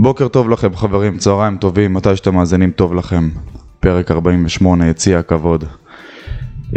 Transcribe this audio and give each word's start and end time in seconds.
בוקר 0.00 0.28
טוב 0.28 0.50
לכם 0.50 0.76
חברים, 0.76 1.18
צהריים 1.18 1.56
טובים, 1.56 1.94
מתי 1.94 2.16
שאתם 2.16 2.34
מאזינים 2.34 2.70
טוב 2.70 2.94
לכם. 2.94 3.28
פרק 3.80 4.10
48, 4.10 4.86
יציע 4.86 5.18
הכבוד. 5.18 5.64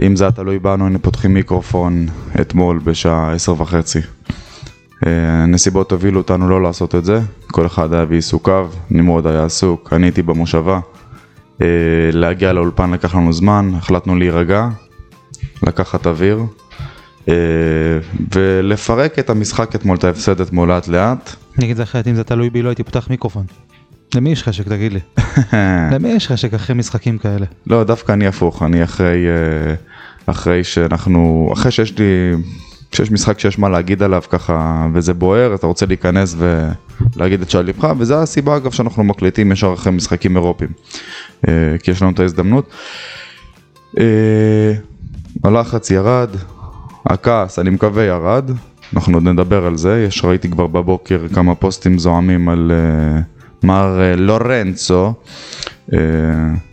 אם 0.02 0.16
זה 0.16 0.24
היה 0.24 0.32
תלוי 0.32 0.60
בנו, 0.60 0.86
היינו 0.86 1.02
פותחים 1.02 1.34
מיקרופון 1.34 2.06
אתמול 2.42 2.80
בשעה 2.84 3.34
עשר 3.34 3.62
וחצי. 3.62 4.00
אה, 5.08 5.44
הנסיבות 5.44 5.92
הובילו 5.92 6.18
אותנו 6.18 6.50
לא 6.50 6.62
לעשות 6.62 6.96
את 6.96 7.06
זה, 7.06 7.20
כל 7.52 7.66
אחד 7.66 7.94
היה 7.94 8.06
בעיסוקיו, 8.06 8.70
נמרוד 8.92 9.28
היה 9.28 9.46
עסוק, 9.46 9.94
אני 9.94 10.06
הייתי 10.06 10.22
במושבה. 10.22 10.80
אה, 11.62 11.68
להגיע 12.14 12.54
לאולפן 12.54 12.92
לקח 12.92 13.16
לנו 13.16 13.34
זמן, 13.34 13.72
החלטנו 13.78 14.16
להירגע, 14.16 14.68
לקחת 15.64 16.08
אוויר, 16.08 16.44
אה, 17.30 17.34
ולפרק 18.36 19.20
את 19.20 19.30
המשחק 19.30 19.76
אתמול, 19.76 19.98
את 19.98 20.04
ההפסד 20.04 20.42
אתמול 20.42 20.70
לאט 20.70 20.88
לאט. 20.88 21.36
אני 21.58 21.66
אגיד 21.66 21.78
לך 21.78 21.90
אחרת, 21.90 22.08
אם 22.08 22.16
זה 22.16 22.24
תלוי 22.24 22.50
בי 22.50 22.62
לא 22.62 22.70
הייתי 22.70 22.84
פותח 22.84 23.10
מיקרופון. 23.10 23.46
למי 24.16 24.32
יש 24.32 24.44
חשק 24.44 24.68
תגיד 24.68 24.94
לי? 24.94 25.00
למי 25.94 26.10
יש 26.10 26.28
חשק 26.28 26.54
אחרי 26.54 26.76
משחקים 26.76 27.18
כאלה? 27.18 27.46
לא, 27.68 27.84
דווקא 27.84 28.12
אני 28.12 28.28
הפוך, 28.28 28.64
אני 28.64 28.84
אחרי, 28.84 29.26
אה, 29.28 29.76
אחרי 30.26 30.64
שאנחנו, 30.64 31.50
אחרי 31.54 31.72
שיש 31.72 32.00
לי, 32.00 32.06
שיש 32.92 33.12
משחק 33.12 33.40
שיש 33.40 33.60
מה 33.60 33.70
להגיד 33.70 34.04
עליו 34.04 34.22
ככה, 34.30 34.88
וזה 34.94 35.14
בוער, 35.14 35.56
אתה 35.56 35.68
רוצה 35.68 35.86
להיכנס 35.86 36.36
ולהגיד 36.38 37.42
את 37.42 37.50
שעל 37.50 37.66
לבך, 37.66 37.94
וזה 37.98 38.18
הסיבה 38.20 38.58
אגב 38.58 38.72
שאנחנו 38.72 39.04
מקליטים 39.04 39.52
ישר 39.52 39.74
אחרי 39.74 39.92
משחקים 39.92 40.38
אירופיים, 40.38 40.72
אה, 41.48 41.54
כי 41.84 41.92
יש 41.92 42.02
לנו 42.02 42.12
את 42.12 42.20
ההזדמנות. 42.20 42.70
אה, 44.00 44.74
הלחץ 45.44 45.92
ירד, 45.92 46.30
הכעס, 47.06 47.60
אני 47.60 47.70
מקווה 47.70 48.04
ירד, 48.04 48.52
אנחנו 48.96 49.18
עוד 49.18 49.24
נדבר 49.24 49.66
על 49.66 49.78
זה, 49.78 50.06
יש, 50.08 50.26
ראיתי 50.26 50.50
כבר 50.50 50.68
בבוקר 50.68 51.28
כמה 51.34 51.56
פוסטים 51.56 52.00
זועמים 52.00 52.50
על 52.50 52.72
uh, 52.72 53.66
מר 53.68 54.00
uh, 54.00 54.20
לורנצו, 54.20 55.14
uh, 55.90 55.94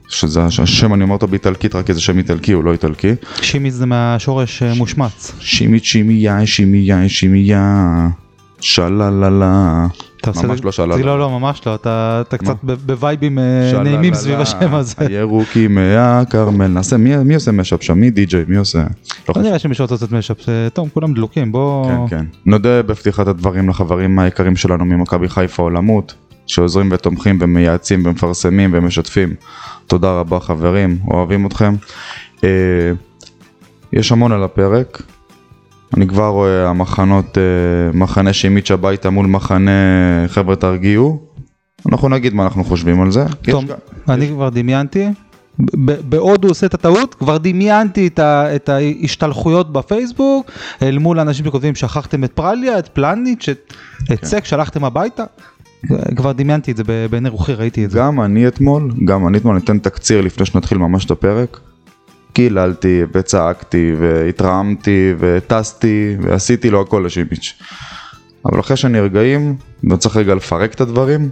שזה 0.09 0.45
השם, 0.45 0.95
אני 0.95 1.03
אומר 1.03 1.15
אותו 1.15 1.29
באיטלקית 1.29 1.75
רק 1.75 1.87
כי 1.87 1.95
זה 1.95 2.01
שם 2.01 2.19
איטלקי, 2.19 2.53
הוא 2.53 2.65
לא 2.65 2.73
איטלקי. 2.73 3.15
שימי 3.43 3.71
זה 3.71 3.87
מהשורש 3.87 4.63
אה, 4.63 4.75
מושמץ. 4.75 5.33
שימית 5.41 5.85
שימיה, 5.85 6.47
שימיה, 6.47 7.09
שימיה, 7.09 8.09
שלללה. 8.61 9.87
אתה 9.87 9.95
עושה 9.95 10.08
ממש 10.27 10.65
לא 10.65 10.73
שללה. 10.73 10.97
זה 10.97 11.03
לא, 11.03 11.19
לא, 11.19 11.31
ממש 11.31 11.67
לא, 11.67 11.75
אתה 11.75 12.23
אתה 12.29 12.39
קצת 12.39 12.57
בווייבים 12.63 13.39
אה, 13.39 13.83
נעימים 13.83 14.15
סביב 14.15 14.41
השם 14.41 14.75
הזה. 14.75 14.95
הירוקים 14.99 15.75
מהכרמל, 15.75 16.67
נעשה, 16.67 16.97
מי 16.97 17.17
מי 17.17 17.35
עושה 17.35 17.53
משאפ 17.53 17.83
שם? 17.83 17.99
מי 17.99 18.11
די.ג'יי? 18.11 18.45
מי 18.49 18.57
עושה? 18.57 18.85
לא. 19.37 19.43
נראה 19.43 19.59
שמישהו 19.59 19.83
רוצה 19.85 19.95
לעשות 19.95 20.13
משאפ, 20.13 20.49
אה, 20.49 20.71
טוב, 20.71 20.89
כולם 20.95 21.15
דלוקים, 21.15 21.53
בוא... 21.53 21.89
כן, 21.89 22.17
כן. 22.17 22.25
נודה 22.47 22.83
בפתיחת 22.83 23.27
הדברים 23.27 23.69
לחברים 23.69 24.19
היקרים 24.19 24.57
שלנו 24.57 24.85
ממכבי 24.85 25.29
חיפה 25.29 25.63
עולמות, 25.63 26.15
שעוזרים 26.47 26.89
ותומכים 26.93 27.39
ומייעצים 27.41 28.03
ומפרסמים 28.07 28.71
ומשתפים. 28.73 29.35
תודה 29.87 30.13
רבה 30.13 30.41
חברים, 30.41 30.99
אוהבים 31.11 31.47
אתכם. 31.47 31.75
אה, 32.45 32.49
יש 33.93 34.13
המון 34.13 34.33
על 34.33 34.45
הפרק. 34.45 35.03
אני 35.97 36.07
כבר 36.09 36.29
רואה 36.29 36.69
המחנות, 36.69 37.39
אה, 37.39 37.43
מחנה 37.99 38.33
שהמיץ' 38.33 38.71
הביתה 38.71 39.11
מול 39.11 39.27
מחנה 39.27 39.71
חבר'ה 40.29 40.57
תרגיעו. 40.57 41.21
אנחנו 41.93 42.09
נגיד 42.09 42.35
מה 42.35 42.45
אנחנו 42.45 42.65
חושבים 42.65 43.01
על 43.01 43.11
זה. 43.11 43.25
יש 43.43 43.51
טוב, 43.51 43.65
אני 44.09 44.29
כבר 44.29 44.49
דמיינתי, 44.49 45.09
בעוד 46.09 46.45
הוא 46.45 46.51
עושה 46.51 46.67
את 46.67 46.75
הטעות, 46.75 47.15
כבר 47.15 47.39
דמיינתי 47.39 48.07
את 48.07 48.19
ה- 48.19 48.57
את 48.57 48.69
ההשתלחויות 48.69 49.73
בפייסבוק, 49.73 50.51
אל 50.83 50.99
מול 50.99 51.21
אנשים 51.21 51.45
שכותבים 51.45 51.75
שכחתם 51.75 52.25
את 52.25 52.33
פרליה, 52.33 52.79
את 52.79 52.89
פלניץ', 52.89 53.49
את 53.49 53.73
כן. 54.07 54.15
את 54.15 54.25
סק, 54.25 54.45
שלחתם 54.45 54.85
הביתה. 54.85 55.25
כבר 56.17 56.33
דמיינתי 56.33 56.71
את 56.71 56.77
זה 56.77 56.83
בעיני 57.11 57.29
רוחי, 57.29 57.55
ראיתי 57.55 57.85
את 57.85 57.91
זה. 57.91 57.99
גם 57.99 58.21
אני 58.21 58.49
אתמול, 58.49 58.93
גם 59.05 59.29
אני 59.29 59.39
אתמול 59.39 59.55
ניתן 59.55 59.79
תקציר 59.79 60.21
לפני 60.21 60.47
שנתחיל 60.47 60.79
ממש 60.79 61.05
את 61.05 61.11
הפרק. 61.11 61.61
קיללתי 62.39 63.03
וצעקתי 63.13 63.93
והתרעמתי 63.99 65.15
וטסתי 65.19 66.17
ועשיתי 66.21 66.71
לו 66.71 66.81
הכל 66.81 67.03
לשימיץ'. 67.07 67.63
אבל 68.47 68.61
אחרי 68.61 68.77
שנרגעים 68.77 69.57
וצריך 69.91 70.17
רגע 70.17 70.35
לפרק 70.35 70.75
את 70.75 70.81
הדברים, 70.81 71.31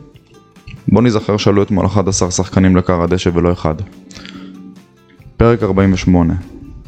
בוא 0.89 1.03
נזכר 1.03 1.37
שעלו 1.37 1.63
אתמול 1.63 1.87
11 1.87 2.31
שחקנים 2.31 2.77
לקר 2.77 3.03
הדשא 3.03 3.31
ולא 3.35 3.53
אחד. 3.53 3.75
פרק 5.37 5.63
48, 5.63 6.35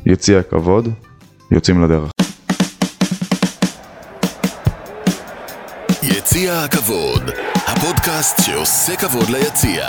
יציע 0.07 0.39
הכבוד, 0.39 0.89
יוצאים 1.51 1.83
לדרך. 1.83 2.11
יציע 6.03 6.63
הכבוד, 6.65 7.23
הפודקאסט 7.67 8.43
שעושה 8.43 8.97
כבוד 8.97 9.29
ליציע. 9.31 9.87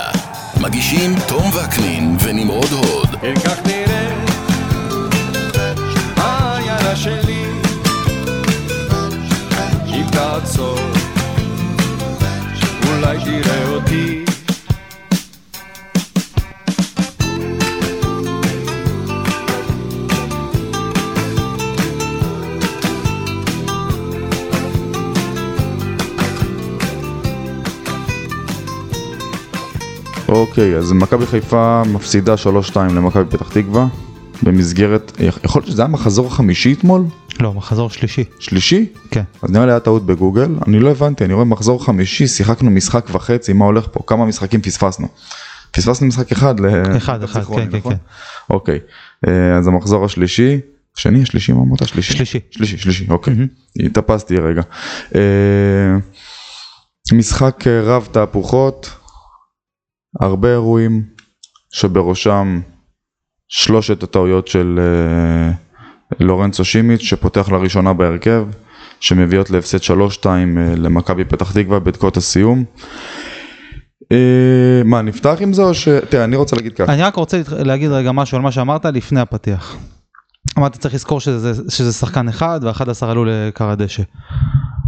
מגישים 0.61 1.15
תום 1.27 1.43
וקנין 1.53 2.17
ונמרוד 2.23 2.71
הוד. 2.71 3.15
כן 3.21 3.35
כך 3.35 3.65
נראה 3.65 4.18
שלי. 6.95 7.45
אם 9.87 10.05
תעצור 10.11 10.79
אולי 12.87 13.17
תראה 13.25 13.69
אותי. 13.69 14.25
אוקיי, 30.27 30.75
אז 30.77 30.91
מכבי 30.91 31.25
חיפה 31.25 31.81
מפסידה 31.93 32.33
3-2 32.73 32.77
למכבי 32.77 33.23
פתח 33.29 33.49
תקווה 33.49 33.85
במסגרת, 34.43 35.11
יכול 35.43 35.59
להיות 35.61 35.71
שזה 35.71 35.81
היה 35.81 35.89
מחזור 35.89 36.27
החמישי 36.27 36.73
אתמול? 36.73 37.05
לא, 37.39 37.53
מחזור 37.53 37.89
שלישי. 37.89 38.23
שלישי? 38.39 38.85
כן. 39.11 39.23
אז 39.41 39.51
נראה 39.51 39.65
לי 39.65 39.71
היה 39.71 39.79
טעות 39.79 40.05
בגוגל, 40.05 40.55
אני 40.67 40.79
לא 40.79 40.89
הבנתי, 40.89 41.25
אני 41.25 41.33
רואה 41.33 41.45
מחזור 41.45 41.85
חמישי, 41.85 42.27
שיחקנו 42.27 42.71
משחק 42.71 43.05
וחצי, 43.11 43.53
מה 43.53 43.65
הולך 43.65 43.87
פה? 43.91 43.99
כמה 44.07 44.25
משחקים 44.25 44.61
פספסנו? 44.61 45.07
פספסנו 45.71 46.07
משחק 46.07 46.31
אחד 46.31 46.59
ל... 46.59 46.65
אחד, 46.97 47.23
אחד, 47.23 47.43
כן, 47.43 47.71
כן, 47.71 47.77
נכון? 47.77 47.93
כן. 47.93 47.99
אוקיי, 48.49 48.79
אה, 49.27 49.57
אז 49.57 49.67
המחזור 49.67 50.05
השלישי, 50.05 50.59
שני, 50.95 51.21
השלישי, 51.21 51.51
מה 51.51 51.61
אמרת? 51.61 51.87
שלישי? 51.87 52.13
שלישי. 52.13 52.39
שלישי, 52.51 52.77
שלישי, 52.77 53.07
אוקיי. 53.09 53.33
התאפסתי 53.85 54.37
רגע. 54.37 54.61
אה, 55.15 55.97
משחק 57.13 57.67
אה, 57.67 57.81
רב 57.81 58.07
תהפוכות, 58.11 58.91
הרבה 60.21 60.51
אירועים, 60.51 61.03
שבראשם 61.71 62.61
שלושת 63.49 64.03
הטעויות 64.03 64.47
של 64.47 64.79
אה, 64.79 65.51
לורנצו 66.19 66.65
שימיץ' 66.65 67.01
שפותח 67.01 67.49
לראשונה 67.49 67.93
בהרכב, 67.93 68.47
שמביאות 68.99 69.49
להפסד 69.49 69.77
3-2 69.77 70.25
אה, 70.25 70.35
למכבי 70.77 71.25
פתח 71.25 71.51
תקווה 71.51 71.79
בדקות 71.79 72.17
הסיום. 72.17 72.63
אה, 74.11 74.81
מה, 74.85 75.01
נפתח 75.01 75.35
עם 75.39 75.53
זה 75.53 75.63
או 75.63 75.73
ש... 75.73 75.87
תראה, 75.87 76.23
אני 76.23 76.35
רוצה 76.35 76.55
להגיד 76.55 76.73
ככה. 76.73 76.93
אני 76.93 77.01
רק 77.01 77.15
רוצה 77.15 77.41
להגיד 77.65 77.91
רגע 77.91 78.11
משהו 78.11 78.37
על 78.37 78.43
מה 78.43 78.51
שאמרת 78.51 78.85
לפני 78.85 79.19
הפתיח. 79.19 79.77
אמרת 80.57 80.77
צריך 80.77 80.93
לזכור 80.93 81.19
שזה, 81.19 81.71
שזה 81.71 81.93
שחקן 81.93 82.27
אחד 82.27 82.59
ו-11 82.63 83.05
עלו 83.05 83.25
לקר 83.25 83.69
הדשא. 83.69 84.03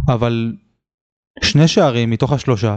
אבל 0.08 0.52
שני 1.42 1.68
שערים 1.68 2.10
מתוך 2.10 2.32
השלושה 2.32 2.76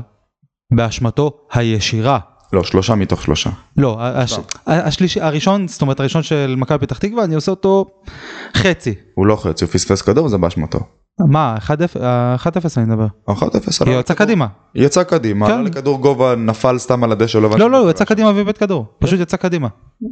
באשמתו 0.75 1.31
הישירה. 1.53 2.19
לא, 2.53 2.63
שלושה 2.63 2.95
מתוך 2.95 3.21
שלושה. 3.21 3.49
לא, 3.77 3.97
הש, 3.99 4.39
השלישי, 4.67 5.21
הראשון, 5.21 5.67
זאת 5.67 5.81
אומרת 5.81 5.99
הראשון 5.99 6.23
של 6.23 6.55
מכבי 6.57 6.85
פתח 6.85 6.97
תקווה, 6.97 7.23
אני 7.23 7.35
עושה 7.35 7.51
אותו 7.51 7.85
חצי. 8.57 8.95
הוא 9.13 9.25
לא 9.25 9.35
חצי, 9.35 9.65
הוא 9.65 9.71
פספס 9.71 10.01
כדור, 10.01 10.29
זה 10.29 10.37
באשמתו. 10.37 10.79
מה, 11.19 11.55
1-0 11.67 12.01
אה, 12.01 12.35
1-0 12.35 12.47
אני 12.77 12.85
מדבר. 12.85 13.07
1-0 13.29 13.83
כי 13.83 13.89
הוא 13.89 13.99
יצא 13.99 14.13
קדימה. 14.13 14.47
יצא 14.75 15.03
קדימה, 15.03 15.47
כן. 15.47 15.53
עלה 15.53 15.61
לכדור 15.61 16.01
גובה, 16.01 16.35
נפל 16.35 16.77
סתם 16.77 17.03
על 17.03 17.11
הדשא, 17.11 17.37
לא 17.37 17.49
לא, 17.59 17.71
לא, 17.71 17.77
הוא 17.77 17.89
יצא. 17.89 18.05
קדימה 18.05 18.31
ואיבד 18.35 18.57
כדור. 18.57 18.85
פשוט 18.99 19.19
יצא 19.19 19.37
קדימה. 19.37 19.67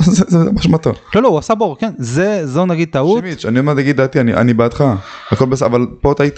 זה 0.00 0.24
זה 0.28 0.50
באשמתו. 0.50 0.92
לא, 1.14 1.22
לא, 1.22 1.28
הוא 1.28 1.38
עשה 1.38 1.54
בור, 1.54 1.76
כן. 1.78 1.92
זה, 1.98 2.46
זו 2.46 2.66
נגיד 2.66 2.88
טעות. 2.92 3.24
שימיץ', 3.24 3.44
אני 3.44 3.58
אומר 3.58 3.74
להגיד 3.74 3.96
דעתי, 3.96 4.20
אני 4.20 4.54
בעדך, 4.54 4.84
הכל 5.30 5.46
בסדר, 5.46 5.66
אבל 5.68 5.86
פה 6.00 6.14
טעית, 6.16 6.36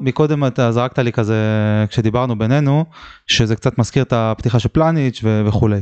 מקודם 0.00 0.44
אתה 0.44 0.72
זרקת 0.72 0.98
לי 0.98 1.12
כזה 1.12 1.36
כשדיברנו 1.88 2.38
בינינו 2.38 2.84
שזה 3.26 3.56
קצת 3.56 3.78
מזכיר 3.78 4.02
את 4.02 4.12
הפתיחה 4.12 4.58
של 4.58 4.68
פלניץ' 4.68 5.24
וכולי. 5.46 5.80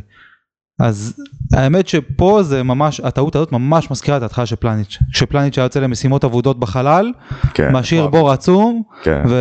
אז 0.78 1.14
האמת 1.52 1.88
שפה 1.88 2.42
זה 2.42 2.62
ממש 2.62 3.00
הטעות 3.00 3.36
הזאת 3.36 3.52
ממש 3.52 3.90
מזכירה 3.90 4.16
את 4.16 4.22
ההתחלה 4.22 4.46
של 4.46 4.56
פלניץ'. 4.56 4.98
כשפלניץ' 5.12 5.58
היה 5.58 5.64
יוצא 5.64 5.80
למשימות 5.80 6.24
אבודות 6.24 6.60
בחלל, 6.60 7.12
כן, 7.54 7.72
משאיר 7.72 8.00
וואו, 8.00 8.12
בור 8.12 8.30
עצום 8.30 8.82
כן. 9.02 9.22
ו... 9.28 9.34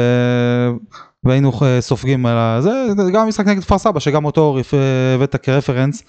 והיינו 1.24 1.52
אה, 1.62 1.82
סופגים 1.82 2.26
על 2.26 2.62
זה 2.62 2.72
גם 3.14 3.22
המשחק 3.22 3.46
נגד 3.46 3.62
כפר 3.62 3.78
סבא 3.78 4.00
שגם 4.00 4.26
אותו 4.26 4.58
אה, 4.74 5.16
הבאת 5.16 5.36
כרפרנס 5.36 6.04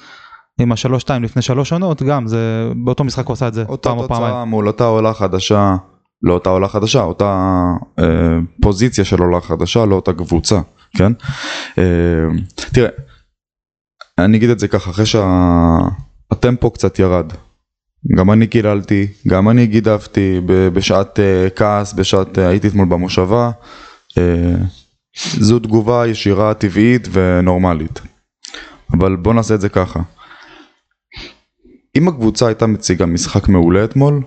עם 0.61 0.73
השלוש 0.73 1.03
שתיים 1.03 1.23
לפני 1.23 1.43
שלוש 1.43 1.73
עונות 1.73 2.03
גם 2.03 2.27
זה 2.27 2.71
באותו 2.85 3.05
משחק 3.05 3.27
הוא 3.27 3.33
עשה 3.33 3.49
את 3.49 3.55
זה 3.55 3.65
אותה 3.69 3.89
פעם 3.89 3.99
או 3.99 4.09
פעמיים. 4.09 4.29
תוצאה 4.29 4.45
מול 4.45 4.67
אותה 4.67 4.85
עולה 4.85 5.15
חדשה, 5.15 5.77
לא 6.23 6.35
אותה 6.35 6.51
עולה 6.51 6.69
חדשה, 6.69 7.03
אותה 7.03 7.55
אה, 7.99 8.05
פוזיציה 8.63 9.05
של 9.05 9.21
עולה 9.21 9.41
חדשה, 9.41 9.85
לא 9.85 9.95
אותה 9.95 10.13
קבוצה, 10.13 10.61
כן? 10.97 11.13
אה, 11.79 11.85
תראה, 12.55 12.91
אני 14.19 14.37
אגיד 14.37 14.51
את 14.51 14.59
זה 14.59 14.69
ככה, 14.69 14.91
אחרי 14.91 15.07
שהטמפו 15.07 16.71
קצת 16.71 16.99
ירד, 16.99 17.33
גם 18.17 18.31
אני 18.31 18.47
קיללתי, 18.47 19.07
גם 19.29 19.49
אני 19.49 19.67
גידפתי 19.67 20.41
בשעת 20.47 21.19
uh, 21.19 21.51
כעס, 21.57 21.93
בשעת, 21.93 22.39
uh, 22.39 22.41
הייתי 22.41 22.69
אתמול 22.69 22.89
במושבה, 22.89 23.51
uh, 24.11 24.19
זו 25.17 25.59
תגובה 25.59 26.07
ישירה, 26.07 26.55
טבעית 26.55 27.09
ונורמלית. 27.13 28.01
אבל 28.93 29.17
בוא 29.17 29.35
נעשה 29.35 29.55
את 29.55 29.61
זה 29.61 29.69
ככה. 29.69 30.01
אם 31.97 32.09
הקבוצה 32.09 32.47
הייתה 32.47 32.67
מציגה 32.67 33.07
משחק 33.07 33.49
מעולה 33.49 33.85
אתמול, 33.85 34.23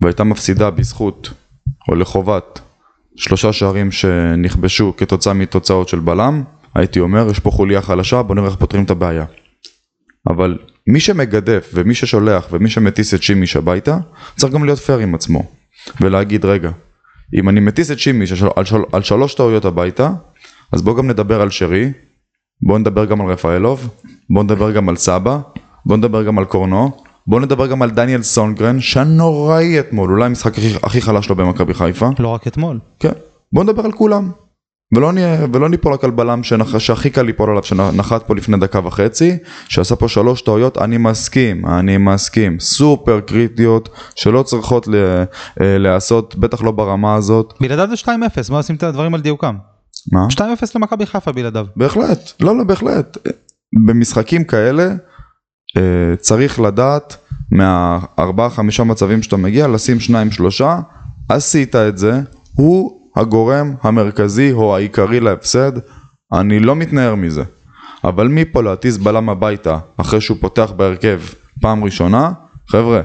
והייתה 0.00 0.24
מפסידה 0.24 0.70
בזכות 0.70 1.30
או 1.88 1.94
לחובת 1.94 2.60
שלושה 3.16 3.52
שערים 3.52 3.90
שנכבשו 3.90 4.94
כתוצאה 4.96 5.32
מתוצאות 5.32 5.88
של 5.88 5.98
בלם, 5.98 6.44
הייתי 6.74 7.00
אומר, 7.00 7.26
יש 7.30 7.38
פה 7.38 7.50
חוליה 7.50 7.82
חלשה, 7.82 8.22
בוא 8.22 8.34
נראה 8.34 8.46
איך 8.48 8.56
פותרים 8.56 8.84
את 8.84 8.90
הבעיה. 8.90 9.24
אבל 10.26 10.58
מי 10.86 11.00
שמגדף 11.00 11.70
ומי 11.74 11.94
ששולח 11.94 12.48
ומי 12.50 12.70
שמטיס 12.70 13.14
את 13.14 13.22
שימיש 13.22 13.56
הביתה, 13.56 13.98
צריך 14.36 14.52
גם 14.52 14.64
להיות 14.64 14.78
פייר 14.78 14.98
עם 14.98 15.14
עצמו. 15.14 15.42
ולהגיד, 16.00 16.44
רגע, 16.44 16.70
אם 17.40 17.48
אני 17.48 17.60
מטיס 17.60 17.90
את 17.90 17.98
שימיש 17.98 18.42
על, 18.56 18.64
של- 18.64 18.76
על 18.92 19.02
שלוש 19.02 19.34
טעויות 19.34 19.64
הביתה, 19.64 20.10
אז 20.72 20.82
בוא 20.82 20.96
גם 20.96 21.10
נדבר 21.10 21.40
על 21.40 21.50
שרי, 21.50 21.92
בוא 22.66 22.78
נדבר 22.78 23.04
גם 23.04 23.20
על 23.20 23.26
רפאלוב, 23.26 23.88
בוא 24.30 24.42
נדבר 24.44 24.70
גם 24.70 24.88
על 24.88 24.96
סבא, 24.96 25.38
בוא 25.86 25.96
נדבר 25.96 26.22
גם 26.22 26.38
על 26.38 26.44
קורנו, 26.44 26.90
בוא 27.26 27.40
נדבר 27.40 27.66
גם 27.66 27.82
על 27.82 27.90
דניאל 27.90 28.22
סונגרן, 28.22 28.80
שהנוראי 28.80 29.80
אתמול, 29.80 30.10
אולי 30.10 30.24
המשחק 30.24 30.52
הכי, 30.58 30.72
הכי 30.82 31.00
חלש 31.00 31.28
לו 31.28 31.36
במכבי 31.36 31.74
חיפה. 31.74 32.08
לא 32.18 32.28
רק 32.28 32.46
אתמול. 32.46 32.78
כן, 33.00 33.12
בוא 33.52 33.64
נדבר 33.64 33.84
על 33.84 33.92
כולם. 33.92 34.30
ולא, 34.92 35.68
ניפול 35.68 35.92
רק 35.92 36.04
על 36.04 36.10
בלם 36.10 36.42
שנח, 36.42 36.78
שהכי 36.78 37.10
קל 37.10 37.22
ליפול 37.22 37.50
עליו, 37.50 37.64
שנחת 37.64 38.22
פה 38.22 38.34
לפני 38.34 38.56
דקה 38.56 38.86
וחצי, 38.86 39.36
שעשה 39.68 39.96
פה 39.96 40.08
שלוש 40.08 40.42
טעויות, 40.42 40.78
אני 40.78 40.98
מסכים, 40.98 41.66
אני 41.66 41.96
מסכים, 41.96 42.60
סופר 42.60 43.20
קריטיות, 43.20 43.88
שלא 44.14 44.42
צריכות 44.42 44.88
ל, 44.88 44.94
אה, 45.60 45.78
להיעשות, 45.78 46.36
בטח 46.36 46.62
לא 46.62 46.70
ברמה 46.70 47.14
הזאת. 47.14 47.54
בלעדיו 47.60 47.88
זה 47.88 47.94
2-0, 47.96 48.08
בוא 48.48 48.58
נשים 48.58 48.76
את 48.76 48.82
הדברים 48.82 49.14
על 49.14 49.20
דיוקם. 49.20 49.56
מה? 50.12 50.26
2-0 50.30 50.40
למכבי 50.74 51.06
חיפה 51.06 51.32
בלעדיו. 51.32 51.66
בהחלט, 51.76 52.32
לא, 52.40 52.56
לא, 52.56 52.64
בהחלט. 52.64 53.18
במשחקים 53.86 54.44
כאלה 54.44 54.88
אה, 55.76 56.16
צריך 56.16 56.60
לדעת 56.60 57.16
מהארבעה 57.50 58.50
חמישה 58.50 58.84
מצבים 58.84 59.22
שאתה 59.22 59.36
מגיע, 59.36 59.68
לשים 59.68 60.00
שניים 60.00 60.30
שלושה, 60.30 60.78
עשית 61.28 61.76
את 61.76 61.98
זה, 61.98 62.20
הוא 62.54 63.01
הגורם 63.16 63.74
המרכזי 63.82 64.52
או 64.52 64.76
העיקרי 64.76 65.20
להפסד, 65.20 65.72
אני 66.32 66.60
לא 66.60 66.76
מתנער 66.76 67.14
מזה. 67.14 67.42
אבל 68.04 68.28
מפה 68.28 68.62
להטיס 68.62 68.96
בלם 68.96 69.28
הביתה 69.28 69.78
אחרי 69.96 70.20
שהוא 70.20 70.36
פותח 70.40 70.72
בהרכב 70.76 71.20
פעם 71.60 71.84
ראשונה, 71.84 72.32
חבר'ה, 72.68 73.00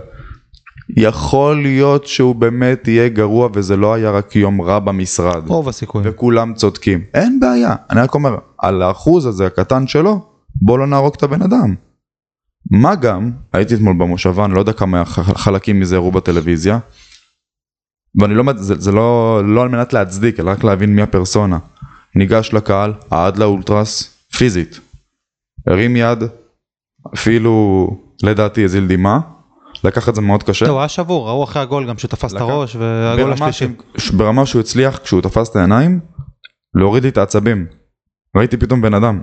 יכול 0.98 1.62
להיות 1.62 2.07
שהוא 2.07 2.36
באמת 2.36 2.88
יהיה 2.88 3.09
גרוע 3.09 3.50
וזה 3.54 3.77
לא 3.77 3.94
היה 3.94 4.12
רק 4.12 4.36
יום 4.36 4.62
רע 4.62 4.80
במשרד. 4.80 5.48
רוב 5.48 5.69
הסיכויים. 5.69 6.09
וכולם 6.09 6.54
צודקים. 6.54 7.01
אין 7.13 7.39
בעיה, 7.39 7.75
אני 7.89 8.01
רק 8.01 8.13
אומר, 8.13 8.38
על 8.57 8.81
האחוז 8.81 9.25
הזה 9.25 9.45
הקטן 9.45 9.88
שלו, 9.88 10.25
בוא 10.62 10.80
לא 10.80 10.88
נהרוג 10.88 11.13
את 11.18 11.24
הבן 11.24 11.42
אדם. 11.42 11.75
מה 12.71 12.95
גם, 12.95 13.31
הייתי 13.54 13.75
אתמול 13.75 13.94
במושבה, 13.98 14.45
אני 14.45 14.54
לא 14.54 14.59
יודע 14.59 14.74
כמה 14.74 15.06
חלקים 15.06 15.80
מזה 15.80 15.95
הראו 15.95 16.12
בטלוויזיה, 16.12 16.80
ואני 18.18 18.34
לא, 18.36 18.44
זה, 18.56 18.75
זה 18.80 18.92
לא, 18.92 19.42
לא 19.46 19.62
על 19.62 19.69
מנת 19.69 19.94
להצדיק, 19.94 20.40
אלא 20.40 20.52
רק 20.52 20.64
להבין 20.64 20.96
מי 20.96 21.02
הפרסונה. 21.02 21.58
ניגש 22.16 22.54
לקהל, 22.54 22.94
עד 23.10 23.38
לאולטרס, 23.38 24.18
פיזית. 24.38 24.80
הרים 25.68 25.96
יד, 25.96 26.24
אפילו 27.16 27.88
לדעתי 28.24 28.64
הזיל 28.64 28.88
דמעה, 28.88 29.19
לקח 29.84 30.10
את 30.10 30.16
זה 30.16 30.22
מאוד 30.22 30.44
קשה. 30.44 30.69
הוא 30.69 30.80
היה 30.80 30.88
שבור, 30.88 31.28
ראו 31.30 31.44
אחרי 31.44 31.62
הגול 31.62 31.88
גם 31.88 31.98
שתפס 31.98 32.31
את 32.31 32.36
לקח- 32.36 32.42
הראש 32.46 32.75
והגול 32.75 33.34
השלישי. 33.34 33.68
ברמה 34.18 34.46
שהוא 34.46 34.60
הצליח 34.60 34.98
כשהוא 34.98 35.22
תפס 35.22 35.50
את 35.50 35.56
העיניים 35.56 36.00
להוריד 36.75 37.04
לי 37.04 37.10
את 37.10 37.18
העצבים. 37.18 37.66
ראיתי 38.38 38.58
פתאום 38.58 38.81
בן 38.81 38.94
אדם. 38.94 39.22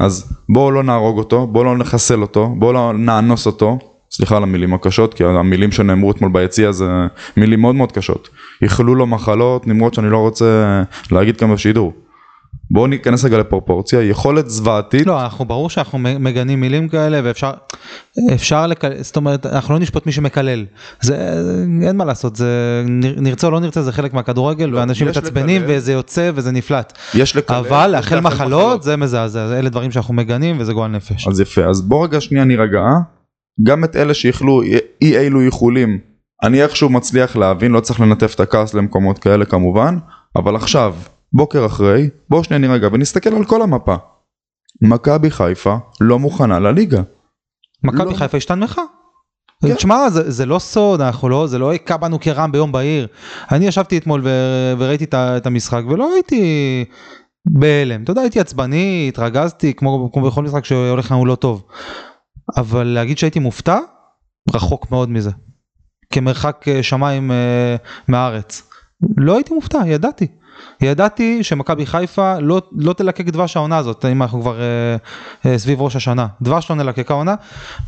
אז 0.00 0.32
בואו 0.48 0.70
לא 0.70 0.82
נהרוג 0.82 1.18
אותו, 1.18 1.46
בואו 1.46 1.64
לא 1.64 1.76
נחסל 1.78 2.22
אותו, 2.22 2.48
בואו 2.58 2.72
לא 2.72 2.92
נאנוס 2.92 3.46
אותו. 3.46 3.78
סליחה 4.10 4.36
על 4.36 4.42
המילים 4.42 4.74
הקשות, 4.74 5.14
כי 5.14 5.24
המילים 5.24 5.72
שנאמרו 5.72 6.10
אתמול 6.10 6.30
ביציע 6.32 6.72
זה 6.72 6.86
מילים 7.36 7.60
מאוד 7.60 7.74
מאוד 7.74 7.92
קשות. 7.92 8.28
איחלו 8.62 8.94
לו 8.94 9.06
מחלות, 9.06 9.66
נמרות 9.66 9.94
שאני 9.94 10.10
לא 10.10 10.18
רוצה 10.18 10.82
להגיד 11.12 11.36
כאן 11.36 11.54
בשידור. 11.54 11.92
בואו 12.70 12.86
ניכנס 12.86 13.24
רגע 13.24 13.38
לפרופורציה, 13.38 14.02
יכולת 14.02 14.50
זוועתית, 14.50 15.06
לא, 15.06 15.22
אנחנו 15.22 15.44
ברור 15.44 15.70
שאנחנו 15.70 15.98
מגנים 15.98 16.60
מילים 16.60 16.88
כאלה 16.88 17.20
ואפשר 17.24 17.50
אפשר 18.34 18.66
לקלל, 18.66 19.02
זאת 19.02 19.16
אומרת 19.16 19.46
אנחנו 19.46 19.74
לא 19.74 19.80
נשפוט 19.80 20.06
מי 20.06 20.12
שמקלל, 20.12 20.64
זה 21.00 21.16
אין 21.82 21.96
מה 21.96 22.04
לעשות, 22.04 22.36
זה 22.36 22.82
נר- 22.88 23.14
נרצה 23.20 23.46
או 23.46 23.52
לא 23.52 23.60
נרצה 23.60 23.82
זה 23.82 23.92
חלק 23.92 24.14
מהכדורגל 24.14 24.64
לא, 24.66 24.78
ואנשים 24.78 25.08
מתעצבנים. 25.08 25.62
וזה 25.66 25.92
יוצא 25.92 26.30
וזה 26.34 26.52
נפלט, 26.52 26.98
יש 27.14 27.36
לקלל, 27.36 27.56
אבל 27.56 27.90
לאחל 27.90 28.16
לאחל 28.16 28.20
מחלות 28.20 28.82
זה 28.82 28.96
מזעזע, 28.96 29.58
אלה 29.58 29.68
דברים 29.68 29.90
שאנחנו 29.92 30.14
מגנים 30.14 30.56
וזה 30.58 30.72
גועל 30.72 30.90
נפש. 30.90 31.28
אז 31.28 31.40
יפה, 31.40 31.64
אז 31.64 31.82
בוא 31.82 32.04
רגע 32.04 32.20
שנייה 32.20 32.44
נירגע, 32.44 32.80
גם 33.62 33.84
את 33.84 33.96
אלה 33.96 34.14
שאיחלו 34.14 34.62
אי 34.62 34.78
אי 35.02 35.18
אילו 35.18 35.40
איחולים, 35.40 35.98
אני 36.42 36.62
איכשהו 36.62 36.90
מצליח 36.90 37.36
להבין, 37.36 37.72
לא 37.72 37.80
צריך 37.80 38.00
לנטף 38.00 38.34
את 38.34 38.40
הכעס 38.40 38.74
למקומות 38.74 39.18
כאלה 39.18 39.44
כמובן, 39.44 39.98
אבל 40.36 40.56
עכשיו, 40.56 40.94
בוקר 41.32 41.66
אחרי, 41.66 42.08
בוא 42.30 42.42
שנייה 42.42 42.60
נירגע 42.60 42.88
ונסתכל 42.92 43.34
על 43.34 43.44
כל 43.44 43.62
המפה. 43.62 43.94
מכבי 44.82 45.30
חיפה 45.30 45.76
לא 46.00 46.18
מוכנה 46.18 46.58
לליגה. 46.58 47.02
מכבי 47.84 48.10
לא. 48.10 48.14
חיפה 48.14 48.36
השתנמכה. 48.36 48.82
כן. 49.62 49.74
תשמע 49.74 50.10
זה, 50.10 50.30
זה 50.30 50.46
לא 50.46 50.58
סוד 50.58 51.00
אנחנו 51.00 51.28
לא 51.28 51.46
זה 51.46 51.58
לא 51.58 51.70
היכה 51.70 51.96
בנו 51.96 52.20
כרעם 52.20 52.52
ביום 52.52 52.72
בהיר 52.72 53.06
אני 53.52 53.66
ישבתי 53.66 53.98
אתמול 53.98 54.20
ו, 54.24 54.30
וראיתי 54.78 55.04
את 55.14 55.46
המשחק 55.46 55.82
ולא 55.90 56.14
הייתי 56.14 56.84
בהלם 57.50 58.02
אתה 58.02 58.10
יודע 58.10 58.20
הייתי 58.20 58.40
עצבני 58.40 59.06
התרגזתי 59.08 59.74
כמו, 59.74 60.10
כמו 60.12 60.26
בכל 60.26 60.42
משחק 60.42 60.64
שהולך 60.64 61.10
לנו 61.10 61.26
לא 61.26 61.34
טוב 61.34 61.64
אבל 62.56 62.84
להגיד 62.86 63.18
שהייתי 63.18 63.38
מופתע? 63.38 63.78
רחוק 64.54 64.90
מאוד 64.90 65.10
מזה. 65.10 65.30
כמרחק 66.10 66.64
אה, 66.68 66.82
שמיים 66.82 67.30
אה, 67.30 67.76
מהארץ. 68.08 68.62
לא 69.16 69.34
הייתי 69.34 69.54
מופתע 69.54 69.78
ידעתי. 69.86 70.26
ידעתי 70.80 71.44
שמכבי 71.44 71.86
חיפה 71.86 72.38
לא, 72.38 72.62
לא 72.72 72.92
תלקק 72.92 73.26
דבש 73.26 73.56
העונה 73.56 73.76
הזאת 73.76 74.04
אם 74.04 74.22
אנחנו 74.22 74.40
כבר 74.40 74.60
אה, 74.60 74.96
אה, 75.46 75.58
סביב 75.58 75.82
ראש 75.82 75.96
השנה. 75.96 76.26
דבש 76.42 76.70
לא 76.70 76.76
נלקקה 76.76 77.14
עונה 77.14 77.34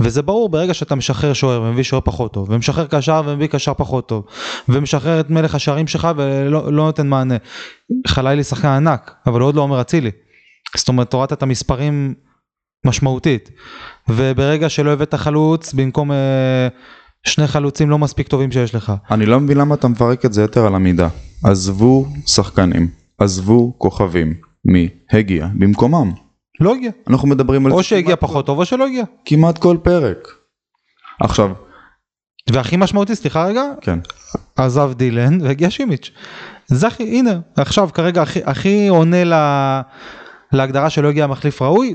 וזה 0.00 0.22
ברור 0.22 0.48
ברגע 0.48 0.74
שאתה 0.74 0.94
משחרר 0.94 1.32
שוער 1.32 1.62
ומביא 1.62 1.82
שוער 1.82 2.02
פחות 2.04 2.32
טוב 2.32 2.50
ומשחרר 2.50 2.86
קשר 2.86 3.22
ומביא 3.26 3.46
קשר 3.46 3.74
פחות 3.74 4.08
טוב 4.08 4.24
ומשחרר 4.68 5.20
את 5.20 5.30
מלך 5.30 5.54
השערים 5.54 5.86
שלך 5.86 6.08
ולא 6.16 6.72
לא 6.72 6.84
נותן 6.84 7.08
מענה. 7.08 7.36
חלילי 8.06 8.44
שחקן 8.44 8.68
ענק 8.68 9.14
אבל 9.26 9.40
עוד 9.40 9.54
לא 9.54 9.60
עומר 9.60 9.80
אצילי. 9.80 10.10
זאת 10.76 10.88
אומרת 10.88 11.12
הורדת 11.12 11.32
את 11.32 11.42
המספרים 11.42 12.14
משמעותית 12.86 13.50
וברגע 14.08 14.68
שלא 14.68 14.90
הבאת 14.90 15.14
חלוץ 15.14 15.72
במקום 15.72 16.12
אה, 16.12 16.68
שני 17.26 17.46
חלוצים 17.46 17.90
לא 17.90 17.98
מספיק 17.98 18.28
טובים 18.28 18.52
שיש 18.52 18.74
לך. 18.74 18.92
אני 19.10 19.26
לא 19.26 19.40
מבין 19.40 19.58
למה 19.58 19.74
אתה 19.74 19.88
מפרק 19.88 20.24
את 20.24 20.32
זה 20.32 20.42
יותר 20.42 20.66
על 20.66 20.74
המידה. 20.74 21.08
עזבו 21.44 22.06
שחקנים, 22.26 22.88
עזבו 23.18 23.74
כוכבים. 23.78 24.34
מי 24.64 24.88
הגיע 25.12 25.46
במקומם? 25.54 26.12
לא 26.60 26.74
הגיע. 26.74 26.90
אנחנו 27.10 27.28
מדברים 27.28 27.66
על 27.66 27.72
או 27.72 27.82
שהגיע 27.82 28.16
פחות 28.16 28.46
טוב 28.46 28.58
או 28.58 28.64
שלא 28.64 28.86
הגיע. 28.86 29.04
כמעט 29.24 29.58
כל 29.58 29.76
פרק. 29.82 30.28
עכשיו, 31.20 31.50
והכי 32.50 32.76
משמעותי 32.76 33.16
סליחה 33.16 33.44
רגע 33.44 33.62
כן. 33.80 33.98
עזב 34.56 34.92
דילן 34.96 35.40
והגיע 35.40 35.70
שימיץ'. 35.70 36.10
זה 36.66 36.86
הכי 36.86 37.02
הנה 37.02 37.40
עכשיו 37.56 37.88
כרגע 37.94 38.22
הכי 38.22 38.40
הכי 38.44 38.88
עונה 38.88 39.24
ל... 39.24 39.34
להגדרה 40.52 40.90
שלא 40.90 41.08
הגיע 41.08 41.26
מחליף 41.26 41.62
ראוי 41.62 41.94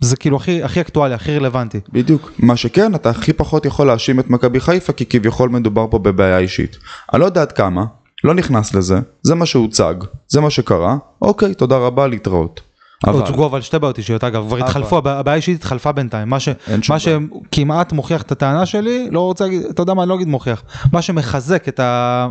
זה 0.00 0.16
כאילו 0.16 0.36
הכי 0.36 0.62
הכי 0.62 0.80
אקטואלי 0.80 1.14
הכי 1.14 1.36
רלוונטי. 1.38 1.80
בדיוק. 1.92 2.32
מה 2.38 2.56
שכן, 2.56 2.94
אתה 2.94 3.10
הכי 3.10 3.32
פחות 3.32 3.66
יכול 3.66 3.86
להאשים 3.86 4.20
את 4.20 4.30
מכבי 4.30 4.60
חיפה, 4.60 4.92
כי 4.92 5.06
כביכול 5.06 5.48
מדובר 5.48 5.86
פה 5.90 5.98
בבעיה 5.98 6.38
אישית. 6.38 6.76
אני 7.12 7.20
לא 7.20 7.26
יודע 7.26 7.42
עד 7.42 7.52
כמה, 7.52 7.84
לא 8.24 8.34
נכנס 8.34 8.74
לזה, 8.74 8.98
זה 9.22 9.34
מה 9.34 9.46
שהוצג, 9.46 9.94
זה 10.28 10.40
מה 10.40 10.50
שקרה, 10.50 10.96
אוקיי, 11.22 11.54
תודה 11.54 11.76
רבה, 11.76 12.06
להתראות. 12.06 12.60
אבל, 13.06 13.20
הוצגו 13.20 13.46
אבל 13.46 13.60
שתי 13.60 13.78
בעיות 13.78 13.98
אישיות 13.98 14.24
אגב 14.24 14.46
כבר 14.46 14.56
אבל- 14.56 14.62
התחלפו 14.66 14.98
הבע- 14.98 15.18
הבעיה 15.18 15.32
האישית 15.34 15.58
התחלפה 15.58 15.92
בינתיים 15.92 16.28
מה, 16.28 16.40
ש... 16.40 16.48
מה 16.88 16.98
שכמעט 16.98 17.92
מוכיח 17.92 18.22
את 18.22 18.32
הטענה 18.32 18.66
שלי 18.66 19.08
לא 19.10 19.20
רוצה 19.20 19.44
להגיד 19.44 19.62
אתה 19.70 19.82
יודע 19.82 19.94
מה 19.94 20.02
אני 20.02 20.08
לא 20.08 20.14
אגיד 20.14 20.28
מוכיח 20.28 20.62
מה 20.92 21.02
שמחזק 21.02 21.68
את, 21.68 21.80
ה... 21.80 22.28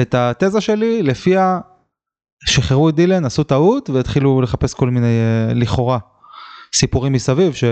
את 0.00 0.14
התזה 0.14 0.60
שלי 0.60 1.02
לפיה 1.02 1.58
שחררו 2.46 2.88
את 2.88 2.94
דילן 2.94 3.24
עשו 3.24 3.42
טעות 3.44 3.90
והתחילו 3.90 4.40
לחפש 4.42 4.74
כל 4.74 4.90
מיני 4.90 5.06
אה, 5.06 5.54
לכאורה 5.54 5.98
סיפורים 6.74 7.12
מסביב 7.12 7.52
ש... 7.54 7.64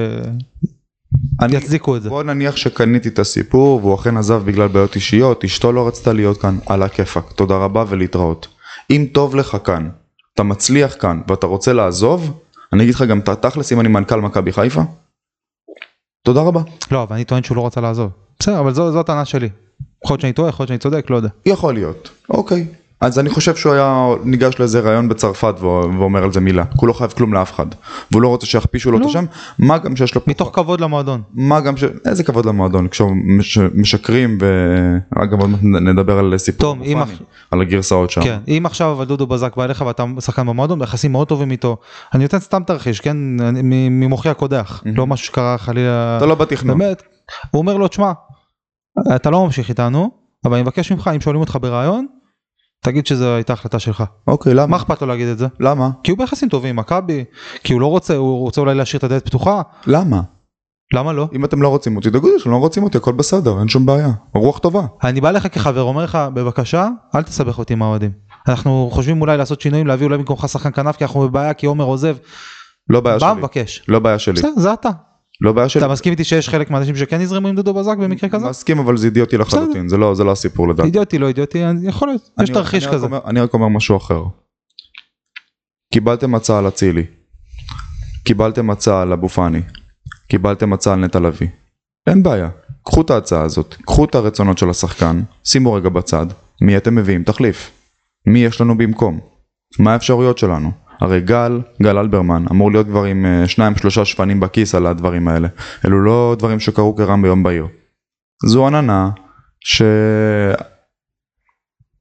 אני- 1.40 1.56
יצדיקו 1.56 1.96
את 1.96 2.02
זה. 2.02 2.08
בוא 2.08 2.22
נניח 2.22 2.56
שקניתי 2.56 3.08
את 3.08 3.18
הסיפור 3.18 3.80
והוא 3.80 3.94
אכן 3.94 4.16
עזב 4.16 4.42
בגלל 4.44 4.68
בעיות 4.68 4.94
אישיות, 4.94 5.44
אשתו 5.44 5.72
לא 5.72 5.88
רצתה 5.88 6.12
להיות 6.12 6.40
כאן, 6.40 6.58
על 6.66 6.82
הכיפאק, 6.82 7.32
תודה 7.32 7.56
רבה 7.56 7.84
ולהתראות. 7.88 8.48
אם 8.90 9.06
טוב 9.12 9.36
לך 9.36 9.56
כאן, 9.64 9.88
אתה 10.34 10.42
מצליח 10.42 10.94
כאן 11.00 11.20
ואתה 11.28 11.46
רוצה 11.46 11.72
לעזוב, 11.72 12.40
אני 12.72 12.82
אגיד 12.82 12.94
לך 12.94 13.02
גם 13.02 13.18
את 13.18 13.28
התכלס 13.28 13.72
אם 13.72 13.80
אני 13.80 13.88
מנכ"ל 13.88 14.20
מכבי 14.20 14.52
חיפה, 14.52 14.80
תודה 16.24 16.40
רבה. 16.40 16.60
לא, 16.90 17.02
אבל 17.02 17.16
אני 17.16 17.24
טוען 17.24 17.42
שהוא 17.42 17.56
לא 17.56 17.66
רצה 17.66 17.80
לעזוב. 17.80 18.10
בסדר, 18.40 18.60
אבל 18.60 18.72
זו 18.74 18.92
זו 18.92 19.00
הטענה 19.00 19.24
שלי. 19.24 19.48
יכול 20.04 20.14
להיות 20.14 20.20
שאני 20.20 20.32
טועה, 20.32 20.48
יכול 20.48 20.62
להיות 20.64 20.68
שאני 20.68 20.78
צודק, 20.78 21.10
לא 21.10 21.16
יודע. 21.16 21.28
יכול 21.46 21.74
להיות, 21.74 22.10
אוקיי. 22.28 22.66
אז 23.00 23.18
אני 23.18 23.30
חושב 23.30 23.56
שהוא 23.56 23.72
היה 23.72 24.06
ניגש 24.24 24.58
לאיזה 24.58 24.80
ראיון 24.80 25.08
בצרפת 25.08 25.54
ואומר 25.60 26.24
על 26.24 26.32
זה 26.32 26.40
מילה, 26.40 26.64
כי 26.64 26.76
הוא 26.80 26.88
לא 26.88 26.92
חייב 26.92 27.10
כלום 27.10 27.34
לאף 27.34 27.52
אחד, 27.52 27.66
והוא 28.10 28.22
לא 28.22 28.28
רוצה 28.28 28.46
שיכפישו 28.46 28.90
לו 28.90 28.98
את. 28.98 29.04
השם, 29.04 29.24
מה 29.58 29.78
גם 29.78 29.96
שיש 29.96 30.14
לו, 30.14 30.20
מתוך 30.26 30.50
כבוד 30.52 30.80
למועדון. 30.80 31.22
מה 31.34 31.60
גם 31.60 31.76
ש... 31.76 31.84
איזה 32.04 32.24
כבוד 32.24 32.46
למועדון, 32.46 32.88
כשמשקרים 33.40 34.38
ואגב 35.16 35.40
עוד 35.40 35.50
מעט 35.50 35.60
נדבר 35.62 36.18
על 36.18 36.38
סיפור 36.38 36.76
על 37.50 37.60
הגרסאות 37.60 38.10
שם. 38.10 38.22
כן, 38.22 38.38
אם 38.48 38.62
עכשיו 38.66 38.92
אבל 38.92 39.04
דודו 39.04 39.26
בזק 39.26 39.56
בא 39.56 39.64
אליך 39.64 39.84
ואתה 39.86 40.04
שחקן 40.20 40.46
במועדון, 40.46 40.78
ביחסים 40.78 41.12
מאוד 41.12 41.28
טובים 41.28 41.50
איתו, 41.50 41.76
אני 42.14 42.22
נותן 42.22 42.38
סתם 42.38 42.62
תרחיש, 42.66 43.00
כן, 43.00 43.16
ממוחי 43.90 44.28
הקודח, 44.28 44.82
לא 44.86 45.06
משהו 45.06 45.26
שקרה 45.26 45.58
חלילה, 45.58 46.16
אתה 46.16 46.26
לא 46.26 46.34
בתכנון. 46.34 46.78
באמת, 46.78 47.02
הוא 47.50 47.60
אומר 47.60 47.76
לו, 47.76 47.88
תשמע, 47.88 48.12
אתה 49.16 49.30
לא 49.30 49.44
ממשיך 49.44 49.68
איתנו, 49.68 50.10
אבל 50.44 50.54
אני 50.54 50.62
מבקש 50.62 50.92
ממך, 50.92 51.10
אם 51.14 51.20
שואלים 51.20 51.40
אותך 51.40 51.58
ברעיון, 51.60 52.06
תגיד 52.84 53.06
שזו 53.06 53.34
הייתה 53.34 53.52
החלטה 53.52 53.78
שלך. 53.78 54.04
אוקיי, 54.26 54.54
למה? 54.54 54.66
מה 54.66 54.76
אכפת 54.76 55.02
לו 55.02 55.08
להגיד 55.08 55.28
את 55.28 55.38
זה? 55.38 55.46
למה? 55.60 55.90
כי 56.02 56.10
הוא 56.10 56.18
ביחסים 56.18 56.48
טובים 56.48 56.70
עם 56.70 56.76
מכבי, 56.76 57.24
כי 57.64 57.72
הוא 57.72 57.80
לא 57.80 57.86
רוצה, 57.86 58.16
הוא 58.16 58.40
רוצה 58.40 58.60
אולי 58.60 58.74
להשאיר 58.74 58.98
את 58.98 59.04
הדלת 59.04 59.26
פתוחה, 59.26 59.62
למה? 59.86 60.20
למה 60.94 61.12
לא? 61.12 61.28
אם 61.32 61.44
אתם 61.44 61.62
לא 61.62 61.68
רוצים 61.68 61.96
אותי, 61.96 62.10
תגידו 62.10 62.38
שלא 62.38 62.56
רוצים 62.56 62.82
אותי, 62.82 62.98
הכל 62.98 63.12
בסדר, 63.12 63.58
אין 63.58 63.68
שום 63.68 63.86
בעיה. 63.86 64.10
רוח 64.34 64.58
טובה. 64.58 64.82
אני 65.04 65.20
בא 65.20 65.30
לך 65.30 65.54
כחבר, 65.54 65.82
אומר 65.82 66.04
לך, 66.04 66.18
בבקשה, 66.34 66.88
אל 67.14 67.22
תסבך 67.22 67.58
אותי 67.58 67.72
עם 67.72 67.82
האוהדים. 67.82 68.10
אנחנו 68.48 68.88
חושבים 68.92 69.20
אולי 69.20 69.36
לעשות 69.36 69.60
שינויים, 69.60 69.86
להביא 69.86 70.06
אולי 70.06 70.18
במקומך 70.18 70.48
שחקן 70.48 70.72
כנף, 70.72 70.96
כי 70.96 71.04
אנחנו 71.04 71.20
בבעיה, 71.20 71.54
כי 71.54 71.66
עומר 71.66 71.84
עוזב. 71.84 72.16
לא 72.88 73.00
בעיה 73.00 73.18
בא 73.18 73.30
שלי. 73.32 73.38
מבקש. 73.38 73.82
לא 73.88 73.98
בעיה 73.98 74.18
שלי. 74.18 74.34
בסדר, 74.34 74.52
זה 74.56 74.72
אתה. 74.72 74.88
לא 75.40 75.52
בעיה 75.52 75.68
שלי. 75.68 75.82
אתה 75.84 75.92
מסכים 75.92 76.12
איתי 76.12 76.24
שיש 76.24 76.48
חלק 76.48 76.70
מהאנשים 76.70 76.96
שכן 76.96 77.20
יזרמו 77.20 77.48
עם 77.48 77.54
דודו 77.56 77.74
בזק 77.74 77.96
במקרה 77.96 78.30
כזה? 78.30 78.48
מסכים 78.48 78.78
אבל 78.78 78.96
זה 78.96 79.06
אידיוטי 79.06 79.36
לחלוטין, 79.36 79.88
זה 79.88 79.96
לא 79.96 80.14
זה 80.14 80.24
לא 80.24 80.32
הסיפור 80.32 80.68
לדעתי. 80.68 80.86
אידיוטי, 80.86 81.18
לא 81.18 81.28
אידיוטי, 81.28 81.58
יכול 81.82 82.08
להיות, 82.08 82.30
יש 82.42 82.50
תרחיש 82.50 82.86
כזה. 82.86 83.06
אומר- 83.06 83.20
אני 83.26 83.40
רק 83.40 83.54
אומר 83.54 83.68
משהו 83.68 83.96
אחר. 83.96 84.22
קיבלתם 85.92 86.34
הצעה 86.34 86.58
על 86.58 86.68
אצילי. 86.68 87.04
קיבלתם 88.24 88.70
הצעה 88.70 89.02
על 89.02 89.12
אבו 89.12 89.28
פאני. 89.28 89.60
קיבלתם 90.28 90.72
הצעה 90.72 90.94
על 90.94 91.00
נטע 91.00 91.20
לביא. 91.20 91.48
אין 92.06 92.22
בעיה. 92.22 92.48
קחו 92.84 93.00
את 93.00 93.10
ההצעה 93.10 93.42
הזאת, 93.42 93.74
קחו 93.86 94.04
את 94.04 94.14
הרצונות 94.14 94.58
של 94.58 94.70
השחקן, 94.70 95.22
שימו 95.44 95.72
רגע 95.72 95.88
בצד, 95.88 96.26
מי 96.60 96.76
אתם 96.76 96.94
מביאים 96.94 97.24
תחליף. 97.24 97.70
מי 98.26 98.38
יש 98.38 98.60
לנו 98.60 98.78
במקום? 98.78 99.20
מה 99.78 99.92
האפשרויות 99.92 100.38
שלנו? 100.38 100.70
הרי 101.00 101.20
גל, 101.20 101.60
גל 101.82 101.98
אלברמן, 101.98 102.44
אמור 102.50 102.72
להיות 102.72 102.86
כבר 102.86 103.04
עם 103.04 103.26
אה, 103.26 103.48
שניים 103.48 103.76
שלושה 103.76 104.04
שפנים 104.04 104.40
בכיס 104.40 104.74
על 104.74 104.86
הדברים 104.86 105.28
האלה. 105.28 105.48
אלו 105.86 106.00
לא 106.00 106.36
דברים 106.38 106.60
שקרו 106.60 106.96
כרם 106.96 107.22
ביום 107.22 107.42
בהיר. 107.42 107.66
זו 108.46 108.66
עננה 108.66 109.10
ש... 109.60 109.82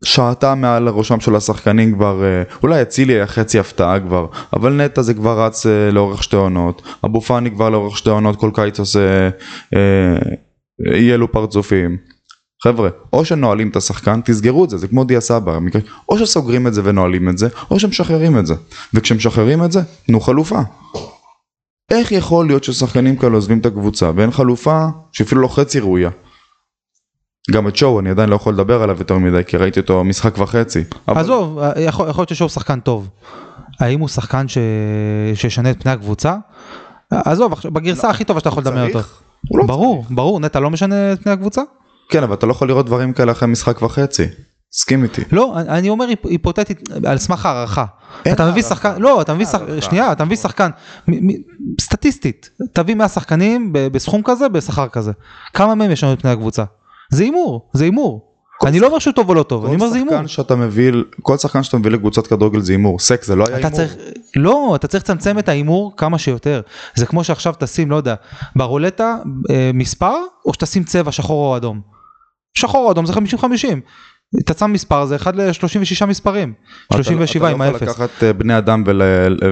שעטה 0.05 0.55
מעל 0.55 0.89
ראשם 0.89 1.19
של 1.19 1.35
השחקנים 1.35 1.93
כבר, 1.95 2.23
אה, 2.23 2.43
אולי 2.63 2.81
אצילי 2.81 3.13
היה 3.13 3.27
חצי 3.27 3.59
הפתעה 3.59 3.99
כבר, 3.99 4.27
אבל 4.53 4.73
נטע 4.73 5.01
זה 5.01 5.13
כבר 5.13 5.45
רץ 5.45 5.65
אה, 5.65 5.91
לאורך 5.91 6.23
שתי 6.23 6.35
עונות, 6.35 6.81
אבו 7.05 7.21
פאני 7.21 7.51
כבר 7.51 7.69
לאורך 7.69 7.97
שתי 7.97 8.09
עונות 8.09 8.39
כל 8.39 8.51
קיץ 8.53 8.79
עושה 8.79 9.29
אי 10.93 11.13
אלו 11.13 11.31
פרצופים. 11.31 11.97
חבר'ה, 12.63 12.89
או 13.13 13.25
שנועלים 13.25 13.69
את 13.69 13.75
השחקן, 13.75 14.21
תסגרו 14.25 14.65
את 14.65 14.69
זה, 14.69 14.77
זה 14.77 14.87
כמו 14.87 15.03
דיה 15.03 15.21
סבא, 15.21 15.57
או 16.09 16.17
שסוגרים 16.17 16.67
את 16.67 16.73
זה 16.73 16.81
ונועלים 16.83 17.29
את 17.29 17.37
זה, 17.37 17.47
או 17.71 17.79
שמשחררים 17.79 18.39
את 18.39 18.45
זה. 18.45 18.55
וכשמשחררים 18.93 19.63
את 19.63 19.71
זה, 19.71 19.81
תנו 20.07 20.19
חלופה. 20.19 20.59
איך 21.91 22.11
יכול 22.11 22.47
להיות 22.47 22.63
ששחקנים 22.63 23.15
כאלה 23.15 23.35
עוזבים 23.35 23.59
את 23.59 23.65
הקבוצה 23.65 24.11
ואין 24.15 24.31
חלופה 24.31 24.85
שאפילו 25.11 25.41
לא 25.41 25.47
חצי 25.47 25.79
ראויה? 25.79 26.09
גם 27.51 27.67
את 27.67 27.75
שואו 27.75 27.99
אני 27.99 28.09
עדיין 28.09 28.29
לא 28.29 28.35
יכול 28.35 28.53
לדבר 28.53 28.83
עליו 28.83 28.95
יותר 28.99 29.17
מדי 29.17 29.41
כי 29.47 29.57
ראיתי 29.57 29.79
אותו 29.79 30.03
משחק 30.03 30.37
וחצי. 30.37 30.83
אבל- 31.07 31.21
עזוב, 31.21 31.59
יכול 31.87 32.07
להיות 32.17 32.29
ששוב 32.29 32.49
שחקן 32.49 32.79
טוב. 32.79 33.07
האם 33.79 33.99
הוא 33.99 34.07
שחקן 34.07 34.47
ש- 34.47 34.57
שישנה 35.35 35.71
את 35.71 35.83
פני 35.83 35.91
הקבוצה? 35.91 36.35
עזוב, 37.11 37.53
בגרסה 37.65 38.09
הכי 38.09 38.23
טובה 38.23 38.39
שאתה 38.39 38.49
יכול 38.49 38.63
לדמיין 38.63 38.87
אותו. 38.87 38.99
צריך? 38.99 39.21
הוא 39.49 39.59
לא 39.59 39.65
ברור, 39.65 40.05
ברור, 40.09 40.39
נטע 40.39 40.59
לא 40.59 40.69
משנה 40.69 41.13
את 41.13 41.23
פני 41.23 41.31
הקבוצה? 41.31 41.61
כן 42.09 42.23
אבל 42.23 42.33
אתה 42.33 42.45
לא 42.45 42.51
יכול 42.51 42.67
לראות 42.67 42.85
דברים 42.85 43.13
כאלה 43.13 43.31
אחרי 43.31 43.47
משחק 43.47 43.81
וחצי. 43.81 44.25
תסכים 44.71 45.03
איתי. 45.03 45.21
לא, 45.31 45.53
אני- 45.57 45.89
אומר 45.89 46.05
היפ- 46.05 46.29
היפותטית 46.29 46.89
על 47.05 47.17
סמך 47.17 47.45
הערכה. 47.45 47.85
אתה 48.33 48.51
מביא. 48.51 48.61
שחקן, 48.63 49.01
לא, 49.01 49.21
אתה 49.21 49.33
מביא 49.33 49.45
שחקן. 49.45 49.81
שנייה, 49.81 50.11
אתה 50.11 50.25
מביא 50.25 50.37
שחקן, 50.37 50.69
סטטיסטית, 51.81 52.49
תביא 52.73 52.95
100 52.95 53.07
שחקנים 53.07 53.73
ב- 53.73 53.87
בסכום 53.87 54.21
כזה, 54.25 54.49
בשכר 54.49 54.87
כזה. 54.87 55.11
כמה 55.53 55.75
מהם 55.75 55.91
ישנו 55.91 56.13
את 56.13 56.21
פני 56.21 56.31
הקבוצה? 56.31 56.63
זה 57.11 57.23
הימור, 57.23 57.69
זה 57.73 57.83
הימור. 57.83 58.25
אני 58.65 58.79
לא 58.79 58.87
אומר 58.87 58.99
שהוא 58.99 59.13
טוב 59.13 59.29
או 59.29 59.33
לא 59.33 59.43
טוב, 59.43 59.65
אני 59.65 59.75
אומר 59.75 59.87
זה 59.89 59.95
הימור. 59.97 60.13
כל 61.21 61.37
שחקן 61.37 61.63
שאתה 61.63 61.77
מביא 61.77 61.91
לקבוצת 61.91 62.27
כדורגל 62.27 62.59
זה 62.61 62.73
הימור. 62.73 62.99
סק 62.99 63.23
זה 63.23 63.35
לא 63.35 63.45
היה 63.47 63.57
הימור. 63.57 63.79
לא, 64.35 64.75
אתה 64.75 64.87
צריך 64.87 65.03
לצמצם 65.03 65.39
את 65.39 65.49
ההימור 65.49 65.93
כמה 65.97 66.17
שיותר. 66.17 66.61
זה 66.95 67.05
כמו 67.05 67.23
שעכשיו 67.23 67.53
תשים, 67.59 67.91
לא 67.91 67.95
יודע, 67.95 68.15
ברולטה 68.55 69.15
אה, 69.49 69.71
מספר, 69.73 70.13
או 70.45 70.53
שתשים 70.53 70.83
צבע 70.83 71.11
שחור 71.11 71.51
או 71.51 71.57
אדום. 71.57 71.98
שחור 72.59 72.91
אדום 72.91 73.05
זה 73.05 73.13
50-50. 73.13 73.17
אתה 74.39 74.53
שם 74.53 74.73
מספר 74.73 75.05
זה 75.05 75.15
1 75.15 75.35
ל-36 75.35 76.05
מספרים. 76.05 76.53
אתה 76.87 76.97
לא- 76.97 77.03
37 77.03 77.49
עם 77.49 77.61
אתה 77.61 77.69
לא 77.71 77.75
האפס. 77.75 77.81
יכול 77.89 78.05
לקחת 78.05 78.23
אה, 78.23 78.33
בני 78.33 78.57
אדם 78.57 78.83
ול- 78.85 79.01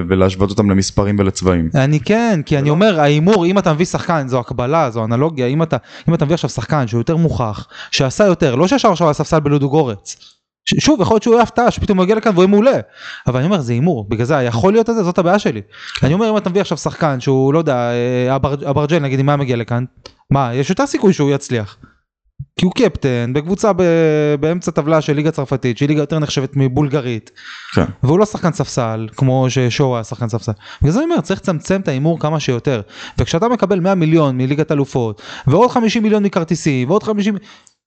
ולהשוות 0.08 0.50
אותם 0.50 0.70
למספרים 0.70 1.16
ולצבעים. 1.18 1.70
אני 1.74 2.00
כן, 2.00 2.40
כי 2.46 2.58
אני 2.58 2.70
אומר, 2.70 3.00
ההימור, 3.00 3.46
אם 3.46 3.58
אתה 3.58 3.72
מביא 3.72 3.86
שחקן, 3.86 4.28
זו 4.28 4.40
הקבלה, 4.40 4.90
זו 4.90 5.04
אנלוגיה, 5.04 5.46
אם 5.46 5.62
אתה, 5.62 5.76
אם 6.08 6.14
אתה 6.14 6.24
מביא 6.24 6.34
עכשיו 6.34 6.50
שחקן 6.50 6.86
שהוא 6.88 7.00
יותר 7.00 7.16
מוכח, 7.16 7.66
שעשה 7.90 8.24
יותר, 8.24 8.54
לא 8.54 8.68
שישב 8.68 8.88
עכשיו 8.88 9.06
על 9.06 9.10
הספסל 9.10 9.40
בלודו 9.40 9.70
גורץ. 9.70 10.16
ש- 10.64 10.84
שוב, 10.84 11.00
יכול 11.00 11.14
להיות 11.14 11.22
שהוא 11.22 11.34
יהיה 11.34 11.42
הפתעה, 11.42 11.70
שפתאום 11.70 11.98
הוא 11.98 12.04
יגיע 12.04 12.16
לכאן 12.16 12.32
והוא 12.32 12.42
יהיה 12.42 12.50
מעולה. 12.50 12.78
אבל 13.26 13.36
אני 13.36 13.46
אומר, 13.46 13.60
זה 13.60 13.72
הימור, 13.72 14.06
בגלל 14.08 14.26
זה 14.26 14.34
יכול 14.34 14.72
להיות 14.72 14.90
את 14.90 14.94
זה, 14.94 15.02
זאת 15.02 15.18
הבעיה 15.18 15.38
שלי. 15.38 15.60
אני 16.02 16.14
אומר, 16.14 16.30
אם 16.30 16.36
אתה 16.36 16.50
מביא 16.50 16.60
עכשיו 16.60 16.78
שחקן 16.78 17.20
שהוא, 17.20 17.54
לא 17.54 17.58
יודע, 17.58 17.76
אה, 17.76 18.36
אבר- 18.36 18.70
אברג'ל, 18.70 18.98
נגיד, 18.98 19.20
אם 19.20 19.28
היה 19.28 19.36
מגיע 19.36 19.56
לכאן, 19.56 19.84
מה, 20.30 20.50
יש 20.54 20.70
יותר 20.70 20.86
סיכוי 20.86 21.12
שהוא 21.12 21.30
יצליח. 21.30 21.76
כי 22.58 22.64
הוא 22.64 22.72
קפטן 22.72 23.32
בקבוצה 23.32 23.72
ב- 23.72 24.34
באמצע 24.40 24.70
טבלה 24.70 25.00
של 25.00 25.12
ליגה 25.12 25.30
צרפתית, 25.30 25.78
שהיא 25.78 25.88
ליגה 25.88 26.00
יותר 26.00 26.18
נחשבת 26.18 26.56
מבולגרית. 26.56 27.30
כן. 27.74 27.84
והוא 28.02 28.18
לא 28.18 28.26
שחקן 28.26 28.52
ספסל 28.52 29.08
כמו 29.16 29.46
ששואו 29.48 29.94
היה 29.94 30.04
שחקן 30.04 30.28
ספסל. 30.28 30.52
בגלל 30.82 30.92
זה 30.92 30.98
אני 30.98 31.04
אומר 31.04 31.20
צריך 31.20 31.40
לצמצם 31.40 31.80
את 31.80 31.88
ההימור 31.88 32.20
כמה 32.20 32.40
שיותר. 32.40 32.80
וכשאתה 33.18 33.48
מקבל 33.48 33.80
100 33.80 33.94
מיליון 33.94 34.36
מליגת 34.36 34.72
אלופות 34.72 35.22
ועוד 35.46 35.70
50 35.70 36.02
מיליון 36.02 36.22
מכרטיסים 36.22 36.90
ועוד 36.90 37.02
50 37.02 37.36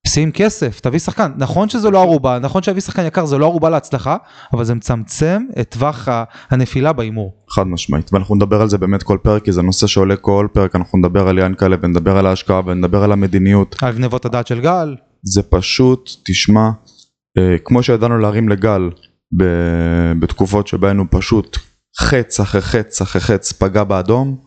שים 0.08 0.32
כסף 0.32 0.80
תביא 0.80 1.00
שחקן 1.00 1.32
נכון 1.38 1.70
שזה 1.70 1.90
לא 1.90 2.02
ערובה 2.02 2.40
נכון 2.40 2.64
שהביא 2.64 2.82
שחקן 2.82 3.06
יקר 3.06 3.26
זה 3.26 3.38
לא 3.38 3.46
ערובה 3.46 3.70
להצלחה 3.70 4.18
אבל 4.54 4.64
זה 4.64 4.76
מצמצם 4.76 5.44
את 5.60 5.70
טווח 5.70 6.08
הנפילה 6.50 6.94
בהימור. 6.94 7.34
חד 7.50 7.68
משמעית 7.68 8.14
ואנחנו 8.14 8.36
נדבר 8.36 8.62
על 8.62 8.70
זה 8.70 8.78
באמת 8.78 9.04
כל 9.04 9.18
פרק 9.22 9.44
כי 9.44 9.52
זה 9.52 9.62
נושא 9.62 9.88
שעולה 9.88 10.16
כל 10.16 10.48
פרק 10.54 10.76
אנחנו 10.76 11.00
נדבר 11.00 11.28
על 11.28 11.40
ינקלה 11.40 11.76
ונדבר 11.82 12.18
על 12.18 12.26
ההשקעה 12.26 12.62
ונדבר 12.66 13.04
על 13.04 13.12
המדיניות 13.12 13.76
על 13.82 13.94
גנבות 13.94 14.26
הדעת 14.26 14.48
של 14.48 14.62
גל. 14.62 14.96
זה 15.24 15.44
פשוט 15.44 16.10
תשמע 16.26 16.70
אה, 17.38 17.56
כמו 17.66 17.84
שידענו 17.84 18.18
להרים 18.18 18.50
לגל 18.50 18.90
בתקופות 20.20 20.68
שבהן 20.68 20.98
הוא 20.98 21.08
פשוט 21.10 21.58
חץ 22.00 22.40
אחרי 22.40 22.62
חץ 22.62 23.02
אחרי 23.02 23.22
חץ 23.22 23.52
פגע 23.52 23.84
באדום 23.84 24.38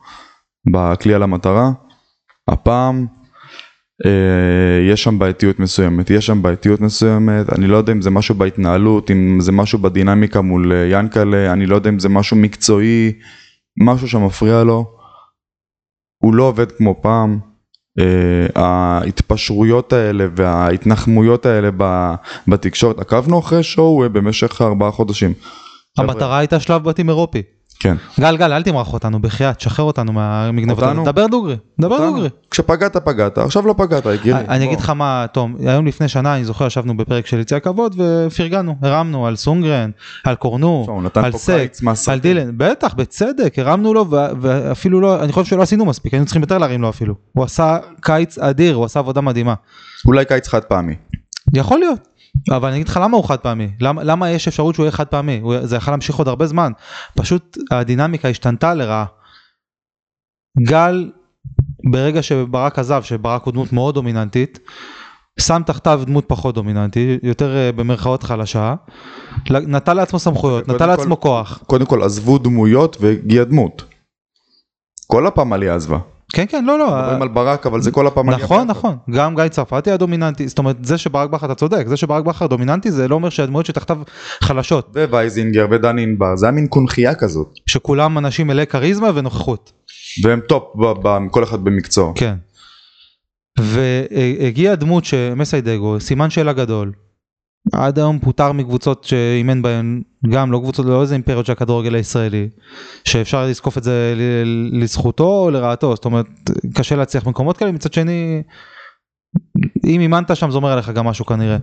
בכלי 0.72 1.14
על 1.14 1.22
המטרה 1.22 1.70
הפעם 2.48 3.06
יש 4.92 5.02
שם 5.02 5.18
בעייתיות 5.18 5.58
מסוימת 5.58 6.10
יש 6.10 6.26
שם 6.26 6.42
בעייתיות 6.42 6.80
מסוימת 6.80 7.52
אני 7.52 7.66
לא 7.66 7.76
יודע 7.76 7.92
אם 7.92 8.02
זה 8.02 8.10
משהו 8.10 8.34
בהתנהלות 8.34 9.10
אם 9.10 9.38
זה 9.40 9.52
משהו 9.52 9.78
בדינמיקה 9.78 10.40
מול 10.40 10.72
אה, 10.72 10.86
ינקלה 10.90 11.52
אני 11.52 11.66
לא 11.66 11.74
יודע 11.74 11.90
אם 11.90 11.98
זה 11.98 12.08
משהו 12.08 12.36
מקצועי 12.36 13.12
משהו 13.80 14.08
שמפריע 14.08 14.64
לו 14.64 14.96
הוא 16.22 16.34
לא 16.34 16.42
עובד 16.42 16.72
כמו 16.72 17.02
פעם 17.02 17.38
Uh, 18.00 18.58
ההתפשרויות 18.58 19.92
האלה 19.92 20.26
וההתנחמויות 20.36 21.46
האלה 21.46 21.70
בתקשורת 22.48 22.98
עקבנו 22.98 23.38
אחרי 23.38 23.62
שואו 23.62 24.02
אה, 24.02 24.08
במשך 24.08 24.62
ארבעה 24.62 24.90
חודשים. 24.90 25.32
המטרה 25.98 26.38
הייתה 26.38 26.60
שלב 26.60 26.84
בתים 26.84 27.08
אירופי. 27.08 27.42
כן. 27.80 27.96
גל 28.20 28.36
גל 28.36 28.52
אל 28.52 28.62
תמרח 28.62 28.92
אותנו 28.92 29.22
בחייאת 29.22 29.60
שחרר 29.60 29.84
אותנו 29.84 30.12
מהמגנבות. 30.12 30.84
אותנו? 30.84 31.04
דבר 31.04 31.26
דוגרי, 31.26 31.56
דבר 31.80 31.94
אותנו. 31.94 32.10
דוגרי. 32.10 32.28
כשפגעת 32.50 32.96
פגעת, 32.96 33.38
עכשיו 33.38 33.66
לא 33.66 33.74
פגעת, 33.78 34.06
יקירי. 34.14 34.40
אני. 34.40 34.64
אגיד 34.64 34.80
לך 34.80 34.90
מה, 34.90 35.26
תום, 35.32 35.56
היום 35.60 35.86
לפני 35.86 36.08
שנה 36.08 36.36
אני 36.36 36.44
זוכר 36.44 36.66
ישבנו 36.66 36.96
בפרק 36.96 37.26
של 37.26 37.40
יציע 37.40 37.56
הכבוד 37.56 37.94
ופרגנו, 37.98 38.76
הרמנו 38.82 39.26
על 39.26 39.36
סונגרן, 39.36 39.90
על 40.24 40.34
קורנו, 40.34 41.00
על 41.14 41.32
סק. 41.32 41.72
על 42.08 42.18
דילן, 42.18 42.50
בטח, 42.56 42.94
בצדק, 42.94 43.58
הרמנו 43.58 43.94
לו 43.94 44.06
ואפילו 44.40 45.00
לא, 45.00 45.22
אני 45.22 45.32
חושב 45.32 45.50
שלא 45.50 45.62
עשינו 45.62 45.84
מספיק, 45.84 46.14
היינו 46.14 46.26
צריכים 46.26 46.42
יותר 46.42 46.58
להרים 46.58 46.82
לו 46.82 46.88
אפילו. 46.88 47.14
הוא 47.32 47.44
עשה 47.44 47.78
קיץ 48.00 48.38
אדיר, 48.38 48.74
הוא 48.74 48.84
עשה 48.84 48.98
עבודה 48.98 49.20
מדהימה. 49.20 49.54
אולי 50.06 50.24
קיץ 50.24 50.48
חד 50.48 50.62
פעמי. 50.62 50.94
יכול 51.54 51.78
להיות. 51.78 52.13
אבל 52.50 52.68
אני 52.68 52.76
אגיד 52.76 52.88
לך 52.88 53.00
למה 53.02 53.16
הוא 53.16 53.24
חד 53.28 53.36
פעמי, 53.36 53.70
למה, 53.80 54.02
למה 54.04 54.30
יש 54.30 54.48
אפשרות 54.48 54.74
שהוא 54.74 54.84
יהיה 54.84 54.92
חד 54.92 55.06
פעמי, 55.06 55.38
הוא, 55.42 55.66
זה 55.66 55.76
יכול 55.76 55.92
להמשיך 55.92 56.16
עוד 56.16 56.28
הרבה 56.28 56.46
זמן, 56.46 56.72
פשוט 57.16 57.58
הדינמיקה 57.70 58.28
השתנתה 58.28 58.74
לרעה. 58.74 59.04
גל, 60.68 61.10
ברגע 61.92 62.22
שברק 62.22 62.78
עזב, 62.78 63.02
שברק 63.02 63.42
הוא 63.44 63.52
דמות 63.52 63.72
מאוד 63.72 63.94
דומיננטית, 63.94 64.58
שם 65.40 65.62
תחתיו 65.66 66.02
דמות 66.06 66.24
פחות 66.28 66.54
דומיננטית, 66.54 67.24
יותר 67.24 67.56
אה, 67.56 67.72
במרכאות 67.72 68.22
חלשה, 68.22 68.74
נטל 69.50 69.94
לעצמו 69.94 70.18
סמכויות, 70.18 70.68
נטל 70.68 70.78
כל- 70.78 70.86
לעצמו 70.86 71.20
כוח. 71.20 71.62
קודם 71.66 71.86
כל 71.86 72.02
עזבו 72.02 72.38
דמויות 72.38 72.96
והגיעה 73.00 73.44
דמות. 73.44 73.84
כל 75.06 75.26
הפעם 75.26 75.52
עלייה 75.52 75.74
עזבה. 75.74 75.98
כן 76.34 76.44
כן 76.48 76.64
לא 76.64 76.78
לא. 76.78 76.96
מדברים 76.98 77.22
על 77.22 77.28
ברק 77.28 77.66
אבל 77.66 77.80
זה 77.80 77.90
כל 77.90 78.06
הפעם. 78.06 78.30
נכון. 78.30 78.66
נכון 78.66 78.96
גם 79.10 79.34
גיא 79.34 79.48
צרפתי 79.48 79.90
היה 79.90 79.96
דומיננטי 79.96 80.48
זאת 80.48 80.58
אומרת 80.58 80.76
זה 80.82 80.98
שברק 80.98 81.30
בכר 81.30 81.46
אתה 81.46 81.54
צודק 81.54 81.86
זה 81.86 81.96
שברק 81.96 82.24
בכר 82.24 82.46
דומיננטי 82.46 82.90
זה 82.90 83.08
לא 83.08 83.14
אומר 83.14 83.28
שהדמויות 83.28 83.66
שתחתיו 83.66 83.98
חלשות 84.40 84.96
ווייזינגר 85.10 85.66
ודן 85.70 85.98
ענבר 85.98 86.36
זה 86.36 86.46
היה 86.46 86.52
מין 86.52 86.66
חונטה 86.66 87.14
כזאת. 87.14 87.48
שכולם 87.66 88.18
אנשים 88.18 88.46
מלאי 88.46 88.66
כריזמה 88.66 89.10
ונוכחות 89.14 89.72
והם 90.24 90.40
טופ 90.48 90.64
כל 91.30 91.44
אחד 91.44 91.64
במקצוע. 91.64 92.12
כן. 92.14 92.34
והגיעה 93.58 94.74
דמות 94.76 95.04
שמצידנו 95.04 96.00
סימן 96.00 96.30
שאלה 96.30 96.52
גדול. 96.52 96.92
עד 97.72 97.98
היום 97.98 98.18
פוטר 98.18 98.52
מקבוצות 98.52 99.04
שאימן 99.04 99.62
בהן 99.62 100.02
גם 100.30 100.52
לא 100.52 100.58
קבוצות 100.58 100.86
לא 100.86 101.02
איזה 101.02 101.14
אימפריות 101.14 101.46
של 101.46 101.52
הכדורגל 101.52 101.94
הישראלי 101.94 102.48
שאפשר 103.04 103.46
לזקוף 103.46 103.78
את 103.78 103.82
זה 103.82 104.14
לזכותו 104.72 105.42
או 105.44 105.50
לרעתו. 105.50 105.94
זאת 105.94 106.04
אומרת 106.04 106.26
קשה 106.74 106.96
להצליח 106.96 107.24
במקומות 107.24 107.56
כאלה. 107.56 107.72
מצד 107.72 107.92
שני 107.92 108.42
אם 109.86 110.00
אימנת 110.00 110.36
שם 110.36 110.50
זה 110.50 110.56
אומר 110.56 110.72
עליך 110.72 110.88
גם 110.88 111.06
משהו 111.06 111.26
כנראה. 111.26 111.56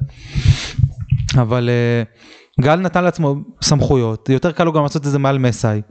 אבל 1.36 1.70
אה, 1.70 2.04
גל 2.62 2.76
נתן 2.76 3.04
לעצמו 3.04 3.36
סמכויות. 3.62 4.30
יותר 4.30 4.52
קל 4.52 4.64
לו 4.64 4.74
גם 4.74 4.84
לעשות 4.84 5.06
את 5.06 5.12
זה 5.12 5.20
מעל 5.20 5.38
מסאי. 5.38 5.82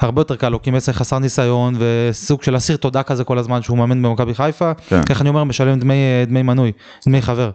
הרבה 0.00 0.20
יותר 0.20 0.36
קל 0.36 0.48
לו 0.48 0.62
כי 0.62 0.70
מסאי 0.70 0.94
חסר 0.94 1.18
ניסיון 1.18 1.74
וסוג 1.78 2.42
של 2.42 2.56
אסיר 2.56 2.76
תודה 2.76 3.02
כזה 3.02 3.24
כל 3.24 3.38
הזמן 3.38 3.62
שהוא 3.62 3.78
מאמן 3.78 4.02
במכבי 4.02 4.34
חיפה. 4.34 4.74
כן. 4.74 5.00
איך 5.10 5.20
אני 5.20 5.28
אומר? 5.28 5.44
משלם 5.44 5.78
דמי 5.78 5.94
דמי 6.26 6.42
מנוי 6.42 6.72
דמי 7.06 7.22
חבר 7.22 7.50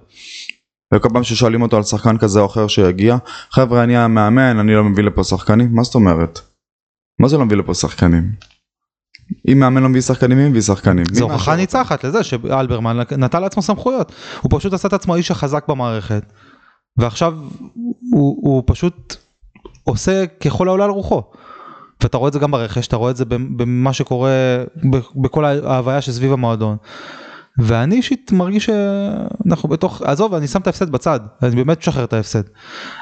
וכל 0.94 1.10
פעם 1.14 1.24
ששואלים 1.24 1.62
אותו 1.62 1.78
על 1.78 1.84
שחקן 1.84 2.18
כזה 2.18 2.40
או 2.40 2.46
אחר 2.46 2.68
שיגיע, 2.68 3.18
חבר'ה 3.52 3.84
אני 3.84 3.98
המאמן, 3.98 4.60
אני 4.60 4.76
לא 4.76 4.84
מביא 4.84 5.04
לפה 5.04 5.24
שחקנים, 5.24 5.70
מה 5.76 5.84
זאת 5.84 5.96
אומרת? 5.96 6.40
מה 7.20 7.28
זה 7.28 7.38
לא 7.38 7.46
מביא 7.46 7.58
לפה 7.58 7.74
שחקנים? 7.74 8.32
אם 9.48 9.60
מאמן 9.60 9.84
לא 9.84 9.90
מביא 9.90 10.02
שחקנים, 10.02 10.38
מי 10.38 10.50
מביא 10.50 10.62
שחקנים? 10.62 11.06
זו 11.12 11.32
הוכחה? 11.32 11.56
ניצחת 11.56 12.04
לזה 12.04 12.24
שאלברמן 12.24 12.98
נתן 13.18 13.42
לעצמו 13.42 13.62
סמכויות 13.62 14.12
הוא 14.42 14.60
פשוט 14.60 14.74
עשה 14.74 14.88
את 14.88 14.94
עצמו 14.94 15.14
האיש 15.14 15.32
החזק 15.32 15.64
במערכת 15.68 16.24
ועכשיו 16.98 17.34
הוא, 18.14 18.38
הוא 18.42 18.64
פשוט 18.66 19.16
עושה 19.84 20.26
ככל 20.28 20.68
העולה 20.68 20.84
על 20.86 20.90
רוחו. 20.90 21.24
ואתה 22.02 22.18
רואה 22.18 22.28
את 22.28 22.34
זה 22.34 22.40
גם 22.40 22.52
ברכש 22.52 22.88
אתה 22.88 22.96
רואה 22.96 23.12
את 23.12 23.18
זה 23.18 23.26
במה 23.26 23.94
שקורה 23.94 24.32
בכל 25.16 25.46
ההוויה 25.46 26.02
שסביב 26.02 26.34
המועדון. 26.34 26.78
ואני 27.60 27.96
אישית 27.96 28.32
מרגיש 28.32 28.66
שאנחנו 28.66 29.70
בתוך 29.70 30.02
עזוב 30.02 30.34
אני 30.34 30.48
שם 30.48 30.62
את 30.62 30.68
ההפסד 30.68 30.90
בצד 30.92 31.20
אני 31.44 31.56
באמת 31.56 31.80
משחרר 31.80 32.04
את 32.04 32.14
ההפסד. 32.14 32.42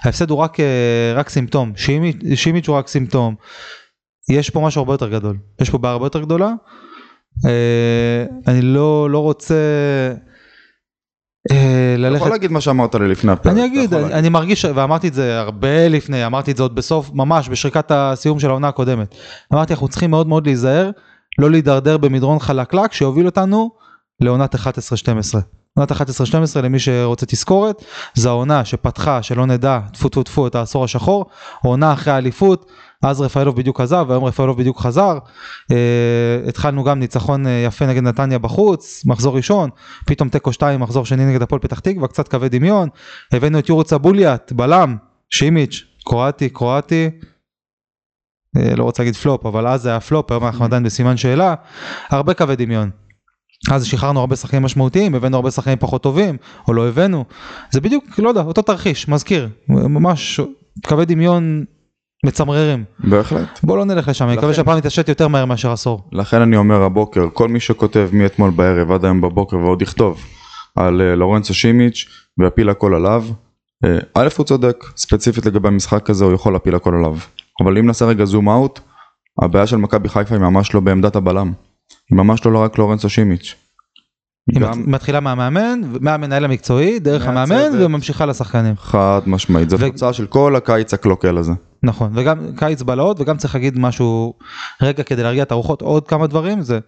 ההפסד 0.04 0.30
הוא 0.30 0.38
רק 0.38 0.60
אה, 0.60 1.14
רק 1.16 1.30
סימפטום 1.30 1.72
שימי- 1.76 2.36
שימיץ' 2.36 2.68
הוא 2.68 2.76
רק 2.78 2.88
סימפטום. 2.88 3.36
יש 4.30 4.50
פה 4.50 4.60
משהו 4.62 4.80
הרבה 4.80 4.94
יותר 4.94 5.10
גדול 5.10 5.38
יש 5.62 5.70
פה 5.70 5.78
בעיה 5.78 5.92
הרבה 5.92 6.06
יותר 6.06 6.22
גדולה. 6.22 6.52
אה, 7.46 8.26
אני 8.48 8.62
לא 8.62 9.10
לא 9.10 9.20
רוצה 9.20 9.56
אה, 11.52 11.94
אתה 11.96 12.02
ללכת 12.02 12.16
יכול 12.22 12.32
להגיד 12.32 12.52
מה 12.52 12.62
שאמרת 12.62 12.96
לי 12.96 13.08
לפני 13.08 13.32
הפרק. 13.32 13.54
אני 13.54 13.66
אגיד, 13.66 13.94
אני. 13.94 14.14
אני 14.14 14.30
מרגיש, 14.30 14.66
ואמרתי 14.66 15.08
את 15.08 15.14
זה 15.14 15.40
הרבה 15.40 15.88
לפני, 15.88 16.26
אמרתי 16.26 16.52
את 16.52 16.58
זה 16.58 16.64
עוד 16.64 16.76
בסוף, 16.76 17.12
ממש 17.14 17.50
בשריקת 17.50 17.92
הסיום 17.92 18.40
של 18.40 18.50
העונה 18.50 18.68
הקודמת. 18.68 19.16
אמרתי, 19.54 19.74
אנחנו 19.74 19.88
צריכים 19.88 20.12
מאוד 20.12 20.28
מאוד 20.28 20.46
להיזהר, 20.48 20.92
לא 21.40 21.52
להידרדר 21.52 21.98
במדרון 21.98 22.40
חלקלק 22.40 22.94
שיוביל 22.94 23.26
אותנו 23.26 23.72
לעונת 24.22 24.56
11-12. 24.56 24.58
עונת 25.74 25.92
11-12 25.92 25.96
למי 26.64 26.80
שרוצה 26.80 27.26
תזכורת, 27.26 27.84
זו 28.14 28.30
העונה 28.30 28.66
שפתחה, 28.66 29.24
שלא 29.24 29.46
נדע, 29.46 29.80
טפו 29.94 30.10
טפו 30.10 30.24
טפו 30.24 30.48
את 30.48 30.56
העשור 30.56 30.84
השחור, 30.84 31.26
עונה 31.64 31.94
אחרי 31.94 32.14
האליפות, 32.14 32.72
אז 33.04 33.22
רפאלוב 33.22 33.56
בדיוק 33.56 33.82
עזב, 33.82 34.06
והיום 34.08 34.24
רפאלוב 34.24 34.58
בדיוק 34.58 34.80
חזר. 34.80 35.18
אה, 35.72 36.40
התחלנו 36.48 36.84
גם 36.84 37.00
ניצחון 37.00 37.48
אה, 37.48 37.64
יפה 37.68 37.86
נגד 37.86 38.04
נתניה 38.04 38.40
בחוץ, 38.40 39.04
מחזור 39.06 39.36
ראשון, 39.36 39.70
פתאום 40.06 40.30
תיקו 40.30 40.54
2, 40.54 40.80
מחזור 40.80 41.06
שני 41.06 41.26
נגד 41.26 41.42
הפועל 41.42 41.62
פתח 41.62 41.80
תקווה, 41.80 42.08
קצת 42.08 42.28
קווי 42.28 42.50
דמיון. 42.50 42.90
הבאנו 43.32 43.60
את 43.60 43.70
יורו 43.70 43.84
צבוליאט, 43.84 44.52
בלם, 44.52 44.98
שימיץ', 45.30 45.84
קרואטי, 46.06 46.50
קרואטי. 46.50 47.10
אה, 48.58 48.76
לא 48.76 48.84
רוצה 48.84 49.04
להגיד 49.04 49.16
פלופ, 49.16 49.46
אבל 49.46 49.68
אז 49.68 49.82
זה 49.82 49.90
היה 49.90 50.00
פלופ, 50.00 50.32
היום 50.32 50.46
אנחנו 50.46 50.66
עדיין 50.66 50.84
בסימן 50.84 51.18
שאלה. 51.18 51.54
הרבה 52.10 52.34
קווי 52.34 52.56
דמיון. 52.56 53.01
אז 53.70 53.86
שחררנו 53.86 54.20
הרבה 54.20 54.36
שחקנים 54.36 54.64
משמעותיים, 54.64 55.16
הבאנו 55.16 55.36
הרבה 55.36 55.52
שחקנים 55.52 55.78
פחות 55.80 56.04
טובים, 56.04 56.38
או 56.68 56.74
לא 56.74 56.88
הבאנו. 56.88 57.26
זה 57.72 57.82
בדיוק, 57.82 58.20
לא 58.20 58.30
יודע, 58.30 58.42
אותו 58.42 58.62
תרחיש, 58.62 59.08
מזכיר. 59.08 59.50
ממש 59.68 60.40
קווי 60.88 61.06
דמיון 61.06 61.66
מצמררים. 62.26 62.84
בהחלט. 63.00 63.60
בוא 63.64 63.78
לא 63.78 63.86
נלך 63.86 64.08
לשם, 64.08 64.26
אני 64.28 64.38
מקווה 64.38 64.54
שהפעם 64.54 64.78
נתעשת 64.78 65.10
יותר 65.10 65.28
מהר 65.28 65.46
מאשר 65.46 65.72
עשור. 65.72 66.04
לכן 66.12 66.42
אני 66.42 66.58
אומר 66.58 66.82
הבוקר, 66.82 67.28
כל 67.34 67.48
מי 67.48 67.60
שכותב 67.60 68.10
מאתמול 68.14 68.52
בערב 68.52 68.92
עד 68.92 69.06
היום 69.06 69.22
בבוקר 69.22 69.58
ועוד 69.58 69.82
יכתוב 69.82 70.24
על 70.76 71.02
אה, 71.02 71.16
לורנצו 71.16 71.54
שימיץ' 71.54 72.06
ויפיל 72.40 72.70
הכל 72.70 72.96
עליו, 72.96 73.26
אה, 73.86 73.98
א' 74.14 74.28
הוא 74.38 74.46
צודק, 74.46 74.84
ספציפית 74.96 75.46
לגבי 75.46 75.68
המשחק 75.68 76.10
הזה 76.10 76.26
הוא 76.26 76.34
יכול 76.34 76.54
להפיל 76.54 76.76
הכל 76.76 76.96
עליו. 76.96 77.18
אבל 77.64 77.78
אם 77.78 77.86
נעשה 77.86 78.06
רגע 78.06 78.26
זום 78.26 78.50
אאוט, 78.50 78.80
הבעיה 79.44 79.68
של 79.68 79.78
מכבי 79.78 80.10
חיפה 80.10 80.36
היא 80.36 80.42
ממש 80.42 80.74
לא 80.74 80.80
בעמדת 80.80 81.16
הבלם. 81.16 81.52
היא 82.10 82.18
ממש 82.18 82.46
לא 82.46 82.60
רק 82.60 82.78
לורנצו 82.78 83.10
שימיץ'. 83.10 83.56
היא 84.52 84.62
גם 84.62 84.80
מת- 84.80 84.88
מתחילה 84.88 85.20
מהמאמן, 85.20 85.82
מהמנהל 86.02 86.46
המקצועי, 86.46 87.00
דרך. 87.00 87.28
המאמן, 87.28 87.70
וממשיכה 87.80 88.26
לשחקנים. 88.26 88.76
חד 88.78 89.22
משמעית, 89.28 89.70
זו 89.70 89.80
ו- 89.80 89.90
תוצאה 89.92 90.14
של 90.14 90.28
כל 90.28 90.56
הקיץ 90.56 90.94
הקלוקל 90.94 91.38
הזה. 91.38 91.52
נכון, 91.84 92.12
וגם 92.16 92.40
קיץ 92.58 92.82
בלהות, 92.82 93.20
וגם 93.20 93.38
צריך 93.38 93.56
להגיד 93.56 93.80
משהו, 93.80 94.34
רגע 94.82 95.04
כדי 95.04 95.24
להרגיע 95.24 95.44
את 95.44 95.52
הרוחות, 95.52 95.82
עוד 95.82 96.08
כמה 96.08 96.28
דברים, 96.28 96.62
זה 96.62 96.80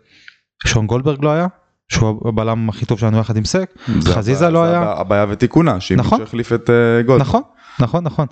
שון 0.65 0.87
גולדברג 0.87 1.23
לא 1.23 1.29
היה, 1.29 1.47
שהוא 1.91 2.29
הבלם 2.29 2.69
הכי 2.69 2.85
טוב 2.85 2.99
שלנו 2.99 3.17
יחד 3.19 3.37
עם 3.37 3.45
סק, 3.45 3.69
זה 3.99 4.13
חזיזה 4.13 4.49
לא 4.49 4.63
היה. 4.63 4.81
הבעיה- 4.97 5.25
ותיקונה, 5.29 5.79
שימיץ' 5.79 6.05
נכון. 6.05 6.21
החליף 6.21 6.53
את 6.53 6.69
אה, 6.69 7.01
גולד. 7.01 7.21
נכון, 7.21 7.41
נכון, 7.79 8.03
נכון. 8.03 8.27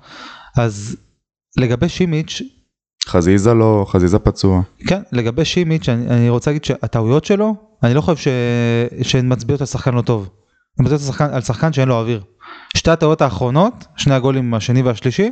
אז 0.58 0.98
לגבי 1.58 1.90
שימיץ', 1.90 2.42
חזיזה 3.12 3.54
לא, 3.54 3.86
חזיזה 3.90 4.20
פצוע. 4.20 4.62
כן, 4.88 5.02
לגבי 5.12 5.46
שימיץ', 5.46 5.90
אני, 5.90 6.08
אני 6.08 6.30
רוצה 6.30 6.52
להגיד 6.52 6.66
שהטעויות 6.66 7.26
שלו, 7.26 7.56
אני 7.84 7.94
לא 7.94 8.02
חושב 8.02 8.18
ש... 8.18 8.28
שהן 9.02 9.32
מצביעות 9.32 9.62
על 9.62 9.68
שחקן 9.68 9.94
לא 9.94 10.02
טוב. 10.02 10.30
הן 10.80 10.86
מצביעות 10.86 11.02
על 11.02 11.08
שחקן, 11.08 11.34
על 11.34 11.42
שחקן 11.42 11.74
שאין 11.74 11.88
לו 11.88 12.00
אוויר. 12.00 12.22
שתי 12.78 12.92
הטעויות 12.92 13.22
האחרונות, 13.22 13.86
שני 13.98 14.14
הגולים 14.14 14.54
השני 14.54 14.82
והשלישי, 14.82 15.32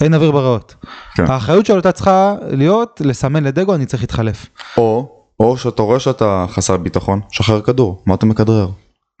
אין 0.00 0.14
אוויר 0.14 0.30
בריאות. 0.30 0.74
כן. 1.16 1.30
האחריות 1.30 1.66
שלו 1.66 1.76
הייתה 1.76 1.92
צריכה 1.92 2.34
להיות 2.50 3.02
לסמן 3.04 3.44
לדגו 3.44 3.74
אני 3.74 3.86
צריך 3.86 4.02
להתחלף. 4.02 4.46
או, 4.76 5.08
או 5.40 5.56
שאתה 5.56 5.82
רואה 5.82 6.00
שאתה 6.00 6.46
חסר 6.48 6.76
ביטחון, 6.76 7.20
שחרר 7.30 7.60
כדור, 7.60 8.02
מה 8.06 8.14
אתה 8.14 8.26
מכדרר? 8.26 8.68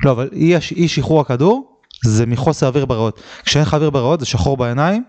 לא 0.04 0.10
אבל 0.10 0.28
אי, 0.32 0.56
אי 0.76 0.88
שחרור 0.88 1.20
הכדור 1.20 1.70
זה 2.04 2.26
מחוסר 2.26 2.66
אוויר 2.66 2.84
בריאות. 2.84 3.20
כשאין 3.44 3.62
לך 3.62 3.74
אוויר 3.74 3.90
בריאות 3.90 4.20
זה 4.20 4.26
שחור 4.26 4.56
בעיניים. 4.56 5.04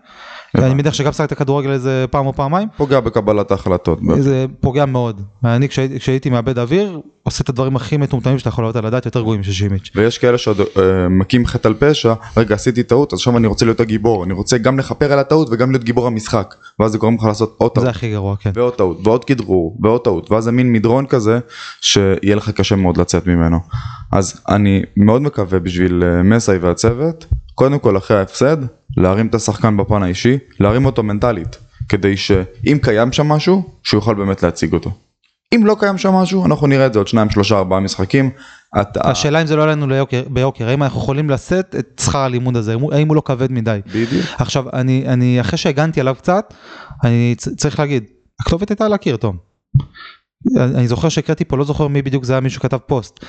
אני 0.56 0.74
מניח 0.74 0.94
שגם 0.94 1.12
שחקת 1.12 1.38
כדורגל 1.38 1.72
איזה 1.72 2.06
פעם 2.12 2.28
או 2.28 2.34
פעמיים. 2.34 2.68
פוגע 2.78 3.00
בקבלת 3.00 3.52
ההחלטות. 3.52 4.00
זה 4.20 4.46
פוגע 4.60 4.86
מאוד. 4.86 5.22
אני 5.44 5.68
כשהייתי, 5.70 6.30
מאבד 6.30 6.60
אוויר 6.60 7.02
עושה 7.24 7.44
את 7.44 7.50
הדברים 7.50 7.76
הכי 7.76 7.98
מטומטמים 7.98 8.40
שאתה 8.40 8.50
יכול 8.50 8.64
לעלות 8.64 8.76
על 8.76 8.86
הדעת 8.86 9.06
יותר 9.06 9.22
גרועים 9.22 9.44
של 9.44 9.52
שימיץ'. 9.52 9.92
ויש 9.96 10.18
כאלה 10.18 10.38
שעוד 10.38 10.60
אה, 10.60 11.10
מכים 11.10 11.46
חטא 11.46 11.68
על 11.68 11.74
פשע, 11.80 12.14
רגע 12.38 12.56
עשיתי 12.56 12.84
טעות, 12.84 13.14
אז 13.14 13.20
עכשיו 13.20 13.38
אני 13.38 13.48
רוצה 13.48 13.66
להיות 13.66 13.80
הגיבור, 13.80 14.24
אני 14.24 14.34
רוצה 14.34 14.58
גם 14.58 14.80
לכפר 14.80 15.14
על 15.14 15.20
הטעות 15.20 15.48
וגם 15.52 15.72
להיות 15.72 15.84
גיבור 15.84 16.08
המשחק, 16.08 16.56
ואז 16.80 16.92
זה 16.92 16.98
גורם 16.98 17.16
לך 17.16 17.24
לעשות 17.24 17.56
עוד 17.58 17.72
טעות, 17.72 17.86
זה 17.86 17.90
הכי 17.90 18.12
גרוע 18.12 18.36
כן. 18.36 18.52
ועוד 18.54 18.74
טעות, 18.74 19.08
ועוד 19.08 19.26
כדרור, 19.26 19.78
ועוד 19.82 20.02
טעות, 20.02 20.32
ואז 20.32 20.44
זה 20.44 20.52
מין 20.52 20.74
מדרון 20.74 21.06
כזה, 21.06 21.40
שיהיה 21.82 22.36
לך 22.36 22.50
קשה 22.50 22.76
מאוד 22.76 22.98
לצאת 22.98 23.28
ממנו. 23.28 23.60
אז 24.12 24.42
אני 24.50 24.84
מאוד 24.98 25.22
מקווה 25.22 25.60
בשביל 25.60 26.04
אה, 26.04 26.24
מסאי 26.24 26.58
והצוות, 26.58 27.26
קודם 27.62 27.80
כל 27.80 27.98
אחרי 27.98 28.18
ההפסד, 28.18 28.58
להרים 28.98 29.28
את 29.28 29.36
השחקן 29.36 29.78
בפן 29.78 30.04
האישי, 30.04 30.38
להרים 30.60 30.86
אותו 30.86 31.04
מנטלית. 31.04 31.58
כדי 31.90 32.18
שאם 32.18 32.78
קיים 32.82 33.12
שם 33.12 33.28
משהו, 33.28 33.64
שהוא 33.84 33.98
יוכל 33.98 34.16
באמת 34.16 34.44
להציג 34.44 34.74
אותו. 34.74 34.92
אם 35.56 35.66
לא 35.66 35.76
קיים 35.80 35.98
שם 35.98 36.14
משהו, 36.14 36.46
אנחנו 36.46 36.68
נראה 36.68 36.86
את 36.86 36.94
זה 36.94 37.00
עוד 37.00 37.08
שניים, 37.08 37.30
שלושה, 37.30 37.58
ארבעה 37.58 37.80
משחקים. 37.80 38.30
אתה... 38.82 39.10
השאלה 39.10 39.42
אם 39.42 39.48
זה 39.48 39.56
לא 39.56 39.64
עלינו 39.64 39.88
ליוקר- 39.88 40.24
ביוקר, 40.30 40.68
האם 40.70 40.84
אנחנו 40.84 41.00
יכולים 41.00 41.30
לשאת 41.30 41.76
את 41.80 42.02
שכר 42.06 42.18
הלימוד 42.20 42.58
הזה, 42.58 42.76
האם 42.92 43.08
הוא- 43.08 43.16
לא 43.16 43.22
כבד 43.26 43.52
מדי. 43.52 43.80
בדיוק. 43.88 44.26
עכשיו, 44.38 44.66
אני, 44.74 45.04
אני 45.08 45.42
אחרי 45.42 45.58
שהגנתי 45.58 46.00
עליו 46.02 46.16
קצת, 46.16 46.54
אני 47.04 47.36
צריך 47.58 47.80
להגיד, 47.80 48.04
הכתובת 48.42 48.70
הייתה 48.70 48.86
על 48.86 48.94
הקיר, 48.94 49.18
תום. 49.18 49.38
אני 50.58 50.88
זוכר 50.88 51.10
שהקראתי 51.10 51.46
פה, 51.46 51.58
לא 51.58 51.64
זוכר 51.66 51.88
מי 51.88 52.02
בדיוק 52.02 52.24
זה 52.24 52.34
היה, 52.34 52.40
מישהו 52.40 52.62
כתב 52.62 52.78
פוסט. 52.78 53.26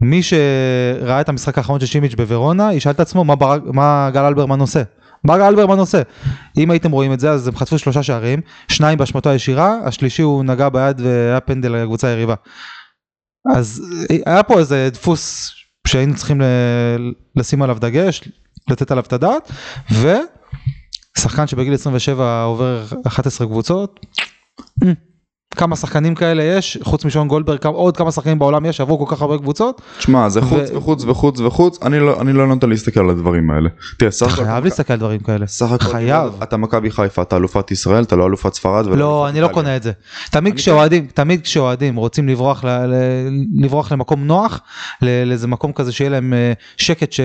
מי 0.00 0.22
שראה 0.22 1.20
את 1.20 1.28
המשחק 1.28 1.58
האחרון 1.58 1.80
של 1.80 1.86
שימיץ' 1.86 2.14
בוורונה, 2.14 2.74
ישאל 2.74 2.92
את 2.92 3.00
עצמו 3.00 3.24
מה, 3.24 3.36
ברק, 3.36 3.62
מה 3.64 4.10
גל 4.12 4.24
אלברמן 4.24 4.60
עושה. 4.60 4.82
מה 5.24 5.38
גל 5.38 5.44
אלברמן 5.44 5.78
עושה? 5.78 6.02
אם 6.56 6.70
הייתם 6.70 6.90
רואים 6.90 7.12
את 7.12 7.20
זה, 7.20 7.30
אז 7.30 7.48
הם 7.48 7.56
חטפו 7.56 7.78
שלושה 7.78 8.02
שערים, 8.02 8.40
שניים 8.68 8.98
באשמתו 8.98 9.30
הישירה, 9.30 9.78
השלישי 9.84 10.22
הוא 10.22 10.44
נגע 10.44 10.68
ביד 10.68 11.00
והיה 11.00 11.40
פנדל 11.40 11.72
לקבוצה 11.72 12.08
היריבה. 12.08 12.34
אז 13.54 13.82
היה 14.26 14.42
פה 14.42 14.58
איזה 14.58 14.88
דפוס 14.92 15.50
שהיינו 15.86 16.14
צריכים 16.14 16.40
ל- 16.40 17.12
לשים 17.36 17.62
עליו 17.62 17.76
דגש, 17.80 18.28
לתת 18.70 18.90
עליו 18.90 19.04
את 19.06 19.12
הדעת, 19.12 19.52
ושחקן 21.16 21.46
שבגיל 21.46 21.74
27 21.74 22.42
עובר 22.42 22.84
11 23.06 23.46
קבוצות, 23.46 24.00
כמה 25.56 25.76
שחקנים 25.76 26.14
כאלה 26.14 26.42
יש, 26.42 26.78
חוץ 26.82 27.04
משון 27.04 27.28
גולדברג, 27.28 27.64
עוד 27.66 27.96
כמה 27.96 28.12
שחקנים 28.12 28.38
בעולם 28.38 28.64
יש 28.64 28.76
שעברו 28.76 29.06
כל 29.06 29.16
כך 29.16 29.22
הרבה 29.22 29.38
קבוצות, 29.38 29.82
תשמע, 29.98 30.28
זה 30.28 30.40
חוץ 30.42 30.70
ו- 30.70 30.76
וחוץ 30.76 31.04
וחוץ 31.04 31.40
וחוץ, 31.40 31.78
אני 31.82 32.00
לא, 32.00 32.20
אני 32.20 32.32
לא 32.32 32.46
נותן 32.46 32.68
להסתכל 32.68 33.00
על 33.00 33.10
הדברים 33.10 33.50
האלה. 33.50 33.68
תראה, 33.98 34.10
סך 34.10 34.32
הכל- 34.34 34.44
חייב 34.44 34.64
להסתכל 34.64 34.92
על 34.92 34.98
דברים 34.98 35.20
כאלה, 35.20 35.46
סך 35.46 35.72
הכל, 35.72 35.84
חייב. 35.84 36.32
אתה 36.42 36.56
מכבי 36.56 36.90
חיפה, 36.90 37.22
אתה 37.22 37.36
אלופת 37.36 37.70
ישראל, 37.70 38.02
אתה 38.04 38.16
לא 38.16 38.26
אלופת 38.26 38.54
ספרד. 38.54 38.86
לא, 38.86 39.28
אני 39.28 39.40
לא. 39.40 39.48
קונה 39.48 39.76
את 39.76 39.82
זה. 39.82 39.92
תמיד 40.30 40.56
כשאוהדים, 40.56 41.06
תמיד 41.14 41.40
כשאוהדים 41.42 41.96
רוצים 41.96 42.28
לברוח, 42.28 42.64
ל- 42.64 42.68
ל- 42.68 43.28
לברוח 43.64 43.92
למקום 43.92 44.24
נוח, 44.26 44.60
לאיזה 45.02 45.46
מקום 45.46 45.72
כזה 45.72 45.92
שיהיה 45.92 46.10
להם 46.10 46.32
אה, 46.34 46.52
שקט, 46.76 47.12
ש- 47.12 47.20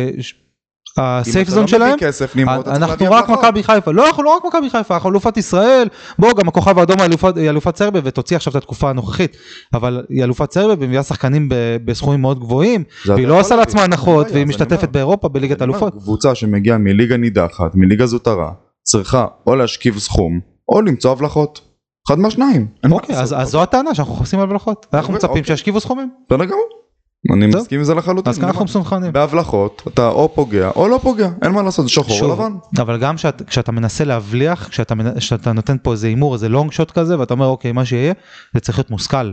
הסייף 0.97 1.49
זון 1.49 1.61
אם 1.61 1.67
שלהם, 1.67 1.91
לא 1.91 1.97
כסף, 1.97 2.33
צריך 2.33 2.47
אנחנו 2.67 3.09
רק. 3.11 3.29
מכבי 3.29 3.63
חיפה, 3.63 3.91
לא 3.91 4.07
אנחנו 4.07 4.23
לא 4.23 4.35
רק 4.35 4.45
מכבי 4.47 4.69
חיפה, 4.69 4.93
אנחנו 4.95 5.09
אלופת 5.09 5.37
ישראל, 5.37 5.87
בוא 6.19 6.33
גם 6.33 6.47
הכוכב 6.47 6.79
האדום 6.79 6.97
היא 6.99 7.05
אלופת- 7.49 7.77
סרביה 7.77 8.01
ותוציא 8.05 8.35
עכשיו 8.35 8.51
את 8.51 8.55
התקופה 8.55 8.89
הנוכחית, 8.89 9.37
אבל 9.73 10.05
היא 10.09 10.23
אלופת 10.23 10.51
סרביה 10.51 10.75
ומביאה 10.79 11.03
שחקנים 11.03 11.49
בסכומים 11.85 12.21
מאוד 12.21 12.39
גבוהים, 12.39 12.83
זה 13.05 13.13
והיא 13.13 13.27
לא 13.27 13.39
עושה. 13.39 13.55
לעצמה 13.55 13.83
הנחות, 13.83 14.27
והיא 14.31 14.45
משתתפת. 14.45 14.89
באירופה 14.89 15.27
בליגת 15.27 15.61
אלופות. 15.61 15.93
קבוצה 15.93 16.35
שמגיעה 16.35 16.77
מליגה 16.77 17.17
נידחת, 17.17 17.71
מליגה 17.75 18.05
זוטרה, 18.05 18.51
צריכה 18.83 19.25
או 19.47 19.55
להשכיב 19.55 19.97
סכום, 19.99 20.39
או 20.69 20.81
למצוא 20.81 21.11
הבלחות. 21.11 21.61
אחד 22.07 22.19
מהשניים. 22.19 22.67
אוקיי, 22.91 23.15
אז 23.19 23.35
זו 23.51 23.61
הטענה 23.63 23.95
שאנחנו 23.95 24.13
מחפשים 24.15 24.39
הבלחות, 24.39 24.85
אנחנו 24.93 25.13
אוקיי, 25.15 25.29
מצפים. 25.29 25.43
שישכיבו 25.43 25.79
סכומים, 25.79 26.09
בסדר 26.29 26.45
גמור. 26.45 26.84
אני 27.33 27.51
טוב. 27.51 27.61
מסכים 27.61 27.79
עם 27.79 27.85
זה 27.85 27.93
לחלוטין. 27.95 28.29
אז 28.29 28.37
ככה 28.37 28.47
אנחנו. 28.47 28.81
אומר, 28.91 29.11
בהבלחות, 29.11 29.83
אתה 29.87 30.07
או 30.07 30.35
פוגע 30.35 30.69
או 30.75 30.87
לא 30.87 30.99
פוגע, 31.03 31.29
אין 31.41 31.51
מה 31.51 31.61
לעשות, 31.61 31.89
שחור 31.89 32.21
או 32.21 32.31
לבן. 32.31 32.51
אבל 32.81 32.97
גם 32.97 33.15
כשאת, 33.15 33.41
כשאתה 33.47 33.71
מנסה 33.71 34.03
להבליח, 34.03 34.67
כשאתה, 34.67 34.95
כשאתה 35.17 35.53
נותן 35.53 35.77
פה 35.81 35.91
איזה 35.91 36.07
הימור, 36.07 36.33
איזה 36.33 36.49
לונג 36.49 36.71
שוט 36.71 36.91
כזה, 36.91 37.19
ואתה 37.19 37.33
אומר 37.33 37.47
אוקיי, 37.47 37.71
מה 37.71 37.85
שיהיה, 37.85 38.13
זה 38.53 38.59
צריך 38.59 38.77
להיות 38.77 38.91
מושכל. 38.91 39.31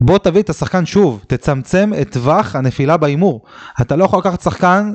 בוא 0.00 0.18
תביא 0.18 0.42
את 0.42 0.50
השחקן 0.50 0.86
שוב, 0.86 1.24
תצמצם 1.26 1.92
את 2.00 2.12
טווח 2.12 2.56
הנפילה 2.56 2.96
בהימור. 2.96 3.44
אתה 3.80 3.96
לא 3.96 4.04
יכול 4.04 4.18
לקחת 4.18 4.40
שחקן, 4.40 4.92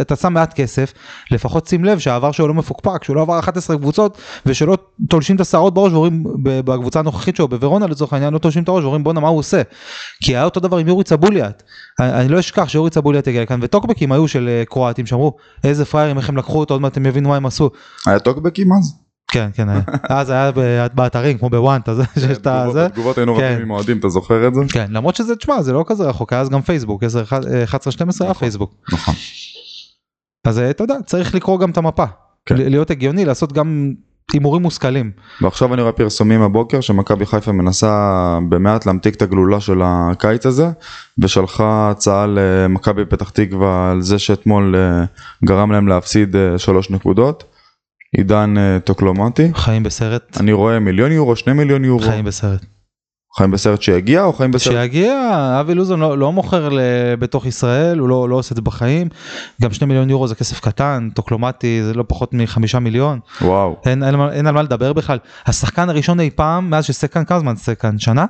אתה 0.00 0.16
שם 0.16 0.32
מעט 0.32 0.52
כסף, 0.52 0.92
לפחות 1.30 1.66
שים 1.66 1.84
לב 1.84 1.98
שהעבר 1.98 2.32
שלו 2.32 2.48
לא 2.48 2.54
מפוקפק, 2.54 3.04
שהוא 3.04 3.16
לא 3.16 3.22
עבר 3.22 3.38
11 3.38 3.76
קבוצות, 3.76 4.18
ושלא 4.46 4.78
תולשים 5.10 5.36
את 5.36 5.40
השערות 5.40 5.74
בראש 5.74 5.92
ואומרים, 5.92 6.24
בקבוצה 6.42 6.98
הנוכחית 6.98 7.36
שלו, 7.36 7.48
בוורונה 7.48 7.86
לצורך 7.86 8.12
העניין, 8.12 8.34
לא 8.34 8.38
תולשים 8.38 8.62
את 8.62 8.68
הראש 8.68 8.82
ואומרים 8.82 9.04
בואנה 9.04 9.20
מה 9.20 9.28
הוא 9.28 9.38
עושה. 9.38 9.62
כי 10.22 10.36
היה 10.36 10.44
אותו 10.44 10.60
דבר 10.60 10.76
עם 10.76 10.88
יורי 10.88 11.04
צבוליאט. 11.04 11.62
אני 12.00 12.24
אני 12.24 12.28
לא 12.28 12.38
אשכח 12.40 12.68
שיורי 12.68 12.90
צבוליאט 12.90 13.28
הגיע 13.28 13.42
לכאן, 13.42 13.60
וטוקבקים 13.62 14.12
היו 14.12 14.28
של 14.28 14.48
אה, 14.48 14.64
קרואטים 14.64 15.06
שאמרו, 15.06 15.36
איזה 15.64 15.84
פראיירים, 15.84 16.18
איך 16.18 16.28
הם 16.28 16.36
לקחו 16.36 16.60
אותו, 16.60 16.74
עוד 16.74 16.80
מעט 16.80 16.96
הם 16.96 17.06
יבינו 17.06 17.28
מה 17.28 17.36
הם 17.36 17.46
עשו. 17.46 17.70
היה 18.06 18.18
טוקבקים 18.18 18.66
אז? 18.78 19.03
כן, 19.34 19.48
כן, 19.54 19.68
היה. 19.68 19.80
אז 20.08 20.30
היה 20.30 20.50
באתרים 20.94 21.38
כמו 21.38 21.50
בוואנט, 21.50 21.88
אז 21.88 22.02
שיש 22.14 22.38
את 22.38 22.46
בתגובות- 22.46 22.68
הזה. 22.68 22.88
בתגובות 22.88 23.18
היינו 23.18 23.36
כן. 23.36 23.42
רבים 23.52 23.62
עם 23.62 23.70
אוהדים, 23.70 23.98
אתה 23.98 24.08
זוכר 24.08 24.48
את 24.48 24.54
זה? 24.54 24.60
כן, 24.68 24.86
למרות 24.90 25.16
שזה, 25.16 25.36
תשמע, 25.36 25.62
זה 25.62 25.72
לא 25.72 25.84
כזה 25.86 26.04
רחוק, 26.04 26.32
היה 26.32 26.42
אז 26.42 26.48
גם 26.48 26.62
פייסבוק, 26.62 27.02
10, 27.02 27.22
11, 27.64 27.92
12 27.92 28.26
היה 28.26 28.30
נכון. 28.30 28.40
פייסבוק. 28.40 28.74
נכון. 28.92 29.14
אז 30.44 30.58
אה, 30.58 30.70
אתה 30.70 30.84
יודע, 30.84 30.94
צריך 31.06 31.34
לקרוא 31.34 31.58
גם 31.60 31.70
את 31.70 31.76
המפה. 31.76 32.04
כן. 32.46 32.56
להיות 32.56 32.90
הגיוני, 32.90 33.24
לעשות 33.24 33.52
גם 33.52 33.92
הימורים 34.32 34.62
מושכלים. 34.62 35.10
ועכשיו 35.42 35.74
אני 35.74 35.82
רואה 35.82 35.92
פרסומים 35.92 36.42
הבוקר 36.42 36.80
שמכבי 36.80 37.26
חיפה 37.26 37.52
מנסה 37.52 37.90
במעט 38.48 38.86
להמתיק 38.86 39.14
את 39.14 39.22
הגלולה 39.22 39.60
של 39.60 39.80
הקיץ 39.84 40.46
הזה 40.46 40.68
ושלחה 41.18 41.90
הצעה 41.90 42.26
למכבי 42.28 43.04
פתח 43.04 43.30
תקווה 43.30 43.90
על 43.90 44.00
זה 44.00 44.18
שאתמול 44.18 44.74
אה, 44.76 45.04
גרם 45.44 45.72
להם 45.72 45.88
להפסיד 45.88 46.36
אה, 46.36 46.58
שלוש 46.58 46.90
נקודות. 46.90 47.44
עידן 48.16 48.54
אה, 48.58 48.78
טוקלומטי, 48.80 49.50
חיים 49.54 49.82
בסרט, 49.82 50.36
אני 50.40 50.52
רואה 50.52 50.78
מיליון 50.78 51.12
יורו, 51.12 51.36
שני 51.36 51.52
מיליון 51.52 51.84
יורו, 51.84 52.02
חיים 52.02 52.24
בסרט. 52.24 52.64
חיים 53.36 53.50
בסרט 53.50 53.82
שיגיע 53.82 54.24
או 54.24 54.32
חיים 54.32 54.50
בסרט? 54.50 54.74
כשיגיע, 54.74 55.56
אבי 55.60 55.74
לוזון 55.74 56.00
לא, 56.00 56.18
לא 56.18 56.32
מוכר 56.32 56.68
בתוך 57.18 57.46
ישראל, 57.46 57.98
הוא 57.98 58.08
לא, 58.08 58.28
לא 58.28 58.36
עושה 58.36 58.52
את 58.52 58.56
זה 58.56 58.62
בחיים. 58.62 59.08
גם 59.62 59.72
שני 59.72 59.86
מיליון 59.86 60.10
יורו 60.10 60.28
זה 60.28 60.34
כסף 60.34 60.60
קטן, 60.60 61.08
טוקלומטי 61.14 61.80
זה 61.82 61.94
לא 61.94 62.04
פחות 62.08 62.34
מחמישה 62.34 62.78
מיליון. 62.78 63.18
וואו, 63.42 63.76
אין, 63.86 64.02
אין, 64.02 64.14
אין, 64.14 64.28
אין 64.32 64.46
על 64.46 64.54
מה 64.54 64.62
לדבר 64.62 64.92
בכלל. 64.92 65.18
השחקן 65.46 65.90
הראשון 65.90 66.20
אי 66.20 66.30
פעם, 66.30 66.70
מאז 66.70 66.84
שסקן, 66.84 67.24
כמה 67.24 67.38
זמן 67.40 67.56
סקן? 67.56 67.98
שנה? 67.98 68.24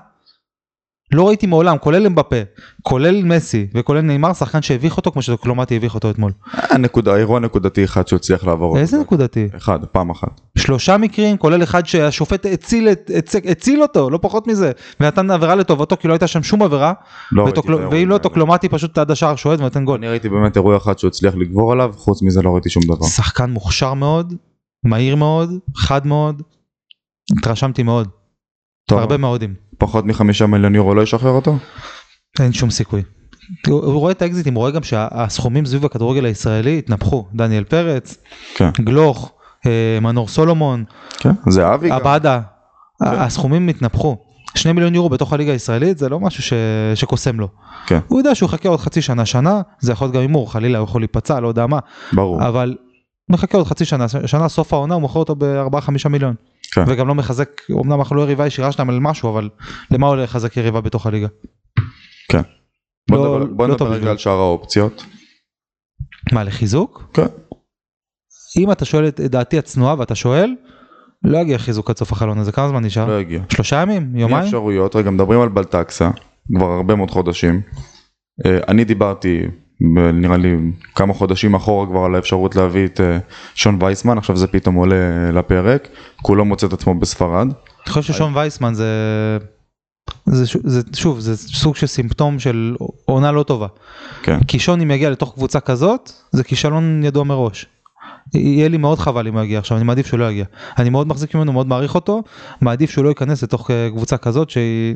לא 1.15 1.29
ראיתי 1.29 1.47
מעולם, 1.47 1.79
כולל 1.79 2.07
אמבפה, 2.07 2.37
כולל 2.83 3.25
מסי 3.25 3.67
וכולל 3.75 4.01
נאמר, 4.01 4.33
שחקן 4.33 4.63
שהביך 4.63 4.97
אותו 4.97 5.13
כמו 5.13 5.23
שדוקלומטי 5.23 5.77
הביך 5.77 5.95
אותו 5.95 6.11
אתמול. 6.11 6.33
היה 6.53 6.79
נקודה, 6.79 7.17
אירוע 7.17 7.41
נקודתי 7.41 7.85
אחד 7.85 8.09
שהצליח 8.09 8.45
לעבור. 8.45 8.79
איזה. 8.79 8.99
נקודתי? 8.99 9.49
אחד, 9.57 9.85
פעם 9.85 10.11
אחת. 10.11 10.41
שלושה 10.59 10.97
מקרים, 10.97 11.37
כולל 11.37 11.63
אחד 11.63 11.87
שהשופט 11.87 12.47
הציל, 12.47 12.89
הציל, 13.19 13.41
הציל 13.51 13.83
אותו, 13.83 14.11
לא 14.11 14.19
פחות 14.23 14.47
מזה, 14.47 14.73
ונתן 15.01 15.31
עבירה 15.31 15.55
לטובתו 15.55 15.97
כי 15.97 16.09
לא 16.09 16.13
הייתה 16.13 16.27
שם 16.27 16.43
שום 16.43 16.63
עבירה, 16.63 16.93
לא 17.33 17.47
האירועים 17.47 17.89
ואם 17.91 18.09
לא. 18.09 18.19
טוקלומטי 18.19 18.69
פשוט 18.69 18.99
עד 18.99 19.11
השער 19.11 19.37
שועט 19.37 19.61
ונותן 19.61 19.85
גול. 19.85 19.99
אני 19.99 20.09
ראיתי 20.09 20.29
באמת 20.29 20.57
אירוע 20.57 20.77
אחד 20.77 20.99
שהוא 20.99 21.09
הצליח 21.09 21.35
לגבור 21.35 21.73
עליו, 21.73 21.93
חוץ 21.97 22.23
מזה 22.23 22.43
לא 22.43 22.51
ראיתי 22.51 22.71
שום 22.71 22.83
דבר. 22.83 23.07
שחקן 23.07 23.51
מוכשר 23.51 23.95
מאוד, 23.95 24.35
מהיר 24.85 25.17
מאוד, 25.17 25.51
חד 25.77 26.07
מאוד, 26.07 26.43
התרשמתי 27.39 27.83
מאוד, 27.83 28.09
הרבה 28.91 29.17
מאודים. 29.17 29.55
פחות 29.79 30.05
מחמישה 30.05 30.47
מיליון 30.47 30.75
יורו 30.75 30.95
לא 30.95 31.03
ישחרר 31.03 31.31
אותו? 31.31 31.57
אין 32.41 32.53
שום 32.53 32.71
סיכוי. 32.71 33.03
הוא, 33.67 33.93
רואה 33.93 34.13
את 34.13 34.23
האקזיטים, 34.23 34.55
הוא 34.55 34.61
רואה 34.61 34.71
גם 34.71 34.83
שהסכומים 34.83 35.67
סביב 35.67 35.85
הכדורגל 35.85 36.25
הישראלי 36.25 36.79
התנפחו, 36.79 37.27
דניאל 37.35 37.65
פרץ, 37.65 38.17
כן. 38.55 38.71
גלוך, 38.81 39.33
אה, 39.67 39.99
מנור 40.03 40.29
סולומון, 40.29 40.85
כן, 41.19 41.33
זה 41.49 41.75
אבי 41.75 41.89
גם. 41.89 41.97
עבדה, 41.97 42.41
כן. 43.01 43.07
הסכומים 43.07 43.69
התנפחו. 43.69 44.17
שני 44.55 44.73
מיליון 44.73 44.95
יורו 44.95 45.09
בתוך 45.09 45.33
הליגה 45.33 45.53
הישראלית 45.53 45.99
זה 45.99 46.09
לא 46.09 46.21
משהו 46.21 46.43
ש... 46.43 46.53
שקוסם 46.95 47.41
לו. 47.41 47.49
כן. 47.87 47.99
הוא 48.09 48.21
יודע 48.21 48.35
שהוא 48.35 48.49
יחכה 48.49 48.69
עוד 48.69 48.81
חצי 48.81 49.03
שנה, 49.03 49.27
שנה, 49.27 49.61
זה 49.79 49.93
יכול 49.93 50.05
להיות 50.05 50.15
גם 50.15 50.21
הימור, 50.21 50.53
חלילה 50.53 50.79
הוא 50.79 50.85
יכול 50.85 51.01
להיפצע, 51.01 51.41
לא 51.41 51.49
יודע 51.49 51.67
מה, 51.67 51.79
ברור. 52.13 52.49
אבל 52.49 52.77
מחכה 53.31 53.59
עוד 53.59 53.67
חצי 53.67 53.85
שנה, 53.85 54.07
שנה 54.09 54.49
סוף 54.49 54.73
העונה 54.73 54.95
הוא 54.95 55.01
מוכר 55.03 55.19
אותו 55.19 55.35
ב-4-5 55.35 56.09
מיליון. 56.11 56.35
כן. 56.75 56.85
וגם 56.89 57.09
לא 57.09 57.15
מחזק, 57.15 57.49
אמנם 57.71 57.99
אנחנו 57.99 58.17
לא 58.17 58.23
יריבה 58.23 58.47
ישירה 58.47 58.73
שלהם 58.73 58.91
על 58.91 58.99
משהו, 59.01 59.31
אבל 59.31 59.49
למה 59.91 60.07
הוא 60.07 60.17
לחזק 60.17 60.57
יריבה 60.57 60.81
בתוך 60.81 61.07
הליגה? 61.07 61.29
בוא 63.11 63.19
לא- 63.19 63.39
נדבר- 63.41 63.53
בוא 63.55 63.67
לא 63.69 63.75
נדבר 63.75 63.93
רגע. 63.93 64.11
על 64.11 64.17
שאר 64.17 64.33
האופציות. 64.39 65.05
מה, 66.33 66.45
לחיזוק? 66.45 67.11
כן. 67.15 67.27
אם 68.59 68.73
אתה 68.73 68.85
שואל 68.85 69.09
את 69.09 69.21
דעתי 69.21 69.59
הצנועה 69.59 69.95
ואתה 69.99 70.15
שואל, 70.15 70.55
לא 71.25 71.39
יגיע 71.39 71.59
חיזוק 71.59 71.91
עד 71.91 71.97
סוף 71.97 72.13
החלון 72.13 72.39
הזה, 72.39 72.53
כמה 72.53 72.69
זמן 72.69 72.85
נשאר? 72.85 73.07
לא 73.07 73.19
הגיע. 73.19 73.41
שלושה 73.53 73.77
ימים? 73.83 74.03
מי 74.13 74.21
יומיים? 74.23 74.45
אפשרויות? 74.45 74.97
רגע, 74.97 75.11
מדברים 75.11 75.41
על 75.41 75.49
בלטקסה, 75.49 76.11
כבר 76.57 76.67
הרבה 76.67 76.95
מאוד 76.95 77.11
חודשים. 77.11 77.63
אה, 78.47 78.59
אני 78.69 78.85
דיברתי, 78.85 79.41
נראה 79.81 80.37
לי 80.37 80.57
כמה 80.95 81.15
חודשים 81.15 81.55
אחורה 81.55 81.87
כבר 81.87 82.01
על 82.01 82.15
האפשרות 82.15 82.57
להביא 82.57 82.85
את 82.87 83.01
אה, 83.01 83.19
שון 83.55 83.79
וייסמן, 83.83 84.19
עכשיו 84.19 84.37
זה 84.37 84.47
פתאום 84.47 84.75
עולה 84.75 85.31
לפרק, 85.33 85.89
כולו 86.23 86.45
מוצא 86.45 86.67
את 86.67 86.73
עצמו 86.73 86.95
בספרד. 86.95 87.49
אני 87.87 87.93
חושב 87.93 88.13
ששון 88.13 88.37
וייסמן 88.37 88.75
זה... 88.75 88.89
זה, 90.27 90.59
זה 90.65 90.81
שוב 90.97 91.19
זה 91.19 91.37
סוג 91.37 91.77
של 91.77 91.87
סימפטום 91.87 92.39
של 92.39 92.77
עונה 93.05 93.33
לא 93.33 93.43
טובה 93.43 93.67
כן. 94.23 94.39
כי 94.49 94.59
שון 94.59 94.81
אם 94.81 94.91
יגיע 94.91 95.11
לתוך 95.11 95.35
קבוצה 95.35 95.61
כזאת 95.61 96.13
זה 96.33 96.45
כישלון 96.45 97.03
ידוע 97.05 97.25
מראש. 97.25 97.67
יהיה 98.35 98.69
לי 98.69 98.77
מאוד 98.77 98.99
חבל 98.99 99.27
אם 99.29 99.35
הוא 99.35 99.43
יגיע 99.43 99.59
עכשיו 99.59 99.77
אני 99.77 99.85
מעדיף 99.85 100.07
שהוא 100.07 100.21
לא 100.21 100.31
יגיע 100.31 100.45
אני 100.79 100.91
מאוד 100.91 101.07
מחזיק 101.09 101.35
ממנו 101.35 101.53
מאוד 101.53 101.67
מעריך 101.67 101.95
אותו 101.95 102.23
מעדיף 102.61 102.91
שהוא 102.91 103.05
לא 103.05 103.09
ייכנס 103.09 103.43
לתוך 103.43 103.71
אה, 103.71 103.89
קבוצה 103.91 104.17
כזאת 104.17 104.51
שהיא 104.51 104.95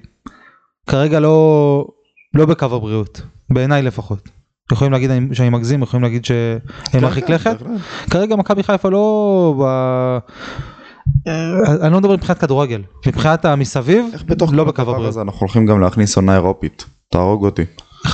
כרגע 0.87 1.21
לא 1.21 1.87
לא 2.35 2.47
בקו 2.47 2.67
הבריאות 2.67 3.23
בעיניי 3.51 3.83
לפחות. 3.83 4.38
יכולים 4.73 4.93
להגיד 4.93 5.11
אני- 5.11 5.35
שאני 5.35 5.51
מגזים 5.51 5.83
יכולים 5.83 6.03
להגיד 6.05 6.25
שהם 6.25 6.59
מרחיק 7.03 7.31
לכת. 7.31 7.57
כרגע 8.11 8.37
מכבי 8.37 8.63
חיפה 8.63 8.89
לא 8.89 9.55
ב... 9.59 9.63
אה, 11.29 11.43
אני 11.81 11.93
לא 11.93 11.99
מדבר 11.99 12.13
מבחינת 12.13 12.39
כדורגל, 12.39 12.83
מבחינת 13.07 13.45
המסביב, 13.45 14.07
לא 14.53 14.65
בקו 14.65 14.83
הבריאות. 14.83 15.17
אנחנו 15.17 15.39
הולכים 15.41 15.67
גם 15.67 15.81
להכניס 15.81 16.17
עונה 16.17 16.35
אירופית? 16.35 16.85
תהרוג 17.11 17.45
אותי. 17.45 17.63
11-12, 18.07 18.11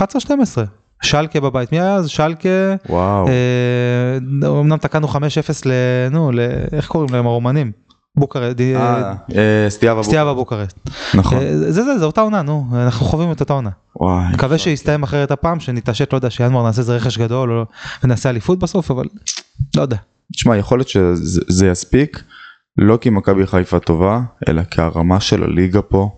שלקה 1.02 1.40
בבית, 1.40 1.72
מי 1.72 1.80
היה 1.80 1.94
אז? 1.94 2.08
שלקה, 2.08 2.48
וואו. 2.88 3.26
אה, 3.28 4.16
אמנם 4.60 4.76
תקענו 4.76 5.08
5-0 5.08 5.16
ל... 5.66 5.72
נו, 6.10 6.32
ל... 6.32 6.38
איך 6.72 6.86
קוראים 6.86 7.14
להם 7.14 7.26
הרומנים? 7.26 7.72
בוקרשט, 8.16 8.60
אה, 8.60 9.12
אה, 9.34 9.66
סטיאבה 9.68 10.00
בוק- 10.00 10.06
סטיאבה 10.06 10.34
בוקרשט. 10.34 10.90
נכון. 11.14 11.38
אה, 11.38 11.56
זה 11.58 11.84
זה, 11.84 11.98
זה 11.98 12.04
אותה 12.04 12.20
עונה, 12.20 12.42
נו, 12.42 12.66
אנחנו 12.72 13.06
חווים 13.06 13.32
את 13.32 13.40
אותה 13.40 13.52
עונה. 13.52 13.70
וואי. 14.00 14.32
מקווה 14.34 14.58
שיסתיים 14.58 15.02
אחרת 15.02 15.30
הפעם, 15.30 15.60
שנתעשת, 15.60 16.12
לא 16.12 16.18
יודע, 16.18 16.30
שינואר 16.30 16.62
נעשה 16.64 16.80
איזה 16.80 16.96
רכש 16.96 17.18
גדול, 17.18 17.64
ונעשה 18.04 18.30
אליפות 18.30 18.58
בסוף, 18.58 18.90
אבל 18.90 19.04
לא 19.76 19.82
יודע. 19.82 19.96
תשמע, 20.32 20.56
יכול 20.56 20.78
להיות 20.78 20.88
שזה 20.88 21.40
זה 21.48 21.66
יספיק, 21.68 22.22
לא 22.78 22.96
כי 23.00 23.10
מכבי 23.10 23.46
חיפה 23.46 23.78
טובה, 23.78 24.20
אלא 24.48 24.62
כי 24.62 24.80
הרמה 24.80 25.20
של 25.20 25.42
הליגה 25.42 25.82
פה 25.82 26.10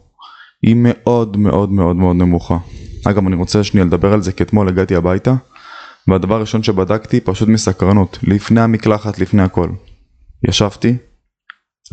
היא 0.63 0.77
מאוד 0.79 1.37
מאוד 1.37 1.71
מאוד 1.73 1.97
מאוד 1.97 2.17
נמוכה. 2.17 2.59
אגב, 3.07 3.27
אני 3.27 3.37
רוצה 3.37 3.65
שנייה 3.65 3.87
לדבר 3.87 4.13
על 4.13 4.23
זה, 4.23 4.33
כי 4.33 4.43
אתמול 4.43 4.69
הגעתי 4.69 4.97
הביתה, 4.97 5.35
והדבר 6.09 6.35
הראשון 6.35 6.63
שבדקתי, 6.63 7.21
פשוט 7.21 7.49
מסקרנות, 7.49 8.19
לפני 8.23 8.61
המקלחת, 8.61 9.19
לפני 9.19 9.43
הכל. 9.43 9.69
ישבתי, 10.49 10.97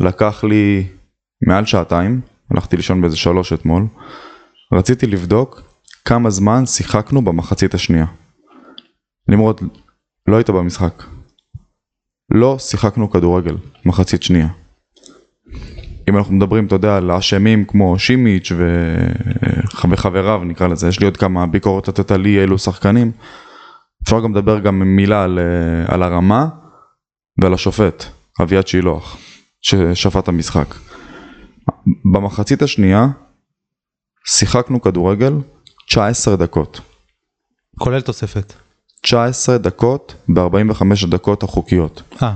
לקח 0.00 0.44
לי 0.44 0.86
מעל 1.46 1.66
שעתיים, 1.66 2.20
הלכתי 2.50 2.76
לישון 2.76 3.00
באיזה 3.00 3.16
שלוש 3.16 3.52
אתמול, 3.52 3.86
רציתי 4.72 5.06
לבדוק 5.06 5.62
כמה 6.04 6.30
זמן 6.30 6.66
שיחקנו 6.66 7.22
במחצית 7.24 7.74
השנייה. 7.74 8.06
נמרוד, 9.28 9.60
לא 10.28 10.36
היית 10.36 10.50
במשחק. 10.50 11.02
לא 12.30 12.58
שיחקנו 12.58 13.10
כדורגל, 13.10 13.56
מחצית 13.86 14.22
שנייה. 14.22 14.48
אם 16.08 16.16
אנחנו 16.16 16.34
מדברים, 16.34 16.66
אתה 16.66 16.74
יודע, 16.74 16.96
על 16.96 17.10
אשמים 17.10 17.64
כמו 17.64 17.98
שימיץ' 17.98 18.52
וח- 18.56 19.84
וחבריו, 19.90 20.44
נקרא 20.44 20.66
לזה, 20.66 20.88
יש 20.88 21.00
לי 21.00 21.06
עוד 21.06 21.16
כמה 21.16 21.46
ביקורות 21.46 21.88
לתת 21.88 22.10
על 22.10 22.26
אי 22.26 22.38
אלו 22.38 22.58
שחקנים. 22.58 23.12
אפשר 24.04 24.20
גם 24.20 24.34
לדבר 24.34 24.58
גם 24.58 24.96
מילה 24.96 25.24
על, 25.24 25.38
אה, 25.38 25.94
על 25.94 26.02
הרמה 26.02 26.48
ועל 27.42 27.54
השופט, 27.54 28.04
אביעד 28.42 28.66
שילוח, 28.66 29.16
ששפט 29.64 30.16
את 30.16 30.28
המשחק. 30.28 30.74
במחצית 32.12 32.62
השנייה 32.62 33.06
שיחקנו 34.26 34.82
כדורגל 34.82 35.32
19 35.88 36.36
דקות. 36.36 36.80
כולל 37.78 38.00
תוספת. 38.00 38.52
19 39.02 39.58
דקות 39.58 40.14
ב-45 40.28 40.84
הדקות 41.02 41.42
החוקיות. 41.42 42.02
אה, 42.22 42.34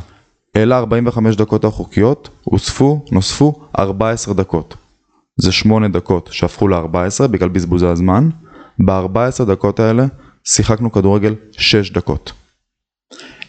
אל 0.57 0.73
ה-45 0.73 1.37
דקות 1.37 1.65
החוקיות 1.65 2.29
הוספו, 2.45 3.05
נוספו 3.13 3.69
14 3.79 4.35
דקות. 4.35 4.77
זה 5.37 5.53
8 5.53 5.89
דקות 5.89 6.29
שהפכו 6.33 6.69
ל-14 6.69 7.27
בגלל 7.27 7.49
בזבוזי 7.49 7.87
הזמן. 7.87 8.29
ב-14 8.87 9.45
דקות 9.45 9.81
האלה 9.81 10.07
שיחקנו 10.45 10.93
כדורגל 10.93 11.35
6 11.53 11.91
דקות. 11.91 12.33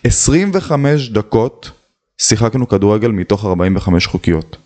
25 0.03 1.09
דקות 1.09 1.71
שיחקנו 2.21 2.67
כדורגל 2.67 3.11
מתוך 3.11 3.45
45 3.45 4.07
חוקיות. 4.07 4.57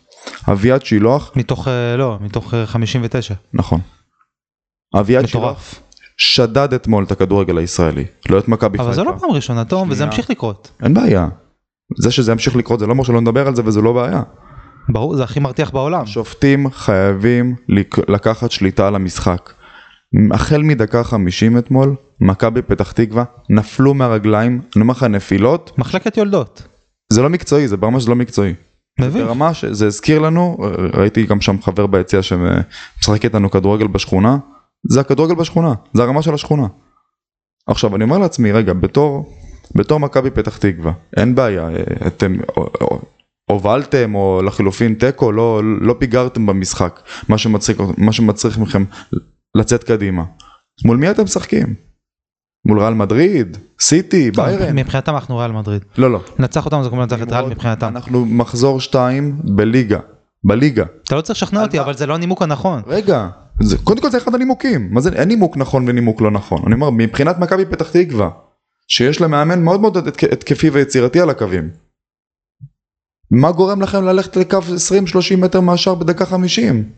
אביעד 0.52 0.86
שילוח, 0.86 1.32
מתוך, 1.36 1.68
אה, 1.68 1.98
לא, 1.98 2.18
מתוך 2.22 2.54
אה, 2.54 2.66
59. 2.66 3.34
נכון. 3.54 3.80
אביעד 5.00 5.26
שילוח. 5.28 5.76
שדד 6.18 6.74
אתמול 6.74 7.04
את 7.04 7.12
הכדורגל 7.12 7.58
הישראלי, 7.58 8.06
לא 8.30 8.40
את 8.40 8.48
מכבי 8.48 8.78
חיפה. 8.78 8.84
אבל 8.88 8.96
זה 8.96 9.04
לא 9.04 9.14
פעם 9.20 9.32
ראשונה, 9.32 9.66
תום, 9.66 9.90
וזה. 9.92 10.04
ימשיך 10.04 10.30
לקרות. 10.30 10.72
אין 10.84 10.94
בעיה. 10.94 11.28
זה 11.98 12.12
שזה 12.12 12.32
ימשיך 12.32 12.56
לקרות 12.56 12.80
זה 12.80 12.88
לא 12.88 12.92
אומר 12.92 13.04
שלא 13.04 13.22
נדבר 13.22 13.48
על 13.48 13.56
זה 13.56 13.62
וזה 13.66 13.82
לא 13.82 13.94
בעיה. 13.94 14.22
ברור, 14.90 15.16
זה 15.16 15.24
הכי 15.24 15.40
מרתיח 15.40 15.72
בעולם. 15.72 16.06
שופטים 16.06 16.70
חייבים 16.72 17.56
לק- 17.70 18.10
לקחת 18.10 18.52
שליטה 18.52 18.88
על 18.88 18.96
המשחק. 18.96 19.54
החל 20.34 20.62
מדקה 20.64 21.04
50 21.04 21.58
אתמול, 21.58 21.96
מכבי 22.22 22.62
פתח 22.62 22.92
תקווה 22.92 23.24
נפלו 23.50 23.94
מהרגליים, 23.94 24.62
אני 24.76 24.82
אומר 24.82 24.92
לך 24.94 25.04
נפילות, 25.04 25.72
מחלקת 25.78 26.18
יולדות. 26.18 26.64
זה 27.14 27.22
לא 27.22 27.30
מקצועי, 27.30 27.68
זה 27.68 27.78
ברמה 27.78 28.00
שזה 28.00 28.10
לא 28.10 28.16
מקצועי. 28.16 28.54
מבין? 29.00 29.26
ברמה 29.26 29.54
שזה 29.54 29.88
הזכיר 29.88 30.20
לנו, 30.20 30.58
ראיתי 30.94 31.26
גם 31.26 31.42
שם 31.42 31.62
חבר 31.62 31.88
ביציע 31.88 32.22
שמשחק 32.22 33.24
איתנו 33.24 33.52
כדורגל 33.52 33.88
בשכונה, 33.88 34.38
זה 34.90 35.00
הכדורגל 35.00 35.36
בשכונה, 35.36 35.74
זה 35.94 36.04
הרמה 36.04 36.22
של 36.22 36.34
השכונה. 36.34 36.68
עכשיו 37.68 37.96
אני 37.96 38.04
אומר 38.04 38.18
לעצמי, 38.18 38.52
רגע, 38.52 38.74
בתור, 38.74 39.34
בתור 39.76 40.00
מכבי 40.00 40.32
פתח 40.32 40.58
תקווה, 40.58 40.92
אין 41.18 41.36
בעיה, 41.36 41.70
אתם 42.08 42.38
הובלתם 43.50 44.16
או 44.16 44.42
לחילופין 44.46 44.94
תיקו, 44.94 45.32
לא, 45.32 45.62
לא 45.64 45.96
פיגרתם 46.00 46.46
במשחק, 46.46 47.02
מה 47.30 47.38
שמצריך, 47.38 47.82
מה 47.98 48.12
שמצריך 48.12 48.58
מכם 48.58 48.84
לצאת 49.56 49.84
קדימה. 49.84 50.24
מול 50.86 50.98
מי 50.98 51.12
אתם 51.12 51.24
משחקים? 51.24 51.76
מול 52.66 52.80
ריאל 52.80 52.94
מדריד? 52.94 53.58
סיטי? 53.80 54.32
ביירן? 54.32 54.76
מבחינתם 54.76 55.14
אנחנו 55.16 55.38
ריאל 55.38 55.52
מדריד. 55.52 55.82
לא, 55.98 56.12
לא. 56.12 56.20
לנצח 56.40 56.66
אותם 56.66 56.84
זה 56.84 56.90
כמו 56.90 57.02
לנצח 57.02 57.22
את 57.22 57.32
ריאל 57.32 57.46
מבחינתם. 57.46 57.88
אנחנו 57.88 58.26
מחזור 58.26 58.82
2 58.82 59.38
בליגה. 59.44 60.00
בליגה. 60.44 60.84
אתה 61.04 61.16
לא 61.16 61.22
צריך 61.22 61.38
לשכנע 61.44 61.62
אותי? 61.62 61.80
אבל 61.80 61.94
זה 61.94 62.06
לא 62.06 62.16
הנימוק 62.16 62.42
הנכון. 62.42 62.82
רגע, 62.88 63.28
קודם 63.84 64.02
כל 64.02 64.10
זה 64.10 64.18
אחד 64.18 64.36
הנימוקים, 64.36 64.94
מה 64.94 65.02
זה, 65.02 65.10
אין 65.10 65.28
נימוק 65.28 65.58
נכון 65.58 65.90
ונימוק 65.90 66.22
לא 66.22 66.32
נכון, 66.32 66.62
אני 66.66 66.76
אומר 66.76 66.90
מבחינת 66.90 67.40
מכבי 67.40 67.66
פתח 67.66 67.90
תקווה, 67.90 68.30
שיש 68.88 69.22
לה 69.22 69.28
מאמן 69.28 69.64
מאוד 69.64 69.82
מאוד 69.82 69.98
התק- 69.98 70.34
התקפי 70.34 70.70
ויצירתי 70.70 71.20
על 71.20 71.30
הקווים, 71.30 71.70
מה 73.32 73.52
גורם 73.52 73.82
לכם 73.82 74.04
ללכת 74.04 74.36
לקו 74.38 74.58
20-30 74.58 75.38
מטר 75.38 75.62
מהשאר 75.62 75.96
בדקה 75.96 76.26
50? 76.26 76.90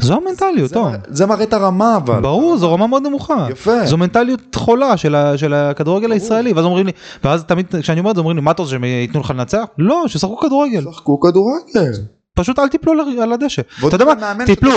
זו 0.00 0.14
המנטליות, 0.14 0.70
זה. 0.70 0.78
מראה- 0.80 0.96
זה 1.08 1.26
מראה 1.26 1.42
את 1.42 1.52
הרמה 1.52 1.96
אבל, 1.96 2.20
ברור, 2.20 2.56
זו 2.56 2.72
רמה 2.74 2.86
מאוד 2.86 3.02
נמוכה. 3.06 3.46
יפה. 3.50 3.86
זו 3.86 3.96
מנטליות 3.96 4.54
חולה 4.54 4.96
של 4.96 5.14
ה- 5.14 5.38
של 5.38 5.54
הכדורגל 5.54 6.12
הישראלי, 6.12 6.52
ואז 6.52 6.64
אומרים 6.64 6.86
לי, 6.86 6.92
ואז 7.24 7.44
תמיד 7.44 7.66
כשאני 7.80 8.00
אומר 8.00 8.10
את 8.10 8.16
זה 8.16 8.20
אומרים 8.20 8.36
לי, 8.36 8.42
מה 8.42 8.50
אתה 8.50 8.62
רוצה 8.62 8.70
שהם 8.72 8.84
ייתנו 8.84 9.20
לך 9.20 9.30
לנצח? 9.30 9.64
לא, 9.78 10.04
שישחקו 10.06 10.36
כדורגל. 10.38 10.82
שחקו 10.92 11.20
כדורגל. 11.20 11.92
פשוט 12.34 12.58
אל 12.58 12.68
תיפלו 12.68 12.92
על- 13.22 13.32
הדשא. 13.32 13.62
אתה 13.88 13.94
יודע 13.94 14.04
מה? 14.04 14.44
תיפלו. 14.46 14.72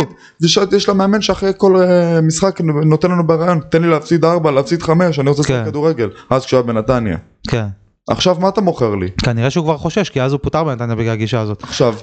יש 0.72 0.88
לה 0.88 0.94
מאמן 0.94 1.22
שאחרי 1.22 1.52
כל 1.58 1.76
אה, 1.82 2.22
משחק 2.22 2.62
נותן 2.86 3.12
לנו 3.12 3.28
ברעיון, 3.28 3.60
תן 3.70 3.82
לי 3.82 3.88
להפסיד 3.90 4.26
4, 4.26 4.52
להפסיד 4.52 4.82
5, 4.84 5.20
אני 5.20 5.30
רוצה 5.30 5.42
לשחק 5.42 5.54
כן. 5.54 5.66
כדורגל, 5.66 6.10
אז 6.30 6.46
כשהוא 6.46 6.58
היה 6.58 6.68
בנתניה. 6.68 7.18
כן. 7.48 7.66
עכשיו 8.10 8.36
מה 8.40 8.50
אתה 8.50 8.62
מוכר 8.62 8.96
לי? 8.96 9.10
כנראה 9.12 9.50
שהוא 9.50 9.64
כבר 9.64 9.78
חושש, 9.78 10.10
כי 10.10 10.22
אז 10.22 10.32
הוא 10.32 10.40
פוטר 10.44 10.64
בנתניה 10.64 10.96
בגלל 10.96 11.12
הגישה 11.12 11.40
הזאת. 11.42 11.64
עכשיו, 11.64 11.96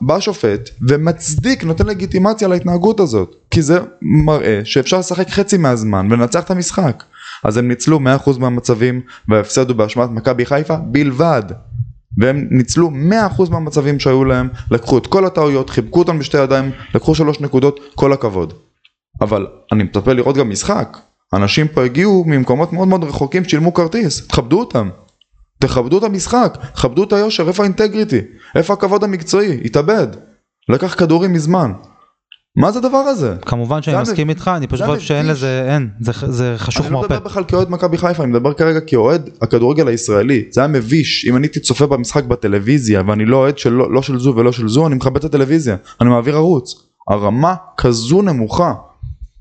בא 0.00 0.20
שופט 0.20 0.70
ומצדיק, 0.88 1.64
נותן 1.64 1.86
לגיטימציה 1.86 2.48
להתנהגות 2.48 3.00
הזאת, 3.00 3.36
כי 3.50 3.62
זה 3.62 3.78
מראה 4.02 4.60
שאפשר 4.64 4.98
לשחק 4.98 5.30
חצי 5.30 5.56
מהזמן 5.56 6.08
ולנצח 6.10 6.44
את 6.44 6.50
המשחק. 6.50 7.04
אז 7.44 7.56
הם 7.56 7.68
ניצלו 7.68 7.98
100% 8.26 8.38
מהמצבים 8.38 9.00
וההפסד 9.28 9.68
הוא 9.68 9.76
באשמת 9.76 10.10
מכבי 10.10 10.46
חיפה 10.46 10.76
בלבד. 10.76 11.42
והם 12.18 12.46
ניצלו 12.50 12.90
100% 13.38 13.50
מהמצבים 13.50 14.00
שהיו 14.00 14.24
להם, 14.24 14.48
לקחו 14.70 14.98
את 14.98 15.06
כל 15.06 15.26
הטעויות, 15.26 15.70
חיבקו 15.70 15.98
אותם 15.98 16.18
בשתי 16.18 16.38
ידיים, 16.38 16.70
לקחו 16.94 17.14
שלוש 17.14 17.40
נקודות, 17.40 17.80
כל 17.94 18.12
הכבוד. 18.12 18.54
אבל 19.20 19.46
אני 19.72 19.82
מצפה 19.82 20.12
לראות 20.12 20.36
גם 20.36 20.50
משחק. 20.50 20.98
אנשים 21.34 21.68
פה 21.68 21.84
הגיעו 21.84 22.24
ממקומות 22.26 22.72
מאוד 22.72 22.88
מאוד 22.88 23.04
רחוקים, 23.04 23.44
שילמו 23.44 23.74
כרטיס, 23.74 24.26
תכבדו 24.26 24.58
אותם. 24.58 24.88
תכבדו 25.60 25.98
את 25.98 26.02
המשחק, 26.02 26.58
כבדו 26.74 27.04
את 27.04 27.12
היושר, 27.12 27.48
איפה 27.48 27.62
האינטגריטי? 27.62 28.20
איפה 28.54 28.72
הכבוד 28.72 29.04
המקצועי? 29.04 29.60
התאבד. 29.64 30.06
לקח 30.68 30.94
כדורים 30.98 31.32
מזמן. 31.32 31.72
מה 32.56 32.72
זה 32.72 32.78
הדבר 32.78 32.96
הזה? 32.98 33.34
כמובן 33.46 33.82
שאני 33.82 34.02
מסכים 34.02 34.30
איתך, 34.30 34.50
אני 34.56 34.66
פשוט 34.66 34.86
חושב 34.86 35.00
שאין. 35.00 35.26
לזה, 35.26 35.66
אין, 35.74 35.88
זה- 36.28 36.54
חשוך 36.58 36.86
אני 36.86 36.92
לא 36.94 37.00
מרפא. 37.00 37.14
מדבר 37.14 37.24
בכלל 37.28 37.44
כאוהד 37.44 37.70
מכבי 37.70 37.98
חיפה, 37.98 38.22
אני 38.24 38.32
מדבר 38.32 38.52
כרגע 38.52 38.80
כאוהד 38.80 39.30
הכדורגל 39.42 39.88
הישראלי. 39.88 40.44
זה 40.50 40.60
היה 40.60 40.68
מביש, 40.68 41.26
אם 41.30 41.36
אני 41.36 41.46
הייתי 41.46 41.60
צופה 41.60 41.86
במשחק 41.86 42.24
בטלוויזיה 42.24 43.02
ואני 43.06 43.24
לא 43.24 43.36
אוהד 43.36 43.58
של, 43.58 43.72
לא 43.72 44.02
של 44.02 44.18
זו 44.18 44.34
ולא 44.36 44.52
של 44.52 44.68
זו, 44.68 44.86
אני 44.86 44.94
מכבד 44.94 45.16
את 45.16 45.24
הטלוויזיה, 45.24 45.76
אני 46.00 46.08
מעביר 46.10 46.36
ערוץ. 46.36 46.74
הרמה 47.10 47.54
כזו 47.76 48.22
נמוכה. 48.22 48.72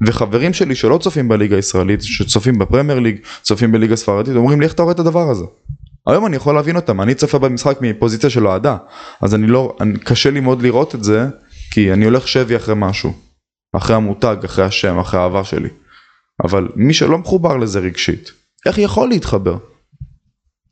וחברים 0.07 0.53
שלי 0.53 0.75
שלא 0.75 0.97
צופים 0.97 1.27
בליגה 1.27 1.55
הישראלית, 1.55 2.01
שצופים 2.01 2.59
בפרמייר 2.59 2.99
ליג, 2.99 3.17
צופים 3.41 3.71
בליגה 3.71 3.95
ספרדית, 3.95 4.35
אומרים 4.35 4.59
לי 4.59 4.65
איך 4.65 4.73
אתה 4.73 4.83
רואה 4.83 4.93
את 4.93 4.99
הדבר 4.99 5.29
הזה? 5.29 5.45
היום 6.07 6.25
אני 6.25 6.35
יכול 6.35 6.55
להבין 6.55 6.75
אותם, 6.75 7.01
אני 7.01 7.15
צופה 7.15 7.39
במשחק 7.39 7.77
מפוזיציה 7.81 8.29
של 8.29 8.47
אוהדה, 8.47 8.77
אז 9.21 9.35
אני 9.35 9.47
לא, 9.47 9.75
אני, 9.81 9.99
קשה 9.99 10.31
לי 10.31 10.39
מאוד 10.39 10.61
לראות 10.61 10.95
את 10.95 11.03
זה, 11.03 11.27
כי 11.71 11.93
אני 11.93 12.05
הולך 12.05 12.27
שבי 12.27 12.55
אחרי 12.55 12.75
משהו, 12.77 13.13
אחרי 13.75 13.95
המותג, 13.95 14.35
אחרי 14.45 14.65
השם, 14.65 14.99
אחרי 14.99 15.19
האהבה 15.19 15.43
שלי. 15.43 15.69
אבל 16.43 16.67
מי 16.75 16.93
שלא 16.93 17.17
מחובר 17.17 17.57
לזה 17.57 17.79
רגשית, 17.79 18.31
איך 18.65 18.77
יכול 18.77 19.09
להתחבר? 19.09 19.57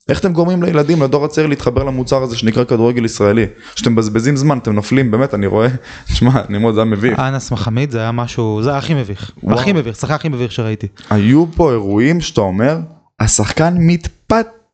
איך 0.09 0.19
אתם 0.19 0.33
גורמים 0.33 0.63
לילדים, 0.63 1.03
לדור 1.03 1.25
הצעיר 1.25 1.47
להתחבר 1.47 1.83
למוצר 1.83 2.23
הזה 2.23 2.37
שנקרא 2.37 2.63
כדורגל 2.63 3.05
ישראלי? 3.05 3.45
שאתם 3.75 3.91
מבזבזים 3.91 4.35
זמן, 4.37 4.57
אתם 4.57 4.73
נופלים, 4.73 5.11
באמת, 5.11 5.33
אני 5.33 5.47
רואה, 5.47 5.67
תשמע, 6.07 6.41
נמרוד, 6.49 6.73
זה 6.73 6.81
היה 6.81 6.89
מביך. 6.89 7.19
אנס 7.19 7.51
מחמיד 7.51 7.91
זה 7.91 7.99
היה 7.99 8.11
משהו, 8.11 8.59
זה 8.63 8.69
היה 8.69 8.77
הכי 8.77 8.93
מביך. 8.93 9.31
וואו. 9.43 9.59
הכי 9.59 9.73
מביך, 9.73 9.95
שחקן 9.95 10.13
הכי 10.13 10.29
מביך 10.29 10.51
שראיתי. 10.51 10.87
היו 11.09 11.45
פה 11.55 11.71
אירועים 11.71 12.21
שאתה 12.21 12.41
אומר, 12.41 12.79
השחקן 13.19 13.73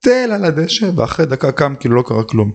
מתפתל 0.08 0.32
על 0.32 0.46
הדשא, 0.46 0.90
ואחרי 0.96 1.26
דקה 1.26 1.52
קם 1.52 1.74
כאילו 1.80 1.96
לא 1.96 2.04
קרה 2.08 2.24
כלום. 2.24 2.52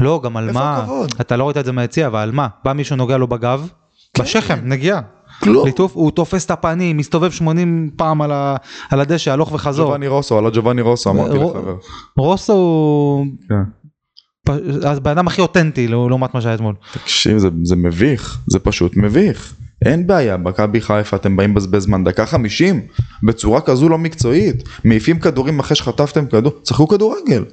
לא, 0.00 0.20
גם 0.24 0.36
על 0.36 0.52
מה? 0.52 0.86
אתה 1.20 1.36
לא 1.36 1.44
ראית 1.44 1.56
את 1.56 1.64
זה 1.64 1.72
מהיציע, 1.72 2.06
אבל 2.06 2.18
על 2.18 2.32
מה? 2.32 2.48
בא 2.64 2.72
מישהו 2.72 2.96
נוגע 2.96 3.16
לו 3.16 3.26
בגב, 3.26 3.68
כן. 4.14 4.22
בשכם, 4.22 4.58
נגיעה. 4.62 5.00
כלום. 5.42 5.66
ליטוף, 5.66 5.92
הוא 5.94 6.10
תופס 6.10 6.44
את 6.46 6.50
הפנים, 6.50 6.96
מסתובב 6.96 7.30
80 7.30 7.90
פעם 7.96 8.22
על, 8.22 8.32
ה, 8.32 8.56
על 8.90 9.00
הדשא, 9.00 9.32
הלוך 9.32 9.52
וחזור. 9.52 9.86
ג'ובאני 9.86 10.08
רוסו, 10.08 10.38
על 10.38 10.46
הג'ובאני 10.46 10.82
רוסו, 10.82 11.10
אמרתי 11.10 11.36
רו- 11.36 11.50
לחבר. 11.50 11.74
רוסו 12.18 12.52
הוא 12.52 13.26
כן. 13.48 14.52
הבן 14.88 15.10
אדם 15.10 15.26
הכי 15.26 15.40
אותנטי 15.40 15.88
לעומת 15.88 16.34
מה 16.34 16.40
שהיה 16.40 16.54
אתמול. 16.54 16.74
תקשיב, 16.92 17.38
זה, 17.38 17.48
זה 17.64 17.76
מביך, 17.76 18.38
זה 18.46 18.58
פשוט 18.58 18.96
מביך. 18.96 19.54
אין 19.84 20.06
בעיה, 20.06 20.36
מכבי 20.36 20.80
חיפה 20.80 21.16
אתם 21.16 21.36
באים 21.36 21.50
לבזבז 21.50 21.82
זמן, 21.82 22.04
דקה 22.04 22.26
50, 22.26 22.80
בצורה 23.22 23.60
כזו 23.60 23.88
לא 23.88 23.98
מקצועית, 23.98 24.62
מעיפים 24.84 25.18
כדורים 25.18 25.58
אחרי 25.58 25.76
שחטפתם 25.76 26.26
כדור, 26.26 26.52
שחקו 26.68 26.88
כדורגל. 26.88 27.44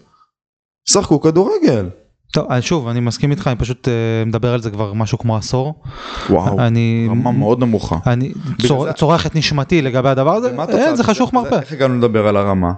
שחקו 0.89 1.21
כדורגל. 1.21 1.89
טוב, 2.33 2.45
אז 2.49 2.63
שוב, 2.63 2.87
אני 2.87 2.99
מסכים 2.99 3.31
איתך, 3.31 3.47
אני 3.47 3.55
פשוט 3.55 3.87
אה, 3.87 3.93
מדבר 4.25 4.53
על 4.53 4.61
זה 4.61 4.71
כבר 4.71 4.93
משהו 4.93 5.17
כמו 5.17 5.37
עשור. 5.37 5.81
וואו, 6.29 6.59
אני, 6.59 7.07
רמה 7.09 7.31
מאוד 7.31 7.59
נמוכה. 7.59 7.97
אני 8.07 8.33
צור, 8.67 8.85
זה- 8.85 8.93
צורך 8.93 9.25
את 9.25 9.35
נשמתי 9.35 9.81
לגבי 9.81 10.09
הדבר 10.09 10.35
הזה, 10.35 10.51
אין, 10.69 10.95
זה 10.95 11.03
חשוך 11.03 11.33
מרפא. 11.33 11.55
איך 11.55 11.71
הגענו 11.71 11.97
לדבר 11.97 12.27
על 12.27 12.37
הרמה? 12.37 12.71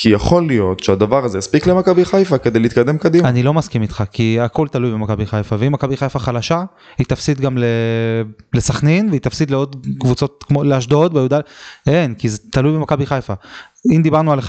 כי 0.00 0.08
יכול 0.08 0.46
להיות 0.46 0.80
שהדבר 0.80 1.24
הזה 1.24 1.38
יספיק 1.38 1.66
למכבי 1.66 2.04
חיפה 2.04 2.38
כדי 2.38 2.58
להתקדם 2.58 2.98
קדימה. 2.98 3.28
אני 3.28 3.42
לא 3.42 3.54
מסכים 3.54 3.82
איתך, 3.82 4.04
כי 4.12 4.40
הכל 4.40 4.68
תלוי 4.68 4.92
במכבי 4.92 5.26
חיפה, 5.26 5.56
ואם 5.58 5.72
מכבי 5.72 5.96
חיפה 5.96 6.18
חלשה, 6.18 6.64
היא 6.98 7.06
תפסיד 7.06 7.40
גם 7.40 7.58
לסכנין, 8.54 9.08
והיא 9.08 9.20
תפסיד 9.20 9.50
לעוד 9.50 9.86
קבוצות 10.00 10.44
כמו 10.48 10.64
לאשדוד, 10.64 11.14
בי"ד, 11.14 11.40
אין, 11.86 12.14
כי 12.14 12.28
זה 12.28 12.38
תלוי 12.50 12.72
במכבי 12.72 13.06
חיפה. 13.06 13.34
אם 13.94 14.02
דיברנו 14.02 14.32
על 14.32 14.38
11-12, 14.38 14.42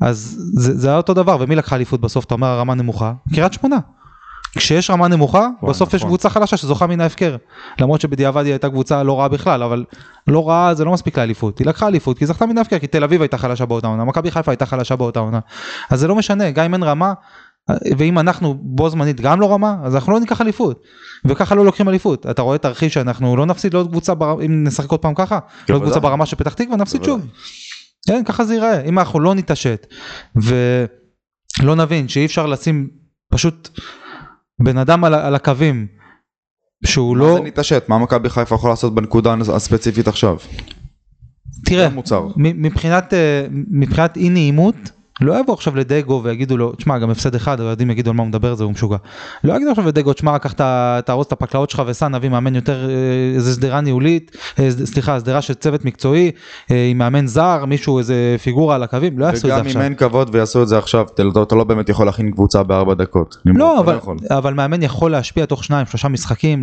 אז 0.00 0.36
זה, 0.54 0.78
זה 0.78 0.88
היה 0.88 0.96
אותו 0.96 1.14
דבר, 1.14 1.36
ומי 1.40 1.56
לקחה 1.56 1.76
אליפות 1.76 2.00
בסוף, 2.00 2.24
אתה 2.24 2.34
אומר 2.34 2.46
הרמה 2.46 2.74
נמוכה? 2.74 3.12
קריית 3.34 3.52
שמונה. 3.52 3.78
כשיש 4.56 4.90
רמה 4.90 5.08
נמוכה, 5.08 5.48
וואי, 5.62 5.70
בסוף 5.70 5.94
יש 5.94 6.00
נכון. 6.00 6.08
קבוצה 6.08 6.30
חלשה 6.30 6.56
שזוכה 6.56 6.86
מן 6.86 7.00
ההפקר. 7.00 7.36
למרות 7.80 8.00
שבדיעבד 8.00 8.44
היא 8.44 8.52
הייתה 8.52 8.68
קבוצה 8.68 9.02
לא 9.02 9.18
רעה 9.18 9.28
בכלל, 9.28 9.62
אבל 9.62 9.84
לא 10.26 10.48
רעה 10.48 10.74
זה 10.74 10.84
לא 10.84 10.92
מספיק 10.92 11.18
לאליפות. 11.18 11.58
היא 11.58 11.66
לקחה 11.66 11.86
אליפות 11.86 12.18
כי 12.18 12.26
זכתה 12.26 12.46
מן 12.46 12.58
ההפקר, 12.58 12.78
כי 12.78 12.86
תל 12.86 13.04
אביב 13.04 13.22
הייתה 13.22 13.38
חלשה 13.38 13.66
באותה 13.66 13.86
עונה, 13.86 14.04
מכבי 14.04 14.30
חיפה 14.30 14.50
הייתה 14.50 14.66
חלשה 14.66 14.96
באותה 14.96 15.20
עונה. 15.20 15.38
אז 15.90 16.00
זה 16.00 16.08
לא 16.08 16.16
משנה, 16.16 16.50
גם 16.50 16.64
אם 16.64 16.74
אין 16.74 16.82
רמה, 16.82 17.12
ואם 17.98 18.18
אנחנו 18.18 18.54
בו 18.60 18.90
זמנית 18.90 19.20
גם 19.20 19.40
לא 19.40 19.52
רמה, 19.52 19.76
אז 19.82 19.94
אנחנו 19.94 20.12
לא 20.12 20.20
ניקח 20.20 20.40
אליפות. 20.40 20.82
וככה 21.24 21.54
לא 21.54 21.64
לוקחים 21.64 21.88
אליפות. 21.88 22.26
אתה 22.26 22.42
רואה 22.42 22.58
תרחיש 22.58 22.94
שאנחנו 22.94 23.36
לא 23.36 23.46
נפסיד 23.46 23.74
לעוד 23.74 23.88
קבוצה, 23.88 24.14
בר... 24.14 24.36
אם 24.44 24.64
נשחק 24.64 24.90
עוד 24.90 25.00
פעם 25.00 25.14
ככה, 25.14 25.38
לעוד 25.68 25.82
קבוצה. 25.82 26.00
ברמה 26.00 26.26
של 26.26 26.36
פתח 26.36 26.54
תקווה, 26.54 26.76
נפסיד. 26.76 27.04
שוב. 27.04 27.26
כן, 28.06 28.22
ככה 28.24 28.44
זה 28.44 28.54
ייראה. 28.54 28.80
אם 28.80 28.98
אנחנו 28.98 29.20
לא 29.20 29.34
נתעשת 29.34 29.86
ולא 30.36 31.74
נבין 31.74 32.08
שאי 32.08 32.26
אפשר 32.26 32.46
לשים 32.46 32.88
פשוט 33.32 33.68
בן 34.60 34.78
אדם 34.78 35.04
על, 35.04 35.14
על 35.14 35.34
הקווים 35.34 35.86
שהוא 36.86 37.16
מה 37.16 37.22
לא, 37.22 37.34
זה 37.34 37.40
נתעשת? 37.40 37.84
מה 37.88 37.98
מכבי 37.98 38.30
חיפה 38.30 38.54
יכול 38.54 38.70
לעשות 38.70 38.94
בנקודה 38.94 39.34
הספציפית 39.54 40.08
עכשיו? 40.08 40.36
תראה, 41.64 41.88
מבחינת, 42.36 43.14
אה, 43.14 43.46
מבחינת 43.50 44.16
אי 44.16 44.28
נעימות, 44.28 44.76
לא 45.20 45.40
יבואו 45.40 45.56
עכשיו 45.56 45.76
לדגו 45.76 46.20
ויגידו 46.24 46.56
לו, 46.56 46.72
תשמע 46.72 46.98
גם 46.98 47.10
הפסד 47.10 47.34
אחד, 47.34 47.60
האוהדים 47.60 47.90
יגידו 47.90 48.10
על 48.10 48.16
מה 48.16 48.22
הוא 48.22 48.28
מדבר, 48.28 48.54
זה 48.54 48.64
הוא 48.64 48.72
משוגע. 48.72 48.96
לא 49.44 49.54
יגידו 49.54 49.70
עכשיו 49.70 49.86
לדגו, 49.86 50.12
תשמע 50.12 50.38
קח 50.38 50.54
תארוז 51.04 51.26
את 51.26 51.32
הפקלאות 51.32 51.70
שלך 51.70 51.82
וסע 51.86 52.08
נביא 52.08 52.28
מאמן 52.28 52.54
יותר, 52.54 52.90
אה, 52.90 52.94
איזה 53.34 53.54
שדרה 53.54 53.80
ניהולית, 53.80 54.36
אה, 54.58 54.68
סליחה, 54.84 55.20
שדרה 55.20 55.42
של 55.42 55.54
צוות 55.54 55.84
מקצועי, 55.84 56.30
אה, 56.70 56.88
עם 56.90 56.98
מאמן 56.98 57.26
זר, 57.26 57.64
מישהו 57.64 57.98
איזה 57.98 58.36
פיגורה 58.42 58.74
על 58.74 58.82
הקווים, 58.82 59.18
לא 59.18 59.26
יעשו 59.26 59.36
את 59.36 59.42
זה 59.42 59.48
וגם 59.48 59.60
אם 59.60 59.66
עכשיו. 59.66 59.82
אין 59.82 59.94
כבוד 59.94 60.30
ויעשו 60.32 60.62
את 60.62 60.68
זה 60.68 60.78
עכשיו, 60.78 61.06
אתה 61.14 61.22
לא- 61.22 61.42
אתה 61.42 61.54
לא 61.54 61.64
באמת 61.64 61.88
יכול 61.88 62.06
להכין 62.06 62.30
קבוצה 62.30 62.62
בארבע 62.62 62.94
דקות. 62.94 63.36
לא, 63.44 63.80
אתה 63.80 63.80
אבל. 63.80 63.98
אבל 64.30 64.54
מאמן 64.54 64.82
יכול 64.82 65.10
להשפיע 65.10 65.46
תוך 65.46 65.64
שניים 65.64 65.86
שלושה 65.86 66.08
משחקים, 66.08 66.62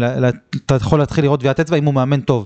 אתה 0.65 0.75
יכול 0.75 0.99
להתחיל 0.99 1.23
לראות 1.23 1.39
טביעת 1.39 1.59
אצבע 1.59 1.77
אם 1.77 1.85
הוא 1.85 1.93
מאמן 1.93 2.19
טוב. 2.21 2.45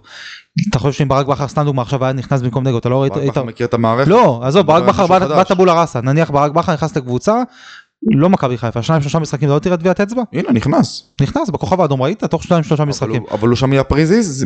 אתה 0.69 0.79
חושב 0.79 0.93
שאם 0.97 1.07
ברק 1.07 1.25
בכר 1.25 1.47
סתם 1.47 1.63
דוגמא 1.65 1.81
עכשיו 1.81 2.03
היה 2.03 2.13
נכנס 2.13 2.41
במקום 2.41 2.63
דגו, 2.67 2.77
אתה 2.77 2.89
לא 2.89 3.01
ראית, 3.01 3.13
ברק 3.13 3.27
בכר 3.27 3.43
מכיר 3.43 3.67
את 3.67 3.73
המערכת? 3.73 4.07
לא, 4.07 4.39
עזוב, 4.43 4.67
ברק 4.67 4.83
בכר 4.83 4.91
משהו 5.03 5.07
בא- 5.07 5.19
חדש. 5.19 5.31
בא 5.37 5.43
tabula 5.43 5.81
rasa, 5.81 6.01
נניח 6.01 6.31
ברק 6.31 6.51
בכר 6.51 6.73
נכנס 6.73 6.97
לקבוצה, 6.97 7.43
לא 8.11 8.29
מכבי 8.29 8.57
חיפה, 8.57 8.81
שניים 8.81 9.01
שלושה 9.01 9.19
משחקים, 9.19 9.49
לא 9.49 9.59
תראה 9.59 9.77
טביעת 9.77 9.99
אצבע? 10.01 10.21
הנה, 10.33 10.51
נכנס. 10.51 11.03
נכנס 11.21 11.49
בכוכב 11.49 11.81
האדום, 11.81 12.01
ראית? 12.01 12.23
תוך 12.23 12.43
שניים 12.43 12.63
שלושה 12.63 12.85
משחקים. 12.85 13.23
אבל 13.31 13.47
הוא 13.47 13.55
שם 13.55 13.69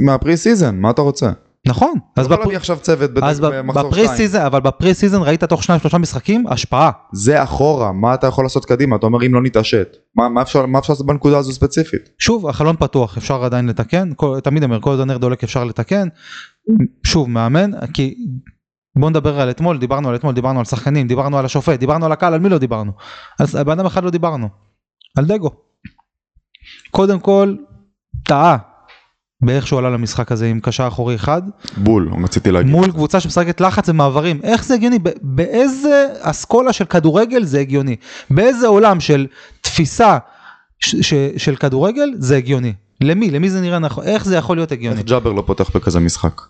מה 0.02 0.38
pre-season, 0.38 0.76
מה 0.82 0.90
אתה 0.90 1.02
רוצה? 1.02 1.30
נכון, 1.68 1.94
אז 2.16 2.28
ב 2.28 4.08
pre-season, 4.08 4.42
אבל 4.42 4.60
ב 4.60 4.94
pre-season 4.94 5.22
ראית 5.22 5.44
תוך 5.44 5.64
שניים 5.64 5.82
שלושה 5.82 5.98
משחקים, 5.98 6.48
השפעה. 6.48 6.92
זה 7.14 7.44
אחורה, 7.44 7.92
מה 7.92 8.14
אתה 8.14 8.28
יכול 8.28 8.46
לעשות 8.46 8.66
קדימה? 8.66 8.96
אתה 8.96 9.06
אומר 9.06 9.26
אם 9.26 9.34
לא 9.34 9.42
נתעשת. 9.42 9.98
מה 10.16 10.30
מה 10.30 10.42
אפשר 10.42 10.66
מה 10.66 10.80
אפשר 10.80 10.94
לעשות 10.94 11.06
בנקודה 11.06 11.38
הזו 11.38 11.52
ספציפית? 11.52 12.10
שוב, 12.20 12.48
החלון 12.48 12.76
פתוח, 12.80 13.18
אפשר 13.18 13.44
עדיין 13.44 13.68
לתקן, 13.68 14.10
כל, 14.16 14.40
תמיד 14.40 14.64
אומר, 14.64 14.82
כל 14.82 15.02
הנר 15.02 15.18
דולק 15.18 15.44
אפשר 15.44 15.64
לתקן. 15.64 16.08
שוב, 17.04 17.30
מאמן, 17.30 17.72
כי 17.94 18.16
בוא 18.96 19.10
נדבר 19.10 19.40
על 19.40 19.50
אתמול, 19.50 19.78
דיברנו 19.78 20.10
על 20.10 20.16
אתמול, 20.16 20.34
דיברנו 20.34 20.60
על 20.60 20.66
שחקנים, 20.66 21.08
דיברנו 21.08 21.38
על 21.38 21.46
השופט, 21.46 21.80
דיברנו 21.80 22.06
על 22.06 22.12
הקהל, 22.12 22.34
על 22.34 22.40
מי 22.40 22.50
לא 22.50 22.58
דיברנו? 22.58 22.92
אז 23.40 23.56
על 23.56 23.64
בן 23.64 23.72
אדם 23.72 23.86
אחד 23.86 24.04
לא 24.04 24.10
דיברנו, 24.10 24.50
על 25.18 25.26
דגו. 25.26 25.50
קודם 26.92 27.20
כל, 27.20 27.56
טעה 28.24 28.58
באיך 29.46 29.68
שהוא 29.68 29.80
עלה 29.80 29.90
למשחק 29.90 30.32
הזה 30.32 30.46
עם 30.46 30.60
קשר 30.60 30.88
אחורי 30.88 31.16
אחד, 31.16 31.42
בול, 31.78 32.12
רציתי 32.24 32.52
להגיד. 32.52 32.72
מול 32.72 32.92
קבוצה 32.92 33.20
שמשחקת 33.20 33.62
לחץ 33.62 33.90
ומעברים, 33.90 34.40
איך 34.44 34.66
זה 34.66 34.74
הגיוני? 34.74 35.00
באיזה 35.22 36.08
אסכולה 36.20 36.74
של 36.74 36.86
כדורגל 36.86 37.44
זה 37.44 37.60
הגיוני? 37.60 37.96
באיזה 38.30 38.68
עולם 38.68 39.00
של 39.00 39.28
תפיסה 39.62 40.18
של 41.38 41.56
כדורגל 41.60 42.10
זה 42.18 42.38
הגיוני? 42.38 42.74
למי? 43.02 43.32
למי 43.32 43.50
זה 43.50 43.62
נראה 43.62 43.80
נכון? 43.80 44.04
איך 44.04 44.26
זה 44.26 44.36
יכול 44.36 44.58
להיות 44.58 44.72
הגיוני? 44.72 45.00
איך 45.00 45.08
ג'אבר 45.08 45.32
לא 45.32 45.44
פותח 45.46 45.76
בכזה 45.76 46.00
משחק? 46.00 46.42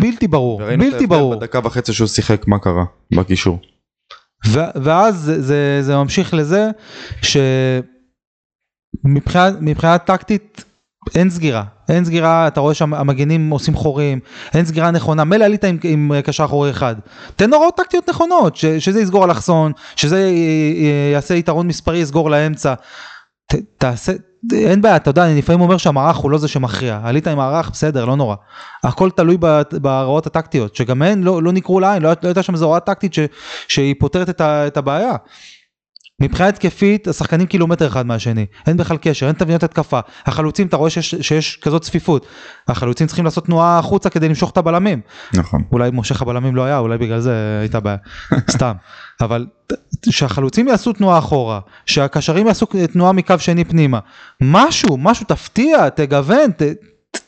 בלתי 0.00 0.28
ברור, 0.28 0.60
וראינו 0.60 0.82
את 0.82 0.90
בלתי 0.90 1.04
ההבדל 1.04 1.16
ברור. 1.16 1.36
בדקה 1.36 1.60
וחצי 1.64 1.92
שהוא 1.92 2.08
שיחק, 2.08 2.46
מה 2.46 2.58
קרה? 2.58 2.84
בקישור. 3.14 3.60
ואז 4.82 5.16
זה, 5.16 5.42
זה, 5.42 5.78
זה 5.82 5.96
ממשיך 5.96 6.34
לזה 6.34 6.70
שמבחינה 9.04 9.50
מבחינה 9.60 9.98
טקטית 9.98 10.64
אין 11.14 11.30
סגירה, 11.30 11.64
אין 11.88 12.04
סגירה, 12.04 12.46
אתה 12.46 12.60
רואה 12.60 12.74
שהמגנים 12.74 13.50
עושים 13.50 13.74
חורים, 13.74 14.20
אין 14.54 14.64
סגירה 14.64 14.90
נכונה, 14.90 15.24
מילא 15.24 15.44
עלית 15.44 15.64
עם, 15.64 15.78
עם 15.84 16.12
קשר 16.24 16.44
אחורי 16.44 16.70
אחד, 16.70 16.96
תן 17.36 17.52
הוראות 17.52 17.76
טקטיות 17.76 18.08
נכונות, 18.08 18.56
ש, 18.56 18.66
שזה 18.66 19.00
יסגור 19.00 19.24
אלכסון, 19.24 19.72
שזה 19.96 20.20
י- 20.20 20.74
י- 20.76 21.12
יעשה 21.12 21.34
יתרון 21.34 21.66
מספרי, 21.66 21.98
יסגור 21.98 22.30
לאמצע, 22.30 22.74
ת, 23.46 23.54
תעשה, 23.78 24.12
אין 24.52 24.82
בעיה, 24.82 24.96
אתה 24.96 25.10
יודע, 25.10 25.26
אני 25.26 25.38
לפעמים 25.38 25.60
אומר 25.60 25.76
שהמערך 25.76 26.16
הוא 26.16 26.30
לא 26.30 26.38
זה 26.38 26.48
שמכריע, 26.48 27.00
עלית 27.04 27.26
עם 27.26 27.36
מערך, 27.38 27.70
בסדר, 27.70 28.04
לא 28.04 28.16
נורא, 28.16 28.36
הכל 28.84 29.10
תלוי 29.10 29.36
בהוראות 29.72 30.26
הטקטיות, 30.26 30.76
שגם 30.76 31.02
הן 31.02 31.22
לא, 31.22 31.42
לא 31.42 31.52
נקראו 31.52 31.80
לעין, 31.80 32.02
לא, 32.02 32.08
לא 32.22 32.28
הייתה 32.28 32.42
שם 32.42 32.54
איזו 32.54 32.64
הוראה 32.64 32.80
טקטית 32.80 33.14
ש, 33.14 33.18
שהיא 33.68 33.94
פותרת 33.98 34.28
את, 34.30 34.40
ה, 34.40 34.66
את 34.66 34.76
הבעיה. 34.76 35.12
מבחינה 36.22 36.48
התקפית 36.48 37.08
השחקנים 37.08 37.46
קילומטר 37.46 37.86
אחד 37.86 38.06
מהשני. 38.06 38.46
אין 38.66 38.76
בכלל 38.76 38.96
קשר 39.00 39.26
אין 39.26 39.34
תבניות 39.34 39.62
התקפה. 39.62 40.00
החלוצים 40.26 40.66
אתה 40.66 40.76
רואה 40.76 40.90
שיש, 40.90 41.14
שיש 41.20 41.56
כזאת 41.62 41.82
צפיפות. 41.82 42.26
החלוצים 42.68 43.06
צריכים 43.06 43.24
לעשות 43.24 43.46
תנועה 43.46 43.78
החוצה 43.78 44.10
כדי 44.10 44.28
למשוך 44.28 44.50
את 44.50 44.56
הבלמים. 44.56 45.00
נכון. 45.34 45.62
אולי 45.72 45.90
מושך 45.90 46.22
הבלמים 46.22 46.56
לא 46.56 46.64
היה 46.64 46.78
אולי 46.78 46.98
בגלל 46.98 47.20
זה 47.20 47.58
הייתה 47.60 47.80
בעיה. 47.80 47.96
סתם. 48.50 48.72
אבל 49.20 49.46
שהחלוצים 50.10 50.68
יעשו 50.68 50.92
תנועה 50.92 51.18
אחורה 51.18 51.60
שהקשרים 51.86 52.46
יעשו 52.46 52.66
תנועה 52.92 53.12
מקו 53.12 53.34
שני 53.38 53.64
פנימה 53.64 53.98
משהו 54.40 54.96
משהו 54.96 55.26
תפתיע 55.26 55.88
תגוון 55.88 56.50
ת, 56.50 56.62
ת, 57.10 57.18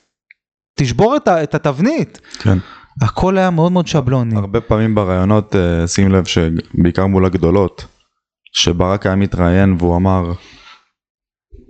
תשבור 0.79 1.17
את, 1.17 1.29
ה, 1.29 1.43
את 1.43 1.55
התבנית. 1.55 2.21
כן. 2.39 2.59
הכל 3.03 3.39
היה 3.39 3.51
מאוד 3.51 3.73
מאוד 3.73 3.87
שבלוני. 3.87 4.37
הרבה 4.37 4.61
פעמים 4.61 4.95
בראיונות 4.95 5.57
אה, 5.57 5.87
שים 5.87 6.13
לב 6.13 6.25
שבעיקר 6.25 7.07
מול 7.07 7.25
הגדולות 7.25 7.87
שברק 8.55 9.07
היה 9.07 9.15
מתראיין 9.17 9.77
והוא 9.79 9.97
אמר 9.97 10.33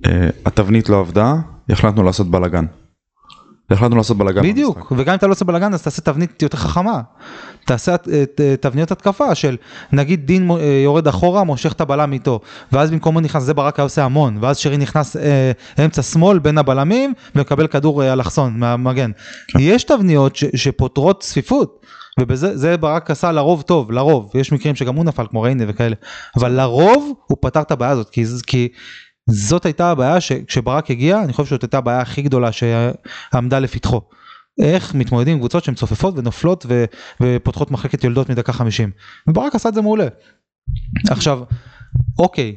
אה, 0.07 0.29
התבנית 0.47 0.89
לא 0.89 1.01
עבדה 1.01 1.35
החלטנו 1.71 2.03
לעשות 2.03 2.31
בלאגן. 2.31 2.65
החלטנו 3.71 3.97
לעשות 3.97 4.17
בלאגן. 4.19 4.43
בדיוק 4.43 4.77
במשחק. 4.77 4.93
וגם 4.93 5.13
אם 5.13 5.19
אתה 5.19 5.27
לא 5.27 5.33
עושה 5.33 5.45
בלאגן 5.45 5.75
אז 5.75 5.83
תעשה 5.83 6.03
תבנית 6.03 6.43
יותר 6.43 6.59
חכמה. 6.59 7.01
תעשה 7.67 7.95
את- 7.95 8.09
את 8.09 8.41
תבניות 8.61 8.91
התקפה 8.91 9.35
של 9.35 9.57
נגיד 9.93 10.27
דין 10.27 10.51
אה, 10.51 10.57
יורד 10.85 11.09
אחורה 11.09 11.45
מושך 11.45 11.73
את 11.73 11.81
הבלם 11.81 12.13
איתו 12.13 12.41
ואז 12.73 12.91
במקומו 12.91 13.21
נכנס 13.21 13.43
זה 13.43 13.55
ברק 13.55 13.79
היה 13.79 13.85
עושה 13.85 14.05
המון 14.05 14.39
ואז 14.41 14.57
שרי 14.59 14.77
נכנס 14.77 15.17
אה, 15.17 15.53
אמצע 15.85 16.03
שמאל 16.03 16.39
בין 16.39 16.59
הבלמים 16.59 17.13
ומקבל 17.35 17.67
כדור 17.67 18.03
אה, 18.03 18.13
אלכסון 18.13 18.59
מהמגן. 18.59 19.11
יש 19.59 19.85
תבניות 19.85 20.37
ש, 20.37 20.45
שפותרות 20.55 21.21
צפיפות 21.21 21.87
ובזה 22.21 22.57
זה 22.57 22.77
ברק 22.77 23.11
עשה 23.11 23.33
לרוב 23.33 23.63
טוב 23.63 23.93
לרוב 23.93 24.31
יש 24.35 24.53
מקרים 24.53 24.75
שגם 24.75 24.97
הוא 24.97 25.05
נפל 25.05 25.27
כמו 25.27 25.43
ריינה 25.43 25.65
וכאלה 25.69 25.97
אבל 26.37 26.53
לרוב 26.53 27.13
הוא 27.27 27.39
פתר 27.41 27.61
את 27.61 27.71
הבעיה 27.71 27.91
הזאת 27.93 28.11
כי, 28.11 28.25
כי 28.47 28.69
זאת 29.31 29.65
הייתה 29.65 29.91
הבעיה 29.91 30.21
שכשברק 30.21 30.91
הגיע 30.91 31.23
אני 31.23 31.33
חושב 31.33 31.49
שזאת 31.49 31.63
הייתה 31.63 31.79
הבעיה 31.79 32.01
הכי 32.01 32.23
גדולה 32.23 32.51
שעמדה 32.53 33.59
לפתחו. 33.59 34.01
איך 34.63 34.95
מתמודדים 34.95 35.33
עם 35.33 35.39
קבוצות 35.39 35.65
שהן 35.65 35.75
צופפות 35.75 36.15
ונופלות 36.19 36.67
ו, 36.69 36.85
ופותחות 37.21 37.71
מחלקת 37.71 38.05
יולדות 38.05 38.29
מדקה 38.29 38.53
50. 38.53 38.91
וברק 39.29 39.55
עשה 39.55 39.69
את 39.69 39.75
זה 39.75 39.83
מעולה. 39.83 40.07
עכשיו, 41.11 41.41
אוקיי, 42.19 42.57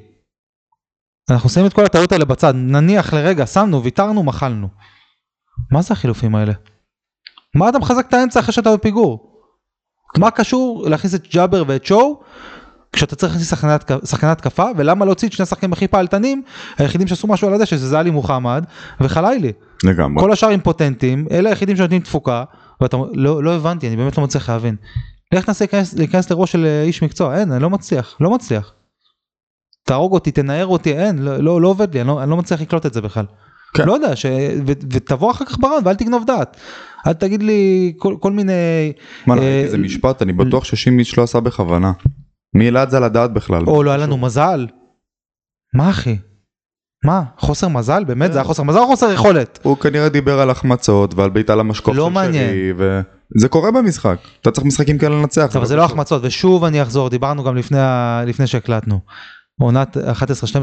אנחנו 1.30 1.50
שמים 1.50 1.66
את 1.66 1.74
כל 1.74 1.86
הטעויות 1.86 2.12
האלה 2.12 2.26
בצד, 2.26 2.54
נניח 2.56 3.14
לרגע, 3.14 3.46
שמנו, 3.46 3.84
ויתרנו, 3.84 4.24
מחלנו. 4.24 4.68
מה 5.72 5.82
זה 5.82 5.94
החילופים 5.94 6.36
האלה? 6.36 6.54
מה 7.56 7.70
אתה 7.70 7.80
מחזק 7.80 8.06
את 8.10 8.14
האמצע 8.14 8.40
אחרי 8.40 8.54
שאתה 8.54 8.76
בפיגור? 8.76 9.27
מה 10.18 10.32
קשור 10.32 10.86
להכניס 10.90 11.16
את 11.16 11.28
ג'אבר 11.34 11.64
ואת 11.68 11.86
שואו 11.86 12.20
כשאתה 12.94 13.16
צריך 13.16 13.34
להכניס 13.34 13.54
שחקני 14.10 14.32
התקפה 14.32 14.66
ולמה 14.78 15.06
להוציא 15.06 15.28
את 15.28 15.34
שני 15.34 15.44
השחקנים 15.44 15.74
הכי 15.74 15.88
פעלתנים 15.88 16.42
היחידים 16.78 17.08
שעשו 17.08 17.28
משהו 17.28 17.48
על 17.48 17.54
הדשא 17.54 17.78
שזה 17.78 18.00
עלי 18.00 18.12
מוחמד 18.12 18.66
וחלילי 19.02 19.52
לגמרי. 19.84 20.24
כל 20.24 20.32
השאר 20.32 20.50
אימפוטנטים 20.50 21.28
אלה 21.32 21.50
היחידים 21.50 21.76
שנותנים 21.76 22.02
תפוקה 22.02 22.44
ואתה 22.82 22.98
לא, 23.14 23.44
לא 23.44 23.56
הבנתי 23.56 23.88
אני 23.88 23.96
באמת 23.96 24.18
לא 24.18 24.24
מצליח 24.24 24.50
להבין. 24.50 24.76
לך 25.34 25.46
תנסה 25.46 25.66
להיכנס, 25.66 25.94
להיכנס 25.94 26.32
לראש 26.32 26.52
של 26.52 26.66
אה, 26.66 26.84
איש 26.84 27.04
מקצוע 27.04 27.40
אין 27.40 27.52
אני 27.52 27.64
לא 27.64 27.70
מצליח 27.70 28.18
לא 28.20 28.32
מצליח. 28.32 28.74
תהרוג 29.84 30.14
אותי 30.14 30.32
תנער 30.32 30.66
אותי 30.66 30.94
אין 30.94 31.20
לא, 31.20 31.38
לא, 31.38 31.62
לא 31.62 31.68
עובד 31.68 31.94
לי 31.94 32.02
אני 32.02 32.08
לא, 32.08 32.24
אני 32.24 32.30
לא 32.30 32.38
מצליח 32.38 32.62
לקלוט 32.62 32.86
את 32.86 32.94
זה 32.94 33.02
בכלל. 33.02 33.26
כן. 33.74 33.86
לא 33.86 33.94
יודע 33.94 34.16
ש... 34.16 34.26
ו... 34.68 34.72
ותבוא 34.94 35.32
אחר 35.32 35.46
כך 35.46 35.58
ברן 35.60 35.82
ואל 35.86 35.96
תגנוב 35.96 36.26
דעת. 36.26 36.58
אל 37.08 37.14
תגיד 37.14 37.44
לי 37.44 37.94
כל, 37.98 38.16
כל 38.20 38.32
מיני 38.32 38.94
מה, 39.28 39.34
אה, 39.36 39.40
ראיתי 39.40 39.64
איזה 39.66 39.78
משפט, 39.78 40.22
אני 40.22 40.34
בטוח 40.34 40.64
ששימיץ' 40.64 41.18
לא 41.18 41.24
עשה 41.24 41.40
בכוונה. 41.40 41.92
מי 42.54 42.66
העלה 42.66 42.84
את 42.84 42.92
זה 42.92 43.00
לדעת 43.00 43.34
בכלל? 43.34 43.64
או 43.68 43.84
לא 43.84 43.90
היה 43.92 43.98
לנו 43.98 44.18
מזל. 44.18 44.68
מה 45.74 45.90
אחי? 45.90 46.18
מה 47.06 47.24
חוסר 47.38 47.68
מזל 47.68 48.04
באמת 48.04 48.34
זה 48.34 48.40
היה 48.40 48.46
חוסר 48.46 48.64
מזל 48.64 48.80
או 48.80 48.88
חוסר 48.88 49.12
יכולת? 49.12 49.60
הוא 49.64 49.78
כנראה 49.78 50.10
דיבר 50.10 50.40
על 50.40 50.50
החמצות 50.50 51.14
ועל 51.14 51.30
בעיטה 51.30 51.56
למשקוף 51.56 51.96
לא 51.96 52.10
מעניין. 52.10 52.50
וזה 52.78 53.48
קורה 53.50 53.72
במשחק. 53.72 54.18
אתה 54.42 54.52
צריך 54.52 54.68
משחקים 54.68 54.98
כאלה 54.98 55.16
לנצח. 55.16 55.56
אבל 55.56 55.66
זה 55.66 55.76
לא 55.76 55.84
החמצות 55.84 56.22
ושוב 56.26 56.64
אני 56.64 56.82
אחזור 56.82 57.10
דיברנו 57.10 57.44
גם 57.44 57.56
לפני 58.26 58.48
שהקלטנו. 58.48 59.00
עונת 59.62 59.98
11-12 59.98 60.00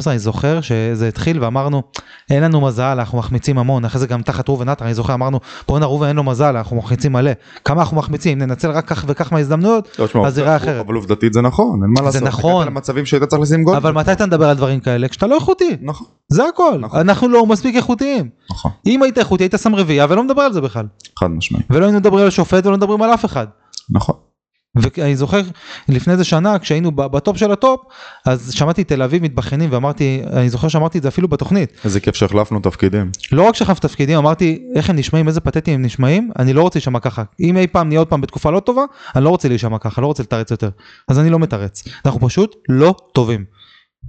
אני 0.07 0.19
זוכר 0.19 0.61
שזה 0.61 1.09
התחיל 1.09 1.45
ואמרנו 1.45 1.83
אין 2.31 2.43
לנו 2.43 2.61
מזל 2.61 2.83
אנחנו 2.99 3.19
מחמיצים 3.19 3.59
המון 3.59 3.85
אחרי 3.85 4.01
זה 4.01 4.07
גם 4.07 4.23
תחת 4.23 4.49
ראובן 4.49 4.69
עטר 4.69 4.85
אני 4.85 4.95
זוכר 4.95 5.15
אמרנו 5.15 5.41
בואנה 5.69 5.87
ראובן 5.87 6.07
אין 6.07 6.17
לו 6.17 6.25
מזל 6.25 6.57
אנחנו 6.57 6.77
מחמיצים 6.77 7.13
מלא 7.13 7.31
כמה 7.65 7.81
אנחנו 7.81 7.97
מחמיצים 7.97 8.39
ננצל 8.39 8.71
רק 8.71 8.87
כך 8.87 9.05
וכך 9.09 9.33
מההזדמנויות 9.33 9.99
לא, 10.15 10.27
אז 10.27 10.35
זה 10.35 10.41
יראה 10.41 10.57
אחרת. 10.57 10.87
אבל 10.87 10.95
עובדתית 10.95 11.33
זה 11.33 11.41
נכון, 11.41 11.81
אין 11.83 11.91
מה 11.99 12.01
לעשות. 12.01 12.23
נכון. 12.23 12.63
הגעת 12.63 12.67
למצבים 12.67 13.07
שהיית 13.07 13.25
צריך 13.25 13.43
לשים 13.43 13.65
גול. 13.65 13.77
אבל 13.77 13.93
מתי 13.93 14.13
אתה 14.13 14.27
מדבר 14.27 14.49
על 14.49 14.57
דברים 14.57 14.81
כאלה 14.81 15.09
כשאתה 15.09 15.27
לא 15.27 15.35
איכותי 15.35 15.77
נכון, 15.83 16.07
זה 16.29 16.49
הכל 16.49 16.79
נכון. 16.81 17.01
אנחנו 17.01 17.29
לא 17.29 17.47
מספיק 17.47 17.77
איכותיים 17.77 18.29
נכון, 18.51 18.71
אם 18.87 19.03
היית 19.03 19.19
איכותי 19.19 19.45
היית 19.45 19.55
שם 19.63 19.75
רביעייה 19.75 20.07
ולא 20.09 20.25
מדבר 20.25 20.43
על 20.43 20.53
זה 20.53 20.61
בכלל 20.61 20.87
חד 21.19 21.31
משמעי. 21.31 21.63
ולא 21.71 21.85
היינו 21.85 22.01
מדברים 22.01 22.25
על 22.25 22.31
שופט 22.31 22.67
ולא 22.67 22.77
מדברים 22.77 23.03
על 23.03 23.15
אף 23.15 23.25
אחד. 23.25 23.47
נכון. 23.91 24.34
ואני 24.77 25.17
זוכר 25.17 25.41
לפני 25.89 26.13
איזה 26.13 26.25
שנה 26.25 26.59
כשהיינו 26.59 26.93
בטופ 26.93 27.37
של 27.37 27.53
הטופ 27.53 27.81
אז 28.27 28.53
שמעתי 28.53 28.85
תל 28.85 29.03
אביב 29.03 29.23
מתבכיינים 29.23 29.73
ואמרתי 29.73 30.23
אני 30.33 30.51
זוכר 30.51 30.69
שאמרתי 30.69 30.99
את 30.99 31.03
זה 31.03 31.09
אפילו 31.09 31.29
בתוכנית. 31.29 31.73
איזה 31.85 32.01
כיף 32.01 32.15
שהחלפנו 32.15 32.61
תפקידים. 32.61 33.11
לא 33.33 33.43
רק 33.43 33.55
שהחלפנו 33.55 33.79
תפקידים 33.79 34.19
אמרתי 34.19 34.63
איך 34.75 34.91
הם 34.91 34.97
נשמעים 34.97 35.29
איזה 35.29 35.41
פתטיים 35.41 35.81
הם 35.81 35.87
נשמעים 35.87 36.31
אני 36.39 36.53
לא 36.53 36.63
רוצה 36.63 36.79
להישמע 36.79 37.01
ככה. 37.01 37.23
אם 37.41 37.57
אי 37.57 37.67
פעם 37.67 37.89
נהיה 37.89 38.01
עוד 38.01 38.09
פעם 38.09 38.21
בתקופה 38.21 38.51
לא 38.51 38.61
טובה 38.61 38.83
אני 39.17 39.25
לא 39.25 39.29
רוצה 39.31 39.49
להישמע 39.49 39.79
ככה 39.79 40.01
לא 40.01 40.07
רוצה 40.07 40.23
לתרץ 40.23 40.51
יותר. 40.51 40.71
אז 41.09 41.19
אני 41.19 41.31
לא 41.31 41.39
מתרץ. 41.39 41.85
אנחנו 42.07 42.21
פשוט 42.21 42.57
לא 42.69 42.95
טובים. 43.13 43.45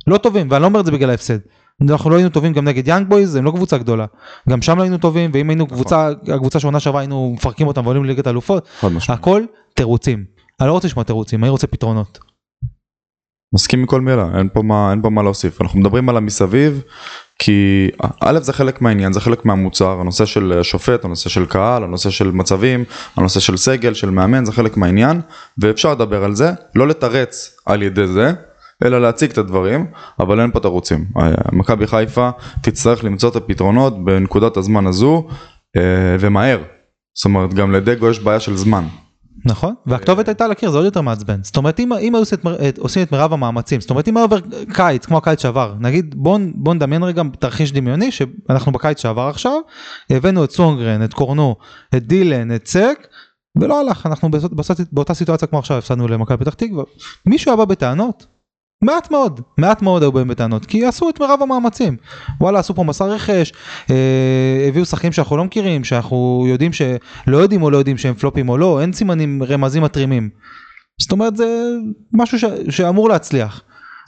לא 0.08 0.18
טובים 0.18 0.48
ואני 0.52 0.62
לא 0.62 0.68
אומר 0.68 0.80
את 0.80 0.86
זה 0.86 0.92
בגלל 0.92 1.10
ההפסד. 1.10 1.38
אנחנו 1.82 2.10
לא 2.10 2.16
היינו 2.16 2.30
טובים 2.30 2.54
גם 2.54 2.66
נגד 2.66 2.88
יאנג 2.88 3.08
בויז 3.08 3.36
הם 3.36 3.46
לא 3.46 3.52
קבוצה 3.52 3.78
גדולה. 3.78 4.06
גם 4.50 4.62
שם 4.62 4.78
לא 4.78 4.84
היינו 4.84 4.98
טובים 4.98 5.32
ואם 5.34 5.50
היינו 5.50 5.68
קבוצה 5.68 6.10
הקבוצה 6.34 6.60
שעונה 6.60 6.80
שעברה 6.80 7.02
היינו 7.02 7.34
מפרקים 7.34 7.68
אותם 7.68 7.86
ועולים 7.86 8.04
לליגת 8.04 8.28
משמעי. 8.92 9.18
הכל 9.18 9.44
תירוצים 9.74 10.35
אני 10.60 10.68
לא 10.68 10.74
רוצה 10.74 10.88
לשמוע 10.88 11.04
תירוצים 11.04 11.44
אני 11.44 11.50
רוצה 11.50 11.68
פתרונות. 11.68 12.20
מסכים 13.56 13.82
מכל 13.82 14.02
מילה, 14.02 14.28
אין 14.38 14.50
פה 14.54 14.62
מה, 14.62 14.92
אין 14.92 15.02
פה 15.02 15.10
מה 15.10 15.24
להוסיף. 15.24 15.62
אנחנו 15.62 15.80
מדברים 15.80 16.10
על 16.10 16.18
המסביב, 16.18 16.82
כי 17.40 17.90
א' 18.22 18.40
זה 18.40 18.54
חלק 18.54 18.82
מהעניין, 18.82 19.14
זה 19.14 19.22
חלק 19.22 19.46
מהמוצר, 19.46 20.00
הנושא 20.00 20.26
של 20.26 20.60
שופט, 20.64 21.06
הנושא 21.06 21.30
של 21.30 21.46
קהל, 21.46 21.84
הנושא 21.84 22.10
של 22.10 22.32
מצבים, 22.32 22.84
הנושא 23.16 23.40
של 23.40 23.58
סגל, 23.58 23.94
של 23.94 24.10
מאמן, 24.10 24.46
זה 24.46 24.52
חלק 24.52 24.78
מהעניין, 24.78 25.22
ואפשר 25.62 25.92
לדבר 25.92 26.24
על 26.24 26.36
זה, 26.36 26.52
לא 26.76 26.88
לתרץ 26.88 27.58
על 27.66 27.84
ידי 27.84 28.08
זה, 28.08 28.34
אלא 28.84 29.02
להציג 29.02 29.32
את 29.32 29.38
הדברים, 29.38 29.86
אבל 30.20 30.40
אין 30.40 30.52
פה 30.52 30.60
תירוצים. 30.60 31.06
מכבי 31.52 31.88
חיפה 31.88 32.30
תצטרך 32.62 33.04
למצוא 33.04 33.30
את 33.30 33.36
הפתרונות 33.36 34.06
בנקודת 34.06 34.58
הזמן 34.58 34.88
הזו, 34.88 35.28
אה, 35.78 36.16
ומהר. 36.20 36.60
זאת 37.14 37.26
אומרת, 37.26 37.54
גם 37.54 37.72
לדגו 37.72 38.10
יש 38.10 38.20
בעיה 38.20 38.40
של 38.40 38.58
זמן. 38.58 38.84
נכון? 39.46 39.74
והכתובת 39.86 40.28
הייתה 40.28 40.46
על 40.46 40.52
הקיר 40.52 40.72
זה 40.72 40.78
עוד 40.78 40.86
יותר 40.86 41.02
מעצבן. 41.02 41.44
זאת 41.44 41.58
אומרת 41.58 41.80
אם 41.80 41.94
אם 41.94 42.16
היו 42.16 42.22
עושים 42.22 42.38
את 42.40 42.44
מר- 42.44 42.70
את- 42.70 42.78
עושים 42.78 43.04
את 43.04 43.12
מירב 43.12 43.34
המאמצים 43.34 43.82
זאת 43.82 43.90
אומרת 43.90 44.08
אם 44.08 44.18
היה 44.18 44.24
עובר 44.24 44.38
קיץ 44.74 45.06
כמו 45.06 45.18
הקיץ 45.18 45.42
שעבר 45.42 45.74
נגיד 45.80 46.16
בוא 46.18 46.38
נ- 46.40 46.52
בוא 46.56 46.74
נדמיין 46.74 47.04
רגע 47.04 47.22
תרחיש 47.40 47.72
דמיוני 47.72 48.12
שאנחנו 48.12 48.72
בקיץ 48.72 49.02
שעבר 49.02 49.22
עכשיו 49.28 49.54
הבאנו 50.10 50.44
את 50.44 50.52
סונגרן 50.52 51.04
את 51.04 51.14
קורנו 51.14 51.56
את 51.96 52.08
דילן 52.08 52.56
את 52.56 52.68
סק 52.68 53.08
ולא 53.56 53.80
הלך. 53.82 54.06
אנחנו 54.06 54.32
בסות- 54.32 54.54
באותה 54.94 55.14
סיטואציה 55.14 55.48
כמו 55.48 55.60
עכשיו 55.60 55.78
הפסדנו 55.78 56.08
למכבי 56.08 56.38
פתח 56.46 56.54
תקווה. 56.54 56.84
מישהו 57.26 57.52
היה 57.52 57.56
בא 57.58 57.66
בטענות. 57.66 58.26
מעט 58.86 59.12
מאוד 59.12 59.42
מעט 59.58 59.82
מאוד 59.82 60.02
היו 60.02 60.12
באים 60.12 60.28
בטענות 60.28 60.66
כי 60.66 60.86
עשו 60.86 61.10
את 61.10 61.20
מירב 61.20 61.40
המאמצים 61.42 61.98
וואלה 62.42 62.60
עשו 62.60 62.76
פה 62.76 62.84
מסע 62.84 63.06
רכש 63.06 63.54
אה, 63.90 64.66
הביאו 64.68 64.86
שחקנים 64.86 65.12
שאנחנו 65.12 65.38
לא 65.38 65.46
מכירים 65.46 65.84
שאנחנו 65.84 66.46
יודעים 66.48 66.74
שלא 66.74 67.38
יודעים 67.38 67.64
או 67.64 67.70
לא 67.70 67.78
יודעים 67.78 67.98
שהם 67.98 68.14
פלופים 68.14 68.50
או 68.50 68.58
לא 68.58 68.82
אין 68.82 68.94
סימנים 68.94 69.44
רמזים 69.44 69.84
מתרימים. 69.84 70.30
זאת 71.02 71.12
אומרת 71.12 71.38
זה 71.38 71.46
משהו 72.14 72.40
ש, 72.40 72.46
שאמור 72.70 73.10
להצליח. 73.10 73.62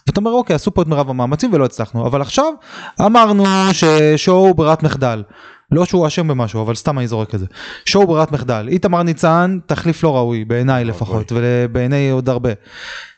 ואתה 0.07 0.19
אומר 0.19 0.31
אוקיי 0.31 0.55
עשו 0.55 0.73
פה 0.73 0.81
את 0.81 0.87
מירב 0.87 1.09
המאמצים 1.09 1.53
ולא 1.53 1.65
הצלחנו 1.65 2.07
אבל 2.07 2.21
עכשיו 2.21 2.53
אמרנו 3.01 3.45
ששואו 3.73 4.53
ברירת 4.53 4.83
מחדל. 4.83 5.23
לא 5.71 5.85
שהוא 5.85 6.07
אשם 6.07 6.27
במשהו 6.27 6.61
אבל 6.61 6.75
סתם 6.75 6.99
אני 6.99 7.07
זורק 7.07 7.35
את 7.35 7.39
זה. 7.39 7.45
שואו 7.85 8.07
ברירת 8.07 8.31
מחדל 8.31 8.67
איתמר 8.71 9.03
ניצן 9.03 9.59
תחליף 9.65 10.03
לא 10.03 10.15
ראוי 10.15 10.45
בעיניי 10.45 10.85
לפחות 10.85 11.31
ובעיני 11.35 12.09
עוד 12.09 12.29
הרבה. 12.29 12.49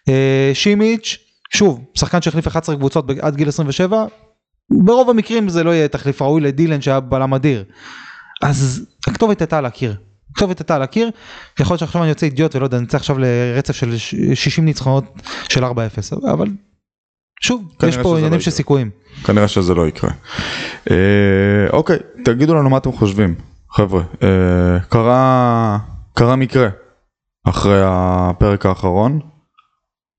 אה, 0.09 0.51
שימיץ' 0.53 1.28
שוב 1.53 1.85
שחקן 1.93 2.21
שהחליף 2.21 2.47
11 2.47 2.75
קבוצות 2.75 3.05
עד 3.21 3.35
גיל 3.35 3.47
27 3.47 4.05
ברוב 4.85 5.09
המקרים 5.09 5.49
זה 5.49 5.63
לא 5.63 5.69
יהיה 5.69 5.87
תחליף 5.87 6.21
ראוי 6.21 6.41
לדילן 6.41 6.81
שהיה 6.81 6.99
בלם 6.99 7.33
אדיר. 7.33 7.63
אז 8.43 8.85
הכתובת 9.07 9.41
הייתה 9.41 9.57
על 9.57 9.65
הקיר. 9.65 9.95
הכתובת 10.31 10.59
הייתה 10.59 10.75
על 10.75 10.81
הקיר, 10.81 11.09
יכול 11.59 11.73
להיות 11.73 11.79
שעכשיו 11.79 12.01
אני 12.01 12.09
יוצא 12.09 12.25
אידיוט 12.25 12.55
ולא 12.55 12.65
יודע, 12.65 12.77
אני 12.77 12.83
נצא 12.85 12.97
עכשיו 12.97 13.17
לרצף 13.19 13.75
של 13.75 13.97
ש- 13.97 14.15
60 14.33 14.65
ניצחונות 14.65 15.03
של 15.49 15.63
4-0, 15.63 15.67
אבל 16.33 16.47
שוב, 17.41 17.63
יש 17.87 17.97
פה 17.97 18.03
לא 18.03 18.09
עניינים 18.09 18.27
יקרה. 18.27 18.39
של 18.41 18.51
סיכויים. 18.51 18.89
כנראה 19.25 19.47
שזה 19.47 19.73
לא 19.73 19.87
יקרה. 19.87 20.09
אה, 20.91 20.95
אוקיי, 21.73 21.97
תגידו 22.25 22.55
לנו 22.55 22.69
מה 22.69 22.77
אתם 22.77 22.91
חושבים, 22.91 23.35
חבר'ה. 23.71 24.03
אה, 24.23 24.79
קרה, 24.89 25.77
קרה 26.13 26.35
מקרה 26.35 26.67
אחרי 27.47 27.81
הפרק 27.83 28.65
האחרון. 28.65 29.19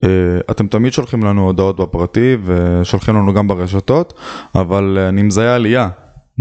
אה, 0.05 0.09
אתם 0.51 0.69
תמיד 0.69 0.93
שולחים 0.93 1.25
לנו 1.25 1.47
הודעות 1.47 1.77
בפרטי 1.77 2.37
ושולחים 2.45 3.15
לנו 3.15 3.35
גם 3.35 3.49
ברשתות, 3.49 4.13
אבל 4.55 4.99
אה, 5.01 5.09
אני 5.09 5.23
מזהה 5.23 5.55
עלייה 5.55 5.89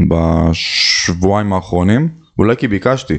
בשבועיים 0.09 1.53
האחרונים, 1.53 2.09
אולי 2.39 2.55
כי 2.57 2.67
ביקשתי. 2.67 3.17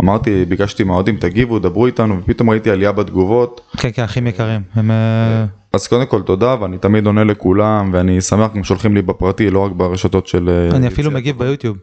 אמרתי, 0.00 0.44
ביקשתי 0.44 0.84
מהאוהדים, 0.84 1.16
תגיבו, 1.16 1.58
דברו 1.58 1.86
איתנו, 1.86 2.18
ופתאום 2.20 2.50
ראיתי 2.50 2.70
עלייה 2.70 2.92
בתגובות. 2.92 3.60
כן, 3.76 3.88
כן, 3.94 4.02
אחים 4.02 4.26
יקרים. 4.26 4.60
הם, 4.74 4.90
אה, 4.90 5.44
אז 5.72 5.86
קודם 5.86 6.06
כל 6.06 6.22
תודה, 6.22 6.56
ואני 6.60 6.78
תמיד 6.78 7.06
עונה 7.06 7.24
לכולם, 7.24 7.90
ואני 7.92 8.20
שמח 8.20 8.50
גם 8.54 8.64
שולחים 8.64 8.94
לי 8.94 9.02
בפרטי, 9.02 9.50
לא 9.50 9.64
רק 9.64 9.72
ברשתות 9.72 10.26
של... 10.26 10.68
אני 10.72 10.86
אפילו. 10.86 11.10
מגיב 11.10 11.38
ביוטיוב. 11.38 11.76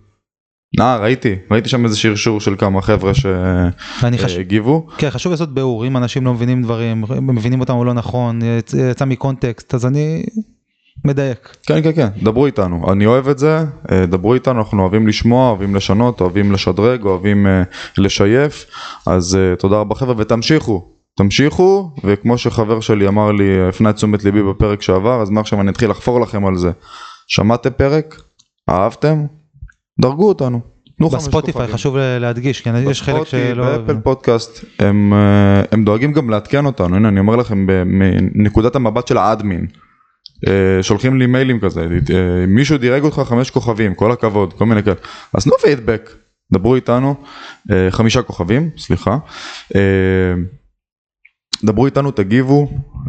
אה, 0.80 0.97
ראיתי, 0.97 1.36
ראיתי 1.51 1.69
שם 1.69 1.86
איזה 1.86 1.97
שרשור 1.97 2.39
של 2.39 2.55
כמה 2.55 2.82
חבר'ה. 2.82 3.11
שהגיבו. 4.28 4.88
כן, 4.97 5.09
חשוב 5.09 5.32
לעשות 5.32 5.53
ביאור, 5.53 5.88
אם 5.88 5.97
אנשים 5.97 6.26
לא 6.26 6.34
מבינים 6.34 6.63
דברים, 6.63 7.03
מבינים 7.21 7.59
אותם 7.59 7.73
או 7.73 7.84
לא 7.86 7.93
נכון, 7.93 8.39
יצא, 8.91 9.05
מקונטקסט, 9.05 9.73
אז 9.73 9.86
אני 9.86 10.23
מדייק. 11.05 11.55
כן, 11.63 11.84
כן, 11.84 11.91
כן, 11.95 12.07
דברו 12.23 12.45
איתנו, 12.45 12.91
אני 12.91 13.05
אוהב 13.05 13.28
את 13.28 13.39
זה, 13.39 13.63
אה, 13.91 14.05
דברו 14.05 14.34
איתנו, 14.34 14.59
אנחנו 14.59 14.82
אוהבים 14.82 15.07
לשמוע, 15.07 15.49
אוהבים 15.49 15.76
לשנות, 15.76 16.21
אוהבים 16.21 16.51
לשדרג, 16.51 17.03
אוהבים 17.03 17.47
אה, 17.47 17.63
לשייף, 17.97 18.65
אז 19.05 19.36
אה, 19.36 19.55
תודה 19.55 19.76
רבה 19.76 19.95
חבר'ה, 19.95 20.15
ותמשיכו, 20.17 20.88
תמשיכו, 21.17 21.91
וכמו 22.03 22.38
שחבר 22.38 22.80
שלי 22.80 23.07
אמר 23.07 23.32
לי, 23.32 23.67
הפנה 23.69 23.89
את 23.89 23.95
תשומת 23.95 24.23
ליבי 24.23 24.43
בפרק 24.43 24.82
שעבר, 24.82 25.21
אז 25.21 25.30
מעכשיו 25.30 25.61
אני 25.61 25.71
אתחיל 25.71 25.89
לחפור 25.89 26.21
לכם 26.21 26.45
על 26.45 26.57
זה. 26.57 26.71
שמעתם 27.28 27.69
פרק? 27.78 28.21
אהבתם? 28.69 29.26
דרגו 30.00 30.28
אותנו. 30.28 30.76
תנו 30.98 31.10
חמש 31.10 31.24
בספוטיפיי. 31.24 31.68
חשוב 31.68 31.98
להדגיש, 31.98 32.62
כי 32.62 32.70
יש 32.89 33.02
חלק 33.02 33.24
שלא... 33.26 33.78
באפל 33.78 34.00
פודקאסט 34.00 34.66
הם, 34.80 35.14
אה, 35.14 35.64
הם 35.72 35.86
דואגים 35.86 36.14
גם 36.14 36.30
לעדכן 36.30 36.66
אותנו 36.66 36.96
הנה 36.96 37.08
אני 37.08 37.20
אומר 37.20 37.36
לכם 37.36 37.68
מנקודת 38.36 38.76
המבט 38.76 39.08
של 39.08 39.18
האדמין. 39.18 39.68
אה, 40.48 40.84
שולחים 40.84 41.20
לי 41.20 41.26
מיילים 41.26 41.60
כזה 41.60 41.82
אה, 41.82 42.46
מישהו 42.48 42.78
דירג 42.78 43.04
אותך 43.04 43.22
חמש 43.26 43.50
כוכבים 43.50 43.96
כל 43.96 44.12
הכבוד 44.12 44.54
כל 44.54 44.66
מיני 44.66 44.84
כאלה 44.84 44.96
אז 45.34 45.43
תנו 45.43 45.54
פידבק 45.62 46.10
דברו 46.54 46.76
איתנו 46.76 47.16
חמישה 47.91 48.22
כוכבים 48.22 48.70
סליחה. 48.78 49.18
דברו 51.66 51.86
איתנו, 51.86 52.11
תגיבו, 52.11 52.68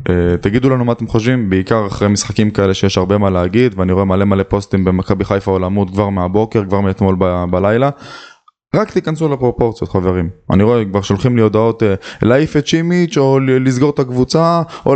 אה, 0.09 0.37
תגידו 0.41 0.71
לנו 0.71 0.85
מה 0.85 0.93
אתם 0.93 1.07
חושבים, 1.07 1.51
בעיקר 1.51 1.87
אחרי 1.87 2.09
משחקים 2.09 2.51
כאלה 2.51 2.75
שיש 2.75 2.99
הרבה 2.99 3.19
מה 3.19 3.31
להגיד, 3.31 3.79
ואני 3.79 3.93
רואה 3.93 4.05
מלא 4.05 4.25
מלא 4.25 4.43
פוסטים 4.43 4.85
במכבי 4.85 5.25
חיפה 5.25 5.51
עולמות 5.51 5.91
כבר 5.91 6.09
מהבוקר, 6.09 6.65
כבר 6.65 6.81
מאתמול 6.81 7.17
ב- 7.19 7.45
בלילה. 7.51 7.91
רק 8.75 8.91
תיכנסו 8.91 9.29
לפרופורציות 9.29 9.91
חברים, 9.91 10.31
אני 10.51 10.63
רואה 10.63 10.85
כבר 10.85 11.03
שולחים 11.03 11.37
לי 11.37 11.43
הודעות 11.43 11.83
אה, 11.83 11.95
להעיף 12.23 12.57
את 12.57 12.67
שימיץ' 12.67 13.19
או 13.19 13.41
לסגור 13.41 13.91
את 13.91 13.99
הקבוצה, 13.99 14.63
או... 14.87 14.95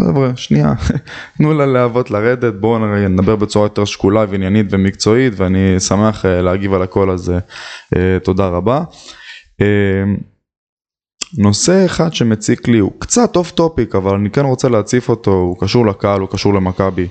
חבר'ה, 0.00 0.36
שנייה, 0.36 0.72
תנו 1.38 1.54
ללהבות 1.54 2.10
לרדת, 2.10 2.54
בואו 2.54 2.78
נדבר 3.08 3.36
בצורה 3.36 3.64
יותר 3.64 3.84
שקולה 3.84 4.24
ועניינית 4.28 4.66
ומקצועית, 4.70 5.32
ואני 5.36 5.80
שמח 5.80 6.26
אה, 6.26 6.42
להגיב 6.42 6.74
על 6.74 6.82
הכל, 6.82 7.10
אז 7.10 7.32
תודה 8.22 8.48
רבה. 8.48 8.82
נושא 11.38 11.86
אחד 11.86 12.14
שמציק 12.14 12.68
לי 12.68 12.78
הוא 12.78 12.92
קצת 12.98 13.36
off 13.36 13.50
topic 13.50 13.94
אבל 13.94 14.14
אני 14.14 14.30
כן 14.30 14.44
רוצה 14.44 14.68
להציף 14.68 15.08
אותו, 15.08 15.30
הוא 15.30 15.56
קשור 15.60 15.86
לקהל, 15.86 16.20
הוא 16.20 16.28
קשור 16.28 16.54
למכבי. 16.54 17.08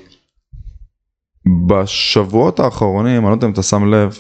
בשבועות 1.68 2.59
האחרונים, 2.59 3.22
אני 3.22 3.30
לא 3.30 3.36
יודע 3.36 3.47
אם 3.47 3.53
אתה 3.53 3.63
שם 3.63 3.86
לב, 3.93 4.18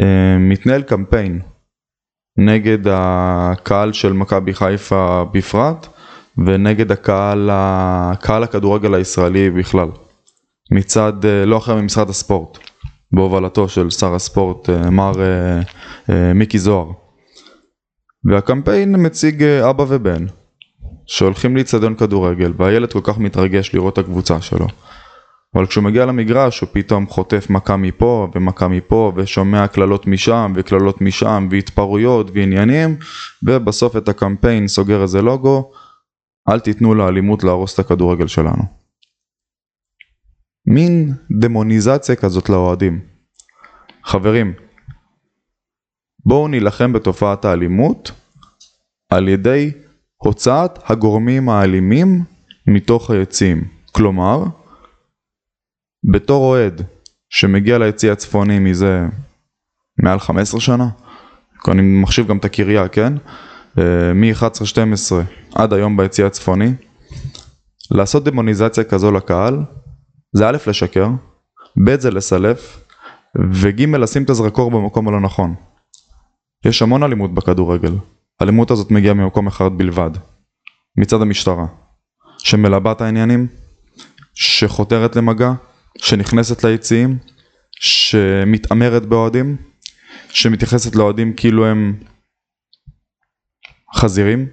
אה, 0.00 0.36
מתנהל 0.38 0.82
קמפיין 0.82 1.40
נגד 2.38 2.78
הקהל 2.90 3.92
של 3.92 4.12
מכבי 4.12 4.54
חיפה 4.54 5.24
בפרט 5.32 5.86
ונגד 6.46 6.92
הקהל, 6.92 7.50
ה- 7.52 8.12
קהל 8.20 8.42
הכדורגל 8.42 8.94
הישראלי 8.94 9.50
בכלל. 9.50 9.88
מצד, 10.72 11.24
אה, 11.24 11.46
לא 11.46 11.58
אחר 11.58 11.76
ממשרד 11.76 12.10
הספורט, 12.10 12.58
בהובלתו 13.12 13.68
של 13.68 13.90
שר 13.90 14.14
הספורט 14.14 14.70
אה, 14.70 14.90
מר 14.90 15.12
מיקי 16.34 16.58
זוהר. 16.58 16.90
והקמפיין 18.24 19.06
מציג 19.06 19.42
אה, 19.42 19.70
אבא 19.70 19.84
ובן 19.88 20.26
שהולכים 21.06 21.56
לאיצטדיון 21.56 21.94
כדורגל 21.94 22.52
והילד 22.56 22.92
כל 22.92 23.00
כך 23.02 23.18
מתרגש 23.18 23.74
לראות 23.74 23.92
את 23.92 23.98
הקבוצה 23.98 24.40
שלו. 24.40 24.66
אבל 25.54 25.66
כשהוא 25.66 25.84
מגיע 25.84 26.06
למגרש 26.06 26.60
הוא 26.60 26.68
פתאום 26.72 27.06
חוטף 27.06 27.50
מכה 27.50 27.76
מפה 27.76 28.28
ומכה 28.34 28.68
מפה 28.68 29.12
ושומע 29.16 29.68
קללות 29.68 30.06
משם 30.06 30.52
וקללות 30.56 31.00
משם 31.00 31.48
והתפרעויות 31.50 32.30
ועניינים 32.34 32.96
ובסוף 33.46 33.96
את 33.96 34.08
הקמפיין 34.08 34.68
סוגר 34.68 35.02
איזה 35.02 35.22
לוגו 35.22 35.70
אל 36.48 36.60
תיתנו 36.60 36.94
לאלימות 36.94 37.44
להרוס 37.44 37.74
את 37.74 37.78
הכדורגל 37.78 38.26
שלנו. 38.26 38.62
מין 40.66 41.12
דמוניזציה 41.40 42.16
כזאת 42.16 42.48
לאוהדים. 42.48 43.00
חברים, 44.04 44.52
בואו 46.26 46.48
נילחם 46.48 46.92
בתופעת 46.92 47.44
האלימות 47.44 48.10
על 49.10 49.28
ידי 49.28 49.70
הוצאת 50.16 50.90
הגורמים 50.90 51.48
האלימים 51.48 52.24
מתוך 52.66 53.10
היציעים. 53.10 53.64
כלומר, 53.92 54.44
בתור 56.12 56.44
אוהד 56.44 56.82
שמגיע 57.30 57.78
ליציא 57.78 58.12
הצפוני 58.12 58.58
מזה 58.58 59.06
מעל 60.02 60.20
15 60.20 60.60
שנה, 60.60 60.88
אני 61.68 61.82
מחשיב 61.82 62.26
גם 62.26 62.38
את 62.38 62.44
הקריה, 62.44 62.88
כן? 62.88 63.12
מ-11-12 64.14 65.12
עד 65.54 65.72
היום 65.72 65.96
ביציא 65.96 66.24
הצפוני, 66.24 66.72
לעשות 67.90 68.24
דמוניזציה 68.24 68.84
כזו 68.84 69.12
לקהל, 69.12 69.58
זה 70.32 70.48
א' 70.48 70.56
לשקר, 70.66 71.08
ב' 71.84 72.00
זה 72.00 72.10
לסלף, 72.10 72.84
וג' 73.52 73.82
לשים 73.82 74.22
את 74.22 74.30
הזרקור 74.30 74.70
במקום 74.70 75.08
הלא 75.08 75.20
נכון. 75.20 75.54
יש 76.64 76.82
המון 76.82 77.02
אלימות 77.02 77.34
בכדורגל. 77.34 77.92
האלימות 78.40 78.70
הזאת 78.70 78.90
מגיעה 78.90 79.14
ממקום 79.14 79.46
אחד 79.46 79.70
בלבד. 79.76 80.10
מצד 80.96 81.22
המשטרה. 81.22 81.66
שמלבה 82.38 82.92
את 82.92 83.00
העניינים, 83.00 83.46
שחותרת 84.34 85.16
למגע, 85.16 85.52
שנכנסת 85.98 86.64
ליציעים, 86.64 87.18
שמתעמרת 87.80 89.06
באוהדים, 89.06 89.56
שמתייחסת 90.28 90.96
לאוהדים 90.96 91.32
כאילו 91.32 91.66
הם 91.66 91.94
חזירים, 93.94 94.46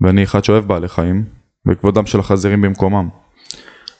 ואני 0.00 0.24
אחד 0.24 0.44
שאוהב 0.44 0.64
בעלי 0.64 0.88
חיים, 0.88 1.24
וכבודם 1.68 2.06
של 2.06 2.20
החזירים 2.20 2.62
במקומם. 2.62 3.08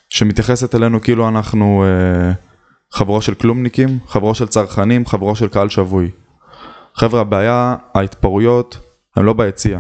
שמתייחסת 0.09 0.75
אלינו 0.75 1.01
כאילו 1.01 1.29
אנחנו 1.29 1.85
אה, 1.85 2.33
חבורה 2.93 3.23
של 3.23 3.35
כלומניקים, 3.35 3.99
חבורה 4.07 4.35
של 4.35 4.47
צרכנים, 4.47 5.07
חבורה 5.07 5.35
של 5.35 5.49
קהל 5.49 5.69
שבוי. 5.69 6.11
חבר'ה, 6.97 7.21
הבעיה, 7.21 7.77
ההתפרעויות, 7.95 8.79
הם 9.17 9.25
לא 9.25 9.33
ביציע. 9.33 9.79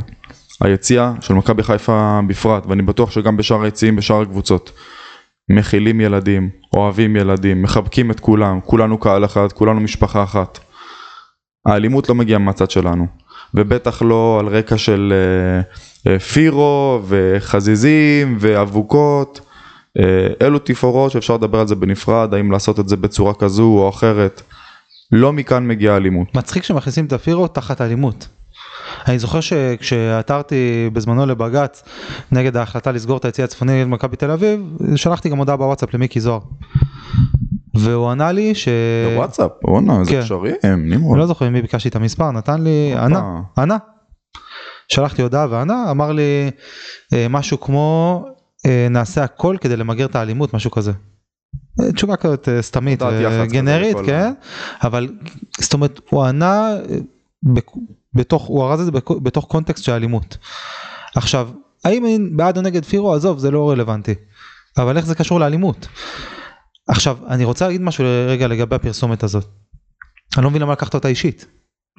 היציע 0.61 1.13
של 1.21 1.35
מכבי 1.35 1.63
חיפה 1.63 2.21
בפרט, 2.29 2.67
ואני 2.67 2.83
בטוח 2.83 3.11
שגם 3.11 3.37
בשאר 3.37 3.63
היציעים, 3.63 3.97
בשאר 3.97 4.21
הקבוצות. 4.21 4.73
מכילים 5.49 6.01
ילדים, 6.01 6.51
אוהבים 6.77 7.17
ילדים, 7.17 7.63
מחבקים 7.63 8.11
את 8.11 8.21
כולם, 8.21 8.61
כולנו 8.61 8.99
קהל 8.99 9.25
אחד, 9.25 9.53
כולנו 9.53 9.81
משפחה 9.81 10.23
אחת. 10.23 10.59
האלימות 11.67 12.09
לא 12.09 12.15
מגיעה 12.15 12.39
מהצד 12.39 12.71
שלנו, 12.71 13.07
ובטח 13.55 14.03
לא 14.03 14.37
על 14.41 14.47
רקע 14.47 14.79
של 14.79 15.13
אה, 15.13 16.13
אה, 16.13 16.19
פירו 16.19 17.01
וחזיזים 17.09 18.37
ואבוקות. 18.41 19.41
אה, 19.99 20.47
אלו 20.47 20.59
תפאורות 20.59 21.13
שאפשר 21.13 21.35
לדבר 21.35 21.61
על 21.61 21.67
זה 21.67 21.75
בנפרד, 21.75 22.35
האם 22.35 22.53
לעשות 22.53 22.81
את 22.81 22.89
זה 22.89 22.97
בצורה 22.97 23.35
כזו 23.35 23.65
או 23.65 23.89
אחרת. 23.89 24.43
לא 25.13 25.33
מכאן 25.33 25.67
מגיעה 25.67 25.97
אלימות. 25.97 26.35
מצחיק 26.35 26.65
שמכניסים 26.65 27.07
את 27.07 27.13
הפירו 27.13 27.49
תחת 27.49 27.81
אלימות. 27.81 28.29
אני 29.09 29.19
זוכר 29.19 29.41
שכשעתרתי 29.41 30.91
בזמנו 30.93 31.27
לבג"ץ 31.27 31.85
נגד 32.33 32.57
ההחלטה 32.57 32.93
לסגור 32.93 33.17
את 33.17 33.25
היציע 33.25 33.45
הצפוני 33.45 33.73
נגד 33.81 33.91
מכבי 33.91 34.17
תל 34.17 34.31
אביב, 34.31 34.77
שלחתי 34.97 35.29
גם 35.29 35.39
הודעה 35.39 35.57
בוואטסאפ 35.57 35.95
למיקי 35.95 36.21
זוהר. 36.21 36.41
והוא 37.75 38.11
ענה 38.11 38.33
לי 38.33 38.55
ש... 38.55 38.69
בוואטסאפ, 39.15 39.51
בואנה, 39.63 40.01
איזה 40.01 40.11
כן. 40.11 40.21
קשרים, 40.21 40.55
אני 40.65 40.77
נמרוד. 40.77 41.19
לא 41.19 41.27
זוכר 41.27 41.49
ממי 41.49 41.63
ביקשתי 41.63 41.89
את 41.89 41.97
המספר, 41.97 42.31
נתן 42.31 42.63
לי. 42.63 42.95
ענה, 42.97 43.41
ענה. 43.59 43.77
שלחתי 44.89 45.23
הודעה 45.23 45.47
וענה, 45.51 45.91
אמר 45.91 46.13
לי 46.13 46.51
אה, 47.13 47.27
משהו 47.31 47.61
כמו 47.61 48.25
אה, 48.67 48.87
נעשה 48.91 49.25
הכל 49.25 49.57
כדי 49.61 49.77
למגר 49.77 50.05
את 50.05 50.17
האלימות, 50.17 50.55
משהו 50.55 50.71
כזה. 50.71 50.93
אה, 51.80 51.92
תשובה 51.92 52.16
כזאת 52.16 52.48
אה, 52.48 52.62
סתמית, 52.62 53.03
הודעת 53.03 53.20
יח"צ 53.20 53.34
כזה 53.34 53.46
גנרית, 53.46 53.96
כן, 54.07 54.32
אבל 54.82 55.09
זאת 55.61 55.72
אומרת 55.72 56.00
הוא 56.11 56.24
ענה 56.24 56.76
אה, 56.90 56.98
בתוך, 58.14 58.42
הוא 58.42 58.64
ארז 58.64 58.80
את 58.80 58.86
זה 58.86 58.92
בתוך 59.22 59.44
קונטקסט 59.44 59.84
של 59.84 59.92
אלימות. 59.92 60.36
עכשיו, 61.14 61.48
האם 61.84 62.36
בעד 62.36 62.57
או 62.57 62.62
נגד 62.62 62.84
פירו, 62.84 63.14
עזוב, 63.14 63.38
זה 63.38 63.50
לא 63.50 63.70
רלוונטי. 63.70 64.14
אבל 64.78 64.96
איך 64.96 65.07
זה 65.07 65.14
קשור 65.14 65.40
לאלימות? 65.40 65.88
עכשיו, 66.88 67.18
אני 67.28 67.44
רוצה 67.44 67.66
להגיד 67.66 67.80
משהו 67.80 68.05
רגע 68.28 68.46
לגבי 68.46 68.76
הפרסומת 68.76 69.22
הזאת. 69.22 69.46
אני 70.36 70.44
לא 70.44 70.50
מבין 70.50 70.62
למה 70.62 70.72
לקחת 70.72 70.94
אותה 70.94 71.09
אישית. 71.09 71.46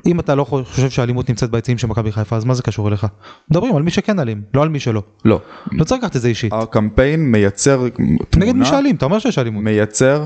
אם 0.05 0.19
אתה 0.19 0.35
לא 0.35 0.43
חושב 0.43 0.89
שהאלימות 0.89 1.29
נמצאת 1.29 1.49
ביציעים 1.49 1.77
של 1.77 1.87
מכבי 1.87 2.11
חיפה, 2.11 2.35
אז 2.35 2.45
מה 2.45 2.53
זה 2.53 2.63
קשור 2.63 2.87
אליך? 2.87 3.07
מדברים 3.51 3.75
על 3.75 3.83
מי 3.83 3.91
שכן 3.91 4.19
אלים, 4.19 4.41
לא 4.53 4.63
על 4.63 4.69
מי 4.69 4.79
שלא. 4.79 5.03
לא. 5.25 5.41
לא 5.71 5.83
צריך 5.83 6.03
לקחת 6.03 6.15
את 6.15 6.21
זה 6.21 6.27
אישית. 6.27 6.53
הקמפיין 6.53 7.31
מייצר 7.31 7.89
תמונה, 8.29 8.45
נגד 8.45 8.55
מי 8.55 8.65
שאלים, 8.65 8.95
אתה 8.95 9.05
אומר 9.05 9.19
שיש 9.19 9.37
אלימות. 9.37 9.63
מייצר, 9.63 10.25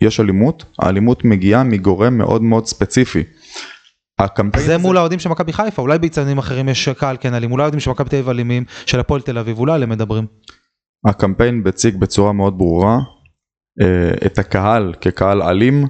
יש 0.00 0.20
אלימות, 0.20 0.64
האלימות 0.78 1.24
מגיעה 1.24 1.64
מגורם 1.64 2.18
מאוד 2.18 2.42
מאוד 2.42 2.66
ספציפי. 2.66 3.22
הקמפיין 4.18 4.66
זה 4.66 4.74
הזה, 4.74 4.82
מול 4.82 4.96
האוהדים 4.96 5.18
של 5.18 5.28
מכבי 5.28 5.52
חיפה, 5.52 5.82
אולי 5.82 5.98
באיצטדיונים 5.98 6.38
אחרים 6.38 6.68
יש 6.68 6.88
קהל 6.88 7.16
כן 7.20 7.34
אלים, 7.34 7.52
אולי 7.52 7.62
האוהדים 7.62 7.80
של 7.80 7.90
מכבי 7.90 8.08
תל 8.08 8.16
אביב 8.16 8.28
אלימים, 8.28 8.64
של 8.86 9.00
הפועל 9.00 9.20
תל 9.20 9.38
אביב, 9.38 9.58
אולי 9.58 9.72
עליהם 9.74 9.90
מדברים. 9.90 10.26
הקמפיין 11.06 11.62
מציג 11.64 11.96
בצורה 11.96 12.32
מאוד 12.32 12.58
ברורה 12.58 12.98
אה, 13.80 14.26
את 14.26 14.38
הקהל 14.38 14.94
כקהל 15.00 15.42
אלים 15.42 15.86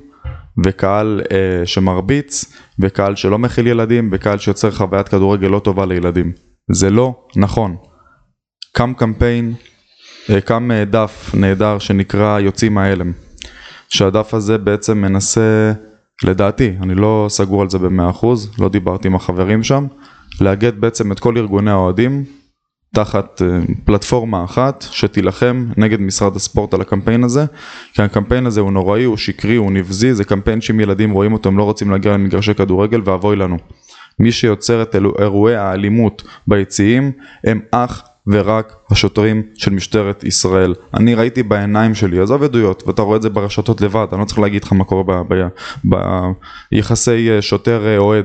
וקהל 0.65 1.21
אה, 1.33 1.67
שמרביץ 1.67 2.45
וקהל 2.81 3.17
שלא 3.17 3.39
מכיל 3.39 3.67
ילדים 3.67 4.09
וקהל 4.13 4.39
שיוצר 4.39 4.71
חוויית 4.71 5.09
כדורגל 5.09 5.49
לא 5.49 5.59
טובה 5.59 5.87
לילדים. 5.87 6.33
זה 6.71 6.91
לא 6.91 7.15
נכון. 7.37 7.77
קם 8.73 8.93
קמפיין, 8.95 9.55
אה, 10.31 10.41
קם 10.41 10.71
אה, 10.71 10.85
דף 10.85 11.31
נהדר 11.35 11.79
שנקרא 11.79 12.41
יוצאים 12.41 12.75
מההלם. 12.75 13.13
שהדף 13.89 14.35
הזה 14.35 14.59
בעצם 14.59 14.99
מנסה, 14.99 15.73
לדעתי, 16.25 16.73
אני 16.83 16.95
לא 16.95 17.27
סגור 17.29 17.63
על 17.63 17.71
זה 17.71 17.79
במאה 17.79 18.11
אחוז, 18.11 18.53
לא 18.59 18.69
דיברתי 18.69 19.09
עם 19.09 19.15
החברים 19.15 19.63
שם, 19.63 19.87
לאגד 20.41 20.81
בעצם 20.81 21.13
את 21.13 21.21
כל 21.21 21.39
ארגוני 21.39 21.71
האוהדים 21.71 22.25
תחת 22.95 23.43
אה, 23.43 23.61
פלטפורמה 23.85 24.45
אחת 24.45 24.85
שתילחם 24.91 25.67
נגד 25.77 26.01
משרד 26.01 26.37
הספורט 26.37 26.75
על 26.75 26.81
הקמפיין 26.81 27.25
הזה 27.25 27.45
כי 27.93 28.03
הקמפיין 28.03 28.47
הזה 28.47 28.61
הוא 28.61 28.73
נוראי, 28.73 29.05
הוא 29.05 29.17
שקרי, 29.17 29.57
הוא 29.57 29.73
נבזי, 29.73 30.15
זה 30.15 30.25
קמפיין 30.25 30.61
שאם 30.61 30.81
ילדים 30.81 31.11
רואים 31.11 31.33
אותו 31.33 31.49
הם 31.49 31.59
לא 31.59 31.63
רוצים 31.63 31.91
להגיע 31.91 32.13
למגרשי 32.13 32.55
כדורגל 32.55 33.01
ואבוי 33.05 33.37
לנו. 33.37 33.57
מי 34.19 34.33
שיוצר 34.33 34.83
את 34.83 34.97
אירועי 35.19 35.57
האלימות 35.57 36.23
ביציעים 36.47 37.13
הם 37.45 37.61
אך 37.71 38.03
ורק 38.27 38.77
השוטרים 38.91 39.43
של 39.55 39.71
משטרת 39.71 40.25
ישראל. 40.25 40.75
אני 40.95 41.15
ראיתי 41.15 41.43
בעיניים 41.43 41.95
שלי, 41.95 42.21
עזוב 42.21 42.43
עדויות, 42.43 42.83
ואתה 42.87 43.03
רואה 43.03 43.17
את 43.17 43.23
זה 43.23 43.31
ברשתות 43.31 43.81
לבד, 43.81 44.07
אני 44.13 44.21
לא 44.21 44.25
צריך 44.25 44.39
להגיד 44.39 44.65
לך 44.65 44.73
מה 44.73 44.85
קורה 44.85 45.23
ביחסי 46.73 47.31
אה, 47.31 47.43
שוטר 47.43 47.87
אה, 47.87 48.21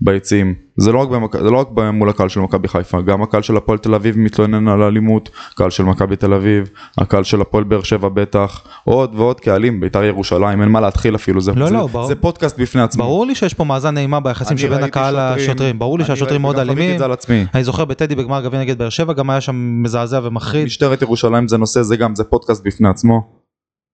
ביציעים. 0.00 0.65
זה 0.76 0.92
לא 0.92 0.98
רק, 0.98 1.08
במק... 1.08 1.36
זה 1.36 1.50
לא 1.50 1.58
רק 1.58 1.68
מול 1.92 2.08
הקהל 2.08 2.28
של 2.28 2.40
מכבי 2.40 2.68
חיפה, 2.68 3.00
גם 3.00 3.22
הקהל 3.22 3.42
של 3.42 3.56
הפועל 3.56 3.78
תל 3.78 3.94
אביב 3.94 4.18
מתלונן 4.18 4.68
על 4.68 4.82
אלימות, 4.82 5.30
קהל 5.54 5.70
של 5.70 5.82
מכבי 5.82 6.16
תל 6.16 6.34
אביב, 6.34 6.70
הקהל 6.98 7.24
של 7.24 7.40
הפועל 7.40 7.64
באר 7.64 7.82
שבע 7.82 8.08
בטח, 8.08 8.62
עוד 8.84 9.14
ועוד 9.14 9.40
קהלים, 9.40 9.80
בית"ר 9.80 10.04
ירושלים, 10.04 10.62
אין 10.62 10.68
מה 10.68 10.80
להתחיל 10.80 11.14
אפילו, 11.14 11.40
זה, 11.40 11.52
לא, 11.56 11.66
זה, 11.66 11.74
לא, 11.74 11.86
ברור. 11.86 12.06
זה 12.06 12.14
פודקאסט 12.14 12.58
בפני 12.58 12.82
עצמו. 12.82 13.04
ברור 13.04 13.26
לי 13.26 13.34
שיש 13.34 13.54
פה 13.54 13.64
מאזן 13.64 13.98
אימה 13.98 14.20
ביחסים 14.20 14.58
שבין 14.58 14.82
הקהל 14.82 15.14
שוטרים, 15.14 15.36
לשוטרים, 15.36 15.78
ברור 15.78 15.98
לי 15.98 16.04
שהשוטרים 16.04 16.42
מאוד 16.42 16.58
אלימים. 16.58 16.98
זה. 16.98 17.44
אני 17.54 17.64
זוכר 17.64 17.84
בטדי 17.84 18.14
בגמר 18.14 18.44
גביע 18.44 18.60
נגד 18.60 18.78
באר 18.78 18.88
שבע 18.88 19.12
גם 19.12 19.30
היה 19.30 19.40
שם 19.40 19.82
מזעזע 19.82 20.20
ומחריד. 20.22 20.64
משטרת 20.64 21.02
ירושלים 21.02 21.48
זה 21.48 21.56
נושא, 21.56 21.82
זה 21.82 21.96
גם, 21.96 22.14
זה 22.14 22.24
פודקאסט 22.24 22.66
בפני 22.66 22.88
עצמו. 22.88 23.20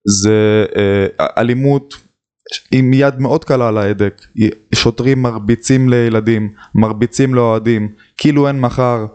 זה 0.09 0.64
אה, 0.76 1.26
אלימות 1.39 1.95
עם 2.72 2.92
יד 2.92 3.20
מאוד 3.20 3.44
קלה 3.44 3.68
על 3.68 3.78
ההדק, 3.78 4.26
שוטרים 4.74 5.22
מרביצים 5.22 5.88
לילדים, 5.88 6.53
מרביצים 6.74 7.34
לאוהדים, 7.34 7.88
כאילו 8.16 8.48
אין 8.48 8.61
מחר, 8.61 9.07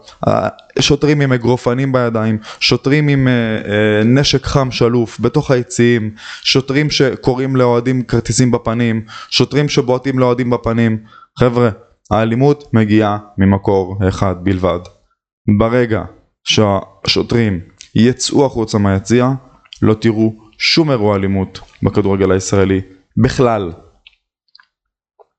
שוטרים 0.78 1.20
עם 1.20 1.32
אגרופנים 1.32 1.92
בידיים, 1.92 2.38
שוטרים 2.60 3.08
עם 3.08 3.28
אה, 3.28 3.32
אה, 3.32 4.04
נשק 4.04 4.46
חם 4.46 4.70
שלוף 4.70 5.20
בתוך 5.20 5.50
היציעים, 5.50 6.10
שוטרים 6.42 6.90
שקוראים 6.90 7.56
לאוהדים 7.56 8.02
כרטיסים 8.02 8.50
בפנים, 8.50 9.04
שוטרים 9.30 9.68
שבועטים 9.68 10.18
לאוהדים 10.18 10.50
בפנים, 10.50 10.98
חבר'ה, 11.38 11.70
האלימות 12.10 12.74
מגיעה 12.74 13.18
ממקור 13.38 13.98
אחד 14.08 14.34
בלבד. 14.42 14.80
ברגע 15.58 16.02
שהשוטרים 16.44 17.60
יצאו 17.94 18.46
החוצה 18.46 18.78
מהיציע, 18.78 19.30
לא 19.82 19.94
תראו 19.94 20.34
שום 20.58 20.90
אירוע 20.90 21.16
אלימות 21.16 21.60
בכדורגל 21.82 22.30
הישראלי 22.30 22.80
בכלל. 23.22 23.72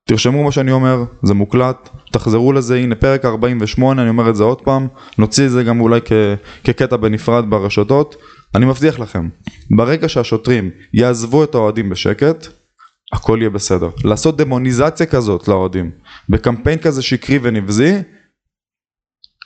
תרשמו 0.07 0.43
מה 0.43 0.51
שאני 0.51 0.71
אומר, 0.71 1.03
זה 1.23 1.33
מוקלט, 1.33 1.89
תחזרו 2.11 2.53
לזה, 2.53 2.75
הנה 2.75 2.95
פרק 2.95 3.25
48, 3.25 4.01
אני 4.01 4.09
אומר 4.09 4.29
את 4.29 4.35
זה 4.35 4.43
עוד 4.43 4.61
פעם, 4.61 4.87
נוציא 5.17 5.45
את 5.45 5.51
זה 5.51 5.63
גם 5.63 5.81
אולי 5.81 5.99
כ- 6.05 6.37
כקטע 6.63 6.97
בנפרד 6.97 7.49
ברשתות, 7.49 8.15
אני 8.55 8.65
מבטיח 8.65 8.99
לכם, 8.99 9.29
ברגע 9.77 10.09
שהשוטרים 10.09 10.69
יעזבו 10.93 11.43
את 11.43 11.55
האוהדים 11.55 11.89
בשקט, 11.89 12.47
הכל 13.13 13.37
יהיה 13.41 13.49
בסדר. 13.49 13.89
לעשות 14.03 14.37
דמוניזציה 14.37 15.05
כזאת 15.05 15.47
לאוהדים, 15.47 15.91
בקמפיין 16.29 16.79
כזה 16.79 17.01
שקרי 17.01 17.39
ונבזי, 17.41 17.93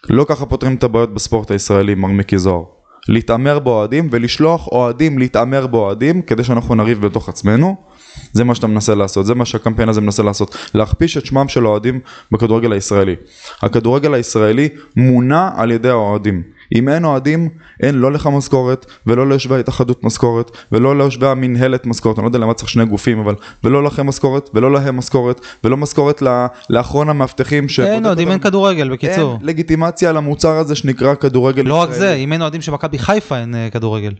לא 0.09 0.25
ככה 0.29 0.45
פותרים 0.45 0.75
את 0.75 0.83
הבעיות 0.83 1.13
בספורט 1.13 1.51
הישראלי, 1.51 1.95
מר 1.95 2.07
מיקי 2.07 2.37
זוהר. 2.37 2.63
להתעמר 3.09 3.59
באוהדים 3.59 4.07
ולשלוח 4.11 4.67
אוהדים 4.67 5.19
להתעמר 5.19 5.67
באוהדים 5.67 6.21
כדי 6.21 6.43
שאנחנו 6.43 6.75
נריב 6.75 7.05
בתוך 7.05 7.29
עצמנו. 7.29 7.92
זה 8.33 8.43
מה 8.43 8.55
שאתה 8.55 8.67
מנסה 8.67 8.95
לעשות, 8.95 9.25
זה 9.25 9.35
מה 9.35 9.45
שהקמפיין 9.45 9.89
הזה 9.89 10.01
מנסה 10.01 10.23
לעשות, 10.23 10.57
להכפיש 10.75 11.17
את 11.17 11.25
שמם 11.25 11.47
של 11.47 11.65
האוהדים 11.65 11.99
בכדורגל 12.31 12.71
הישראלי. 12.71 13.15
הכדורגל 13.61 14.13
הישראלי 14.13 14.69
מונע 14.95 15.49
על 15.55 15.71
ידי 15.71 15.89
האוהדים. 15.89 16.43
אם 16.75 16.89
אין 16.89 17.05
אוהדים, 17.05 17.49
אין 17.83 17.95
לא 17.95 18.11
לך 18.11 18.27
משכורת, 18.27 18.85
ולא 19.07 19.29
ליושבי 19.29 19.55
ההתאחדות 19.55 20.03
משכורת, 20.03 20.51
ולא 20.71 20.97
ליושבי 20.97 21.27
המינהלת 21.27 21.85
משכורת, 21.85 22.17
אני 22.17 22.23
לא 22.23 22.27
יודע 22.27 22.39
למה 22.39 22.53
צריך 22.53 22.69
שני 22.69 22.85
גופים, 22.85 23.19
אבל, 23.19 23.35
ולא 23.63 23.83
לכם 23.83 24.07
משכורת, 24.07 24.49
ולא 24.53 24.71
להם 24.71 24.97
משכורת, 24.97 25.41
ולא 25.63 25.77
משכורת 25.77 26.21
ל- 26.21 26.45
לאחרון 26.69 27.09
המאבטחים 27.09 27.69
שבודק 27.69 27.91
אין 27.91 28.05
אוהדים, 28.05 28.31
אין. 28.31 28.39
כדורגל 28.39 28.89
בקיצור. 28.89 29.31
אין 29.31 29.47
לגיטימציה 29.47 30.11
למוצר 30.11 30.57
הזה 30.57 30.75
שנקרא 30.75 31.15
כדורגל 31.15 31.61
לא 31.61 31.75
רק 31.75 31.91
זה. 31.91 32.13
אם 32.13 32.33
אין 32.33 32.41
אוהדים 32.41 32.61
של 32.61 32.71
מכבי 32.71 32.99
חיפה 32.99 33.39
אין 33.39 33.55
אה, 33.55 33.69
כדורגל. 33.71 34.13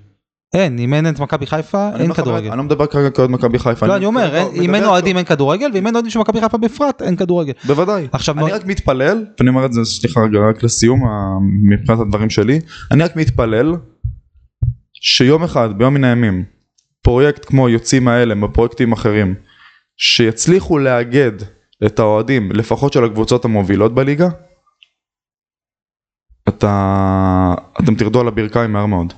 אין, 0.53 0.79
אם 0.79 0.93
אין 0.93 1.09
את 1.09 1.19
מכבי 1.19 1.45
חיפה 1.45 1.89
אין 1.99 2.13
כדורגל. 2.13 2.47
אני 2.47 2.57
לא 2.57 2.63
מדבר 2.63 2.85
כרגע 2.85 3.09
כאוהד 3.09 3.29
מכבי 3.29 3.59
חיפה. 3.59 3.87
לא, 3.87 3.95
אני 3.95 4.05
אומר, 4.05 4.49
אם 4.53 4.75
אין 4.75 4.83
אוהדים 4.83 5.17
אין 5.17 5.25
כדורגל, 5.25 5.71
ואם 5.73 5.87
אין 5.87 5.95
אוהדים 5.95 6.11
של 6.11 6.19
מכבי 6.19 6.41
חיפה 6.41 6.57
בפרט 6.57 7.01
אין 7.01 7.15
כדורגל. 7.15 7.53
בוודאי. 7.65 8.07
עכשיו, 8.11 8.39
אני 8.39 8.51
רק 8.51 8.65
מתפלל, 8.65 9.25
ואני 9.39 9.49
אומר 9.49 9.65
את 9.65 9.73
זה, 9.73 9.85
סליחה 9.85 10.21
רגע, 10.21 10.39
רק 10.49 10.63
לסיום, 10.63 11.01
מבחינת 11.63 11.99
הדברים 11.99 12.29
שלי, 12.29 12.59
אני 12.91 13.03
רק 13.03 13.15
מתפלל 13.15 13.75
שיום 14.93 15.43
אחד, 15.43 15.77
ביום 15.77 15.93
מן 15.93 16.03
הימים, 16.03 16.43
פרויקט 17.01 17.45
כמו 17.45 17.69
יוצאים 17.69 18.07
האלה, 18.07 18.35
פרויקטים 18.53 18.91
אחרים, 18.91 19.35
שיצליחו 19.97 20.77
לאגד 20.77 21.31
את 21.85 21.99
האוהדים, 21.99 22.51
לפחות 22.51 22.93
של 22.93 23.03
הקבוצות 23.03 23.45
המובילות 23.45 23.95
בליגה, 23.95 24.29
אתה, 26.49 27.55
אתם 27.83 27.95
תרדו 27.95 28.21
על 28.21 28.27
הברכיים 28.27 28.73
מהר 28.73 28.85
מאוד. 28.85 29.13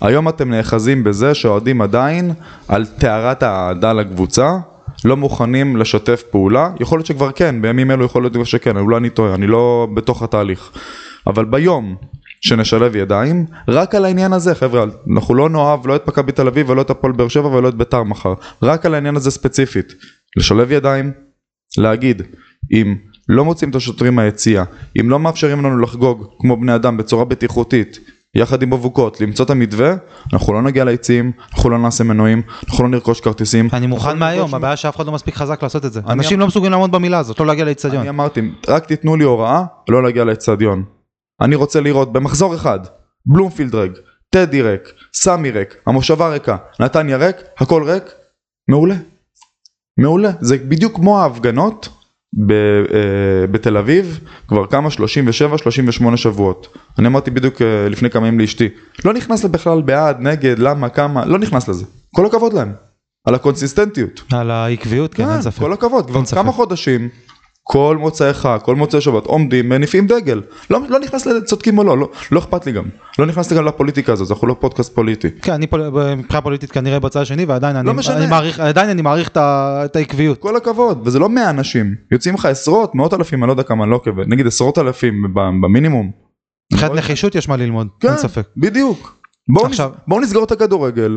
היום 0.00 0.28
אתם 0.28 0.50
נאחזים 0.50 1.04
בזה 1.04 1.34
שהאוהדים 1.34 1.80
עדיין 1.80 2.32
על 2.68 2.86
טהרת 2.86 3.42
האהדה 3.42 3.92
לקבוצה, 3.92 4.58
לא 5.04 5.16
מוכנים 5.16 5.76
לשתף 5.76 6.22
פעולה, 6.30 6.70
יכול 6.80 6.98
להיות 6.98 7.06
שכבר 7.06 7.32
כן, 7.32 7.62
בימים 7.62 7.90
אלו 7.90 8.04
יכול 8.04 8.22
להיות 8.22 8.46
שכן, 8.46 8.76
אולי 8.76 8.96
אני 8.96 9.10
טועה, 9.10 9.34
אני 9.34 9.46
לא 9.46 9.88
בתוך 9.94 10.22
התהליך. 10.22 10.70
אבל 11.26 11.44
ביום 11.44 11.96
שנשלב 12.40 12.96
ידיים, 12.96 13.46
רק 13.68 13.94
על 13.94 14.04
העניין 14.04 14.32
הזה, 14.32 14.54
חבר'ה, 14.54 14.84
אנחנו 15.14 15.34
לא 15.34 15.48
נאהב 15.48 15.86
לא 15.86 15.96
את 15.96 16.08
מכבי 16.08 16.32
תל 16.32 16.46
אביב 16.46 16.70
ולא 16.70 16.80
את 16.82 16.90
הפועל 16.90 17.12
באר 17.12 17.28
שבע 17.28 17.48
ולא 17.48 17.68
את 17.68 17.74
ביתר 17.74 18.02
מחר, 18.02 18.34
רק 18.62 18.86
על 18.86 18.94
העניין 18.94 19.16
הזה 19.16 19.30
ספציפית. 19.30 19.94
לשלב 20.36 20.72
ידיים, 20.72 21.12
להגיד, 21.78 22.22
אם 22.72 22.96
לא 23.28 23.44
מוצאים 23.44 23.70
את 23.70 23.74
השוטרים 23.74 24.14
מהיציע, 24.14 24.64
אם 25.00 25.10
לא 25.10 25.18
מאפשרים 25.18 25.58
לנו 25.58 25.78
לחגוג 25.78 26.26
כמו 26.38 26.56
בני 26.56 26.74
אדם 26.74 26.96
בצורה 26.96 27.24
בטיחותית, 27.24 27.98
יחד 28.34 28.62
עם 28.62 28.72
אבוקות, 28.72 29.20
למצוא 29.20 29.44
את 29.44 29.50
המתווה, 29.50 29.94
אנחנו 30.32 30.52
לא 30.52 30.62
נגיע 30.62 30.84
ליציעים, 30.84 31.32
אנחנו 31.52 31.70
לא 31.70 31.78
נעשה 31.78 32.04
מנועים, 32.04 32.42
אנחנו 32.68 32.84
לא 32.84 32.90
נרכוש 32.90 33.20
כרטיסים. 33.20 33.68
אני 33.72 33.86
מוכן 33.86 34.18
מהיום, 34.18 34.54
הבעיה 34.54 34.76
שאף 34.76 34.96
אחד 34.96 35.06
לא 35.06 35.12
מספיק 35.12 35.34
חזק 35.34 35.62
לעשות 35.62 35.84
את 35.84 35.92
זה. 35.92 36.00
אנשים 36.08 36.34
אמ- 36.34 36.40
לא 36.40 36.46
מסוגלים 36.46 36.72
לעמוד 36.72 36.92
במילה 36.92 37.18
הזאת, 37.18 37.40
לא 37.40 37.46
להגיע 37.46 37.64
לאצטדיון. 37.64 38.00
אני 38.00 38.08
אמרתי, 38.08 38.40
רק 38.68 38.86
תיתנו 38.86 39.16
לי 39.16 39.24
הוראה 39.24 39.64
לא 39.88 40.02
להגיע 40.02 40.24
לאצטדיון. 40.24 40.84
אני 41.40 41.54
רוצה 41.54 41.80
לראות 41.80 42.12
במחזור 42.12 42.54
אחד, 42.54 42.80
בלומפילד 43.26 43.74
ריק, 43.74 43.92
טדי 44.30 44.62
ריק, 44.62 44.82
סמי 45.14 45.50
ריק, 45.50 45.76
המושבה 45.86 46.28
ריקה, 46.28 46.56
נתניה 46.80 47.16
ריק, 47.16 47.36
הכל 47.58 47.82
ריק, 47.82 48.04
מעולה. 48.68 48.94
מעולה. 49.98 50.30
זה 50.40 50.56
בדיוק 50.58 50.96
כמו 50.96 51.20
ההפגנות 51.20 51.88
ב, 52.32 52.52
אה, 52.52 53.46
בתל 53.50 53.76
אביב 53.76 54.20
כבר 54.48 54.66
כמה 54.66 54.88
37-38 56.12 56.16
שבועות. 56.16 56.76
אני 56.98 57.06
אמרתי 57.06 57.30
בדיוק 57.30 57.62
אה, 57.62 57.88
לפני 57.88 58.10
כמה 58.10 58.26
ימים 58.28 58.40
לאשתי, 58.40 58.68
לא 59.04 59.12
נכנס 59.12 59.44
בכלל 59.44 59.82
בעד, 59.82 60.16
נגד, 60.20 60.58
למה, 60.58 60.88
כמה, 60.88 61.24
לא 61.24 61.38
נכנס 61.38 61.68
לזה. 61.68 61.84
כל 62.14 62.26
הכבוד 62.26 62.52
להם. 62.52 62.72
על 63.26 63.34
הקונסיסטנטיות. 63.34 64.22
על 64.32 64.50
העקביות, 64.50 65.14
כן, 65.14 65.30
אין 65.30 65.42
ספק. 65.42 65.58
כל 65.58 65.72
הכבוד, 65.72 66.06
כבר. 66.10 66.24
כמה 66.24 66.52
חודשים, 66.52 67.08
כל 67.72 67.96
מוצאי 68.00 68.32
חג, 68.34 68.58
כל 68.62 68.74
מוצאי 68.76 69.00
שבת, 69.00 69.26
עומדים, 69.26 69.68
מניפים 69.68 70.06
דגל. 70.06 70.40
לא, 70.70 70.80
לא 70.88 70.98
נכנס 70.98 71.26
לצודקים 71.26 71.78
או 71.78 71.84
לא, 71.84 71.98
לא, 71.98 72.08
לא 72.32 72.38
אכפת 72.38 72.66
לי 72.66 72.72
גם. 72.72 72.84
לא 73.18 73.26
נכנס 73.26 73.50
לי 73.50 73.56
גם 73.56 73.64
לפוליטיקה 73.64 74.12
הזאת, 74.12 74.30
אנחנו 74.30 74.46
לא 74.48 74.56
פודקאסט 74.60 74.94
פוליטי. 74.94 75.28
כן, 75.42 75.52
אני 75.52 75.66
מבחינה 76.16 76.40
פוליטית 76.40 76.72
כנראה 76.72 77.00
בצד 77.00 77.20
השני, 77.20 77.44
ועדיין 77.44 77.76
אני- 77.76 77.86
לא 77.86 77.94
משנה. 77.94 78.16
אני 78.16 78.26
מעריך- 78.26 78.60
עדיין 78.60 78.90
אני 78.90 79.02
מעריך 79.02 79.28
את 79.28 79.36
את 79.36 79.96
העקביות. 79.96 80.38
כל 80.38 80.56
הכבוד, 80.56 81.02
וזה 81.04 81.18
לא 81.18 81.28
100 81.28 81.50
אנשים, 81.50 81.94
יוצאים 82.12 82.34
לך 82.34 82.44
עשרות, 82.46 82.94
מאות 82.94 83.14
אלפים, 83.14 83.42
אני 83.42 83.48
לא 83.48 83.52
יודע 83.52 83.62
כמה, 83.62 83.84
אני 83.84 83.90
לא 83.90 83.96
עוקב, 83.96 84.20
נגיד 84.20 84.46
עשרות 84.46 84.78
אלפים 84.78 85.34
במינימום. 85.62 86.10
מבחינת 86.72 86.90
לא- 86.92 86.96
נחישות 86.98 87.34
יש 87.34 87.48
מה 87.48 87.56
ללמוד, 87.56 87.88
כן, 88.00 88.08
אין 88.08 88.16
ספק. 88.18 88.42
בדיוק. 88.56 89.16
בואו 89.52 89.66
עכשיו- 89.66 89.88
נס... 89.94 90.00
בוא 90.08 90.20
נסגור 90.20 90.44
את 90.44 90.52
הכדורגל. 90.52 91.16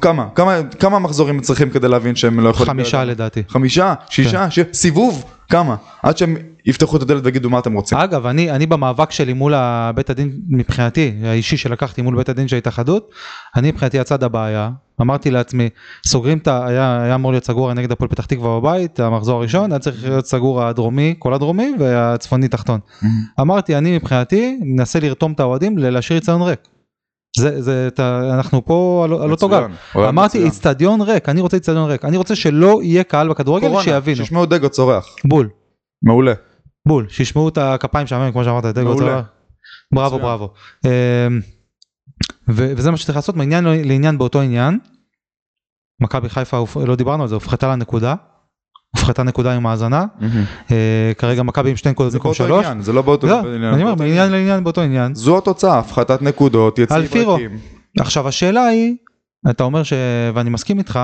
כמה? 0.00 0.26
כמה, 0.34 0.60
כמה 0.78 0.98
מחזורים 0.98 1.40
צריכים 1.40 1.70
כדי 1.70 1.88
להבין 1.88 2.16
שהם 2.16 2.40
לא 2.40 2.48
יכולים... 2.48 2.72
חמישה 2.72 3.04
לדעתי. 3.04 3.42
חמישה? 3.48 3.94
שישה? 4.10 4.50
ש... 4.50 4.58
סיבוב? 4.72 5.24
כמה? 5.48 5.76
עד 6.02 6.18
שהם 6.18 6.36
יפתחו 6.66 6.96
את 6.96 7.02
הדלת 7.02 7.24
ויגידו 7.24 7.50
מה 7.50 7.58
אתם 7.58 7.72
רוצים. 7.72 7.98
אגב, 7.98 8.26
אני, 8.26 8.50
אני 8.50 8.66
במאבק 8.66 9.10
שלי 9.10 9.32
מול 9.32 9.54
בית 9.94 10.10
הדין, 10.10 10.40
מבחינתי, 10.48 11.12
האישי 11.24 11.56
שלקחתי 11.56 12.02
מול 12.02 12.16
בית 12.16 12.28
הדין 12.28 12.48
של 12.48 12.56
ההתאחדות, 12.56 13.10
אני 13.56 13.70
מבחינתי 13.70 13.98
הצד 13.98 14.22
הבעיה, 14.22 14.70
אמרתי 15.00 15.30
לעצמי, 15.30 15.68
סוגרים 16.06 16.38
את 16.38 16.48
ה... 16.48 16.66
היה, 16.66 17.02
היה 17.02 17.14
אמור 17.14 17.32
להיות 17.32 17.44
סגור 17.44 17.74
נגד 17.74 17.92
הפועל 17.92 18.10
פתח 18.10 18.26
תקווה 18.26 18.60
בבית, 18.60 19.00
המחזור 19.00 19.38
הראשון, 19.38 19.72
היה 19.72 19.78
צריך 19.78 20.04
להיות 20.04 20.26
סגור 20.26 20.62
הדרומי, 20.62 21.14
כל 21.18 21.34
הדרומי, 21.34 21.72
והצפוני 21.78 22.48
תחתון. 22.48 22.80
אמרתי, 23.40 23.76
אני 23.76 23.96
מבחינתי, 23.96 24.58
מנסה 24.62 25.00
לרתום 25.00 25.32
את 25.32 25.40
האוהדים 25.40 25.78
להשאיר 25.78 26.18
אצטדיון 26.18 26.42
ריק. 26.42 26.60
זה, 27.38 27.62
זה, 27.62 27.88
אתה, 27.88 28.34
אנחנו 28.34 28.64
פה 28.64 29.02
על, 29.04 29.12
על 29.22 29.30
אותו 29.30 29.48
גל. 29.48 29.64
אמרתי, 29.96 30.38
מצוין. 30.38 30.46
אצטדיון 30.46 31.00
ריק, 31.00 31.28
אני 31.28 31.40
רוצה 31.40 31.56
אצטדיון 31.56 31.90
ריק, 31.90 32.04
אני 32.04 32.16
רוצה 32.16 32.36
שלא 32.36 32.80
יהיה 32.82 33.04
קהל 33.04 33.28
בכדורגל, 33.28 33.66
קורונה, 33.66 33.84
שיבינו. 33.84 34.16
שישמעו 34.16 34.46
דגו 34.46 34.68
צורח. 34.68 35.16
בול. 35.24 35.48
מעולה. 36.02 36.32
בול, 36.88 37.06
שישמעו 37.08 37.48
את 37.48 37.58
הכפיים 37.58 38.06
שלהם 38.06 38.32
כמו 38.32 38.44
שאמרת, 38.44 38.64
דגו. 38.64 38.98
צורח. 38.98 39.24
בראבו. 39.94 40.18
בראבו. 40.18 40.52
אמ, 40.84 40.90
וזה 42.48 42.90
מה 42.90 42.96
שצריך 42.96 43.16
לעשות 43.16 43.36
מעניין 43.36 43.64
לעניין 43.64 44.18
באותו 44.18 44.40
עניין. 44.40 44.78
מכבי 46.00 46.28
חיפה 46.28 46.64
לא 46.86 46.96
דיברנו 46.96 47.22
על 47.22 47.28
זה 47.28 47.34
הופחתה 47.34 47.68
לנקודה. 47.68 48.14
הופחתה 48.96 49.22
נקודה 49.22 49.54
עם 49.54 49.66
האזנה. 49.66 50.06
אה, 50.70 51.12
כרגע 51.18 51.42
מכבי 51.42 51.70
עם 51.70 51.76
שתי 51.76 51.90
נקודות 51.90 52.12
במקום 52.12 52.34
שלוש. 52.34 52.66
זה 52.80 52.92
לא 52.92 53.02
באותו 53.02 53.26
לא, 53.26 53.38
עניין. 53.38 53.64
אני 53.64 53.82
אומר 53.82 53.94
מעניין 53.94 54.32
לעניין 54.32 54.64
באותו 54.64 54.80
עניין. 54.80 55.14
זו 55.14 55.38
התוצאה, 55.38 55.78
הפחתת 55.78 56.22
נקודות, 56.22 56.78
יציב. 56.78 56.96
ריקים. 56.96 57.58
עכשיו 57.98 58.28
השאלה 58.28 58.66
היא, 58.66 58.96
אתה 59.50 59.64
אומר 59.64 59.82
ש... 59.82 59.92
ואני 60.34 60.50
מסכים 60.50 60.78
איתך, 60.78 61.00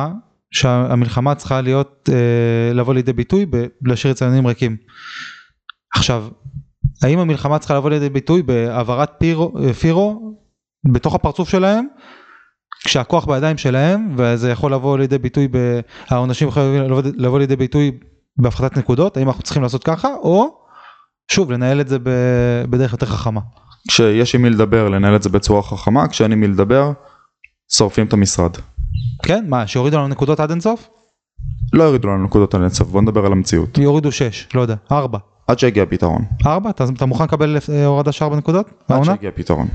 שהמלחמה 0.51 1.35
צריכה 1.35 1.61
להיות, 1.61 2.09
אה, 2.13 2.75
לבוא 2.75 2.95
לידי 2.95 3.13
ביטוי 3.13 3.47
בלהשאיר 3.81 4.13
אצטדיונים 4.13 4.47
ריקים. 4.47 4.77
עכשיו, 5.95 6.29
האם 7.03 7.19
המלחמה 7.19 7.59
צריכה 7.59 7.75
לבוא 7.75 7.91
לידי 7.91 8.09
ביטוי 8.09 8.43
בהעברת 8.43 9.11
פירו, 9.19 9.53
פירו 9.81 10.35
בתוך 10.93 11.15
הפרצוף 11.15 11.49
שלהם, 11.49 11.87
כשהכוח 12.85 13.25
בידיים 13.25 13.59
שלהם, 13.59 14.15
וזה 14.17 14.51
יכול 14.51 14.73
לבוא 14.73 14.99
לידי 14.99 15.19
ביטוי, 15.19 15.49
ב- 15.51 15.81
העונשים 16.09 16.49
יכולים 16.49 16.83
לבוא, 17.17 17.39
לידי 17.39 17.57
ביטוי 17.57 17.91
בהפחתת 18.37 18.77
נקודות, 18.79 19.17
האם 19.17 19.29
אנחנו 19.29 19.43
צריכים 19.43 19.63
לעשות 19.63 19.85
ככה, 19.85 20.09
או 20.15 20.55
שוב, 21.31 21.51
לנהל 21.53 21.81
את 21.81 21.89
זה 21.89 21.99
ב- 21.99 22.65
בדרך 22.71 22.93
יותר 22.93 23.07
חכמה. 23.07 23.41
כשיש 23.89 24.35
עם 24.35 24.43
מי 24.43 24.51
לדבר 24.51 24.89
לנהל 24.89 25.17
את 25.17 25.23
זה 25.23 25.29
בצורה 25.29 25.63
חכמה, 25.63 26.09
כשאין 26.09 26.33
עם 26.33 26.41
מי 26.41 26.47
לדבר 26.47 26.93
שורפים 27.73 28.07
את 28.07 28.13
המשרד. 28.13 28.57
כן, 29.23 29.45
מה, 29.49 29.67
שיורידו 29.67 29.97
לנו 29.97 30.09
נקודות 30.09 30.41
עד 30.41 30.51
אינסוף? 30.51 30.89
לא 31.73 31.85
יורידו 31.85 32.09
לנו 32.09 32.25
נקודות 32.25 32.55
על 32.55 32.63
אינסוף, 32.63 32.89
בוא 32.89 33.03
נדבר 33.03 33.27
על 33.27 33.33
המציאות. 33.33 33.79
יורידו 33.79 34.13
6, 34.13 34.49
לא 34.55 34.61
יודע, 34.61 34.75
4. 34.93 35.19
עד 35.47 35.59
שיגיע 35.59 35.85
פתרון. 35.89 36.25
4? 36.47 36.71
אתה, 36.71 36.85
אתה 36.97 37.07
מוכן 37.07 37.25
לקבל 37.25 37.57
אה, 37.73 37.87
הורדה 37.87 38.13
של 38.13 38.25
4 38.25 38.37
נקודות? 38.37 38.67
עד? 38.89 39.05
שיגיע 39.05 39.31
פתרון. 39.35 39.69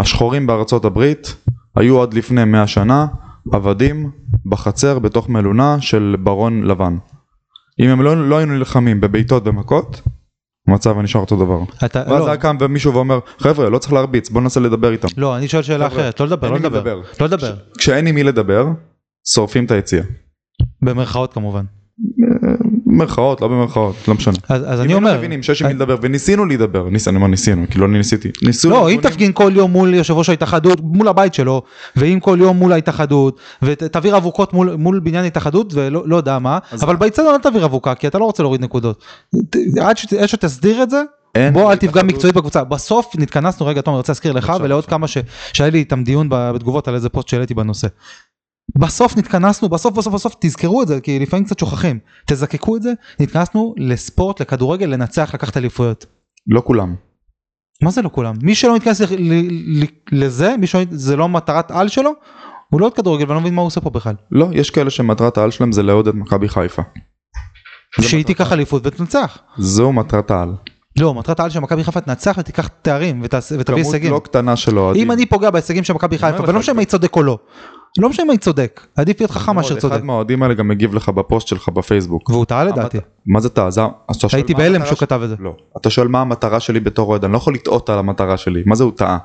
השחורים 0.00 0.46
בארצות 0.46 0.84
הברית 0.84 1.36
היו 1.76 2.02
עד 2.02 2.14
לפני 2.14 2.44
100 2.44 2.66
שנה 2.66 3.06
עבדים 3.52 4.10
בחצר 4.46 4.98
בתוך 4.98 5.28
מלונה 5.28 5.80
של 5.80 6.16
ברון 6.22 6.62
לבן. 6.62 6.96
אם 7.80 7.88
הם 7.88 8.02
לא, 8.02 8.28
לא 8.28 8.36
היינו 8.38 8.54
נלחמים 8.54 9.00
בבעיטות 9.00 9.44
במכות, 9.44 10.00
המצב 10.68 10.98
נשאר 10.98 11.20
אותו 11.20 11.36
דבר. 11.36 11.58
אתה, 11.84 12.02
ואז 12.08 12.20
לא, 12.20 12.26
היה 12.26 12.36
קם 12.36 12.56
ומישהו 12.60 12.94
ואומר, 12.94 13.18
חבר'ה 13.38 13.70
לא 13.70 13.78
צריך 13.78 13.92
להרביץ 13.92 14.30
בוא 14.30 14.40
ננסה 14.40 14.60
לדבר 14.60 14.92
איתם. 14.92 15.08
לא, 15.16 15.36
אני 15.36 15.48
שואל 15.48 15.62
שאלה 15.62 15.90
חבר'ה, 15.90 16.02
אחרת, 16.02 16.20
לא 16.20 16.26
לדבר, 16.26 16.50
לא 16.50 16.56
לדבר, 16.56 16.78
לדבר. 16.78 17.02
לא 17.20 17.26
לדבר, 17.26 17.54
כשאין 17.78 18.06
עם 18.06 18.14
מי 18.14 18.22
לדבר, 18.22 18.66
שורפים 19.34 19.64
את 19.64 19.70
היציאה. 19.70 20.02
במרכאות 20.82 21.32
כמובן. 21.32 21.64
במרכאות, 22.90 23.40
לא 23.40 23.48
במרכאות, 23.48 24.08
לא 24.08 24.14
משנה. 24.14 24.34
אז, 24.48 24.62
אז 24.62 24.78
אם 24.80 24.84
אני 24.84 24.92
היינו 24.92 24.96
אומר, 25.08 25.18
מבינים 25.18 25.42
שיש 25.42 25.62
עם 25.62 25.68
מי 25.68 25.74
לדבר 25.74 25.96
וניסינו 26.02 26.44
להידבר, 26.46 26.88
ניס, 26.88 27.08
אני 27.08 27.16
אומר 27.16 27.26
ניסינו, 27.26 27.66
כי 27.70 27.78
לא 27.78 27.86
אני 27.86 27.98
ניסיתי. 27.98 28.30
ניסו 28.42 28.70
לא, 28.70 28.90
אם 28.90 29.00
תפגין 29.02 29.32
כל 29.32 29.52
יום 29.54 29.70
מול 29.70 29.94
יושב 29.94 30.14
ראש 30.14 30.28
ההתאחדות, 30.28 30.80
מול 30.82 31.08
הבית 31.08 31.34
שלו, 31.34 31.62
ואם 31.96 32.18
כל 32.20 32.38
יום 32.40 32.56
מול 32.56 32.72
ההתאחדות, 32.72 33.40
ותעביר 33.62 34.16
אבוקות 34.16 34.52
מול, 34.52 34.74
מול 34.76 35.00
בניין 35.00 35.24
ההתאחדות, 35.24 35.72
ולא 35.74 36.02
לא 36.06 36.16
יודע 36.16 36.38
מה, 36.38 36.58
אבל 36.82 36.96
באצטדיון 36.96 37.34
אל 37.34 37.38
תעביר 37.40 37.64
אבוקה, 37.64 37.94
כי 37.94 38.06
אתה 38.06 38.18
לא 38.18 38.24
רוצה 38.24 38.42
להוריד 38.42 38.60
נקודות. 38.60 39.04
עד 39.80 39.96
עד 40.20 40.28
שתסדיר 40.28 40.82
את 40.82 40.90
זה, 40.90 41.02
אין 41.34 41.52
בוא 41.52 41.70
אל 41.72 41.76
תפגע 41.76 41.88
התאחדות. 41.90 42.04
מקצועית 42.14 42.34
בקבוצה. 42.36 42.64
בסוף 42.64 43.06
נתכנסנו, 43.18 43.66
רגע 43.66 43.80
תומר, 43.80 43.96
אני 43.96 44.00
רוצה 44.00 44.12
להזכיר 44.12 44.32
לך 44.32 44.52
ולעוד. 44.60 44.86
כמה 44.86 45.06
ש- 45.08 45.18
שהיה 45.52 45.70
לי 45.70 45.78
איתם 45.78 46.02
דיון 46.04 46.26
בתגובות 46.30 46.88
על 46.88 46.94
איזה 46.94 47.08
פוסט 47.08 47.28
שהעליתי 47.28 47.54
בנושא. 47.54 47.88
בסוף 48.78 49.16
נתכנסנו, 49.16 49.68
בסוף 49.68 49.94
בסוף 49.94 50.14
בסוף 50.14 50.34
תזכרו 50.40 50.82
את 50.82 50.88
זה, 50.88 51.00
כי 51.00 51.18
לפעמים 51.18 51.44
קצת 51.44 51.58
שוכחים. 51.58 51.98
תזקקו 52.26 52.76
את 52.76 52.82
זה, 52.82 52.92
נתכנסנו 53.20 53.74
לספורט, 53.78 54.40
לכדורגל, 54.40 54.86
לנצח, 54.86 55.30
לקחת 55.34 55.56
אליפויות. 55.56 56.06
לא 56.46 56.62
כולם. 56.64 56.94
מה 57.82 57.90
זה 57.90 58.02
לא 58.02 58.10
כולם? 58.12 58.34
מי 58.42 58.54
שלא 58.54 58.76
מתכנס 58.76 59.00
לזה, 60.12 60.56
מי 60.56 60.66
שלא, 60.66 60.80
זה 60.90 61.16
לא 61.16 61.28
מטרת 61.28 61.70
על 61.70 61.88
שלו, 61.88 62.10
הוא 62.70 62.80
לא 62.80 62.86
עוד 62.86 62.94
כדורגל 62.94 63.24
ואני 63.24 63.34
לא 63.34 63.40
מבין 63.40 63.54
מה 63.54 63.62
הוא 63.62 63.66
עושה 63.66 63.80
פה 63.80 63.90
בכלל. 63.90 64.14
לא, 64.30 64.48
יש 64.52 64.70
כאלה 64.70 64.90
שמטרת 64.90 65.38
העל 65.38 65.50
שלהם 65.50 65.72
זה 65.72 65.82
לעודד 65.82 66.14
מכבי 66.14 66.48
חיפה. 66.48 66.82
שהיא 68.00 68.24
תיקח 68.24 68.52
אליפות 68.52 68.86
ותנצח. 68.86 69.38
זו 69.58 69.92
מטרת 69.92 70.30
העל. 70.30 70.54
לא, 70.98 71.14
מטרת 71.14 71.40
העל 71.40 71.50
שמכבי 71.50 71.84
חיפה 71.84 72.00
תנצח 72.00 72.36
ותיקח 72.38 72.68
תארים 72.82 73.20
ותביא 73.24 73.64
כמות 73.64 73.78
הישגים. 73.78 74.12
לא 74.12 74.20
קטנה 74.24 74.56
של 74.56 74.78
אוהדים. 74.78 75.02
אם 75.02 75.12
אני 75.12 75.26
פוגע 75.26 75.50
בהישגים 75.50 75.84
של 75.84 75.92
מכבי 75.92 76.18
חיפה, 76.18 76.42
ולא 76.42 76.58
משנה 76.58 76.72
אם 76.72 76.78
אני 76.78 76.86
צודק 76.86 77.16
או 77.16 77.22
לא. 77.22 77.38
לא 77.98 78.08
משנה 78.08 78.24
אם 78.24 78.30
אני 78.30 78.38
צודק, 78.38 78.86
עדיף 78.96 79.20
להיות 79.20 79.30
חכם 79.30 79.56
מאשר 79.56 79.80
צודק. 79.80 79.94
אחד 79.94 80.04
מהאוהדים 80.04 80.42
האלה 80.42 80.54
גם 80.54 80.68
מגיב 80.68 80.94
לך 80.94 81.08
בפוסט 81.08 81.46
שלך 81.48 81.68
בפייסבוק. 81.68 82.30
והוא 82.30 82.44
טעה 82.44 82.64
לדעתי. 82.64 82.98
מה 83.26 83.40
זה 83.40 83.48
טעה? 83.48 83.68
הייתי 84.32 84.54
בהלם 84.54 84.86
שהוא 84.86 84.98
כתב 84.98 85.20
את 85.24 85.28
זה. 85.28 85.36
לא. 85.38 85.56
אתה 85.80 85.90
שואל 85.90 86.08
מה 86.08 86.20
המטרה 86.20 86.60
שלי 86.60 86.80
בתור 86.80 87.08
אוהד, 87.10 87.24
אני 87.24 87.32
לא 87.32 87.38
יכול 87.38 87.54
לטעות 87.54 87.90
על 87.90 87.98
המטרה 87.98 88.36
שלי. 88.36 88.62
מה 88.66 88.74
זה 88.74 88.84
הוא 88.84 88.92
טעה? 88.96 89.18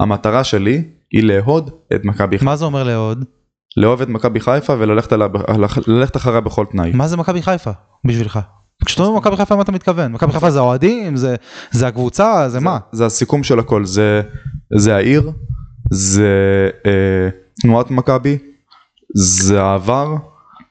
המטרה 0.00 0.44
שלי 0.44 0.82
היא 1.12 1.22
לאהוד 1.24 1.70
את 1.94 2.04
מכבי 2.04 2.38
חיפה. 2.38 2.50
מה 2.50 2.56
זה 2.56 2.64
אומר 2.64 2.84
לאהוד? 2.84 3.24
לאהוב 3.76 4.02
את 4.02 4.08
מכבי 4.08 4.40
חיפה 4.40 4.74
וללכת 4.78 6.16
אחריה 6.16 6.40
בכל 6.40 6.64
תנאי. 6.72 6.90
מה 6.94 7.08
זה 7.08 7.16
מכבי 7.16 7.42
חיפה 7.42 7.70
בשבילך? 8.06 8.38
כשאתה 8.84 9.02
אומר 9.02 9.18
מכבי 9.18 9.36
חיפה 9.36 9.56
מה 9.56 9.62
אתה 9.62 9.72
מתכוון? 9.72 10.12
מכבי 10.12 10.32
חיפה 10.32 10.50
זה 10.50 10.58
האוהדים? 10.58 11.16
זה- 11.16 11.36
זה 11.70 11.86
הקבוצה? 11.86 12.48
זה 12.48 12.60
מה? 12.60 12.78
זה 12.92 13.06
הסיכום 13.06 13.42
של 13.44 13.58
הכל, 13.58 13.84
זה, 13.84 14.22
זה 14.76 14.96
העיר, 14.96 15.30
זה 15.90 16.28
אה, 16.86 17.28
תנועת 17.62 17.90
מכבי, 17.90 18.38
זה 19.14 19.62
העבר, 19.62 20.16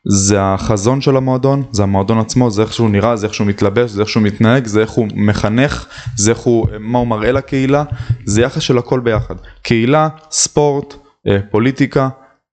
זה 0.08 0.42
החזון 0.42 1.02
של 1.02 1.18
המועדון, 1.18 1.64
זה 1.72 1.84
המועדון 1.84 2.18
עצמו, 2.18 2.52
זה 2.52 2.62
איך 2.62 2.74
שהוא 2.74 2.90
נראה, 2.90 3.16
זה 3.16 3.26
איך 3.26 3.34
שהוא 3.34 3.48
מתלבש, 3.48 3.92
זה 3.92 4.02
איך 4.02 4.10
שהוא 4.10 4.24
מתנהג, 4.24 4.68
זה 4.68 4.82
איך 4.82 4.90
הוא 4.90 5.08
מחנך, 5.16 5.88
זה 6.18 6.32
איך 6.32 6.40
הוא, 6.40 6.68
מה 6.80 7.00
הוא 7.00 7.08
מראה 7.08 7.32
לקהילה, 7.32 7.84
זה 8.26 8.42
יחס 8.42 8.62
של 8.62 8.78
הכל 8.78 9.00
ביחד. 9.00 9.36
קהילה, 9.62 10.08
ספורט, 10.32 10.94
אה, 11.28 11.38
פוליטיקה, 11.52 12.10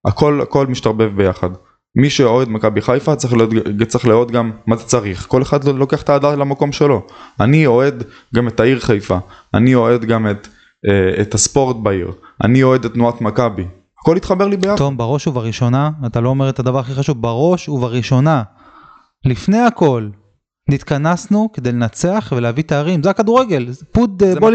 הכל 0.07 0.41
הכל 0.43 0.67
משתרבב 0.67 1.17
ביחד. 1.17 1.51
מי 1.97 2.11
שאוהד 2.11 2.49
מכבי 2.49 2.81
חיפה 2.81 3.17
צריך 3.17 3.33
להיות, 3.33 3.51
צריך 3.89 4.07
לאהוד 4.07 4.31
גם 4.31 4.51
מה 4.67 4.77
זה 4.77 4.85
צריך, 4.85 5.27
כל 5.29 5.43
אחד 5.43 5.65
לוקח 5.65 6.03
את 6.03 6.09
האהדה 6.09 6.35
למקום 6.35 6.73
שלו. 6.73 7.07
אני 7.41 7.67
אוהד 7.67 8.05
גם 8.35 8.49
את 8.49 8.61
העיר 8.61 8.81
חיפה, 8.81 9.19
אני 9.55 9.75
אוהד 9.75 10.05
גם 10.05 10.31
את, 10.31 10.49
אה, 10.89 11.23
את 11.23 11.35
הספורט 11.35 11.77
בעיר, 11.83 12.13
אני 12.45 12.63
אוהד 12.63 12.85
את 12.85 12.93
תנועת 12.93 13.21
מכבי, 13.21 13.65
הכל 14.03 14.17
התחבר 14.17 14.49
לי 14.49 14.57
ביחד. 14.57 14.77
תום, 14.77 14.97
בראש 14.97 15.27
ובראשונה, 15.27 15.91
אתה 16.07 16.21
לא 16.21 16.29
אומר 16.29 16.49
את 16.49 16.59
הדבר 16.59 16.79
הכי 16.79 16.95
חשוב, 16.95 17.23
בראש 17.23 17.69
ובראשונה, 17.69 18.43
לפני 19.25 19.59
הכל, 19.59 20.09
נתכנסנו 20.71 21.49
כדי 21.53 21.73
לנצח 21.73 22.33
ולהביא 22.37 22.63
תארים, 22.63 23.03
זה 23.03 23.11
הכדורגל, 23.11 23.69
in 23.97 24.01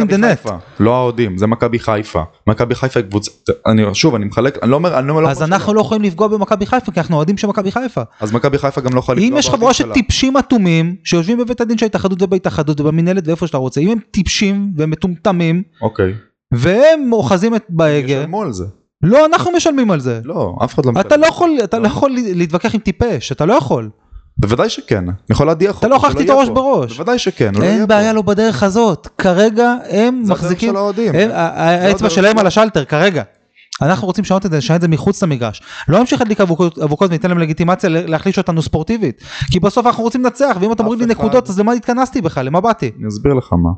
מכבי 0.03 0.15
the 0.15 0.17
net. 0.17 0.27
חיפה, 0.27 0.57
לא 0.79 0.95
האוהדים, 0.95 1.37
זה 1.37 1.47
מכבי 1.47 1.79
חיפה, 1.79 2.23
מכבי 2.47 2.75
חיפה 2.75 2.99
היא 2.99 3.07
קבוצה, 3.07 3.31
אני 3.65 3.95
שוב 3.95 4.15
אני 4.15 4.25
מחלק, 4.25 4.63
אני 4.63 4.71
לא 4.71 4.75
אומר, 4.75 4.99
אני 4.99 5.07
לא 5.07 5.13
אומר, 5.13 5.29
אז 5.29 5.43
אנחנו 5.43 5.73
לא 5.73 5.81
יכולים 5.81 6.03
לפגוע 6.03 6.27
במכבי 6.27 6.65
חיפה, 6.65 6.91
כי 6.91 6.99
אנחנו 6.99 7.15
אוהדים 7.15 7.37
של 7.37 7.47
מכבי 7.47 7.71
חיפה. 7.71 8.01
אז 8.19 8.33
מכבי 8.33 8.57
חיפה 8.57 8.81
גם 8.81 8.93
לא 8.93 8.99
יכולה 8.99 9.19
אם 9.19 9.23
לפגוע 9.23 9.39
יש 9.39 9.45
באוהדים 9.45 9.59
חבורה 9.59 9.73
של. 9.73 9.93
טיפשים 9.93 10.37
אטומים, 10.37 10.95
שיושבים 11.03 11.37
בבית 11.37 11.61
הדין 11.61 11.77
של 11.77 11.85
ההתאחדות 11.85 12.21
ובהתאחדות 12.21 12.81
ובמינהלת 12.81 13.27
ואיפה 13.27 13.47
שאתה 13.47 13.57
רוצה, 13.57 13.81
אם 13.81 13.89
הם 13.89 13.99
טיפשים 14.11 14.73
ומטומטמים, 14.77 15.63
אוקיי, 15.81 16.13
והם 16.53 17.13
אוחזים 17.13 17.55
את 17.55 17.63
בהגה, 17.69 18.13
ישלמו 18.13 18.41
על 18.41 18.53
זה, 18.53 18.65
לא 19.03 19.25
אנחנו 19.25 19.51
משלמים 19.51 19.91
על 19.91 19.99
זה. 19.99 20.19
לא, 20.23 20.55
אף 20.63 20.73
אחד 20.73 20.85
לא 20.85 20.91
אתה 20.91 20.99
משלם. 21.07 21.21
לא 21.21 21.25
יכול, 21.27 21.51
אתה 21.63 21.79
לא 21.79 21.87
יכול 21.87 22.11
להתווכח 22.35 22.73
עם 22.75 22.79
טיפש, 22.79 23.31
אתה 23.31 23.45
לא 23.45 23.53
יכול. 23.53 23.89
בוודאי 24.37 24.69
שכן, 24.69 25.03
אני 25.03 25.13
יכול 25.29 25.47
להדיח 25.47 25.79
אתה 25.79 25.87
לא 25.87 25.95
יכול 25.95 26.09
להחטיא 26.09 26.25
את 26.25 26.29
הראש. 26.29 26.49
בראש. 26.49 26.93
בוודאי 26.93 27.19
שכן, 27.19 27.55
לא 27.55 27.63
יהיה 27.63 27.73
אין. 27.79 27.87
בעיה 27.87 28.13
לא 28.13 28.21
בדרך 28.21 28.63
הזאת, 28.63 29.07
כרגע 29.17 29.73
הם 29.89 30.21
זה 30.23 30.33
הדרך 30.33 30.43
מחזיקים, 30.43 30.69
של 30.69 30.75
האוהדים. 30.75 31.13
האצבע 31.33 32.09
שלהם 32.09 32.33
של- 32.33 32.39
על 32.39 32.47
השלטר 32.47 32.85
כרגע. 32.85 33.23
אנחנו 33.81 34.07
רוצים 34.07 34.23
לשנות 34.23 34.45
את 34.45 34.51
זה, 34.51 34.57
לשנות 34.57 34.75
את 34.75 34.81
זה 34.81 34.87
מחוץ 34.87 35.23
למגרש. 35.23 35.61
לא 35.87 35.99
נמשיך 35.99 36.21
להדליק 36.21 36.41
אבוקות 36.41 36.77
וניתן 37.09 37.29
להם 37.29 37.37
לגיטימציה 37.39 37.89
להחליש 37.89 38.37
אותנו 38.37 38.61
ספורטיבית. 38.61 39.21
כי 39.51 39.59
בסוף 39.59 39.85
אנחנו 39.85 40.03
רוצים 40.03 40.23
לנצח, 40.23 40.57
ואם 40.61 40.71
אתה 40.71 40.83
מוריד 40.83 40.99
לי 40.99 41.05
נקודות 41.05 41.49
אז 41.49 41.59
למה 41.59 41.71
התכנסתי 41.73 42.21
בכלל? 42.21 42.45
למה 42.45 42.61
באתי? 42.61 42.91
אני 42.99 43.07
אסביר 43.07 43.33
לך 43.33 43.53
מה. 43.53 43.69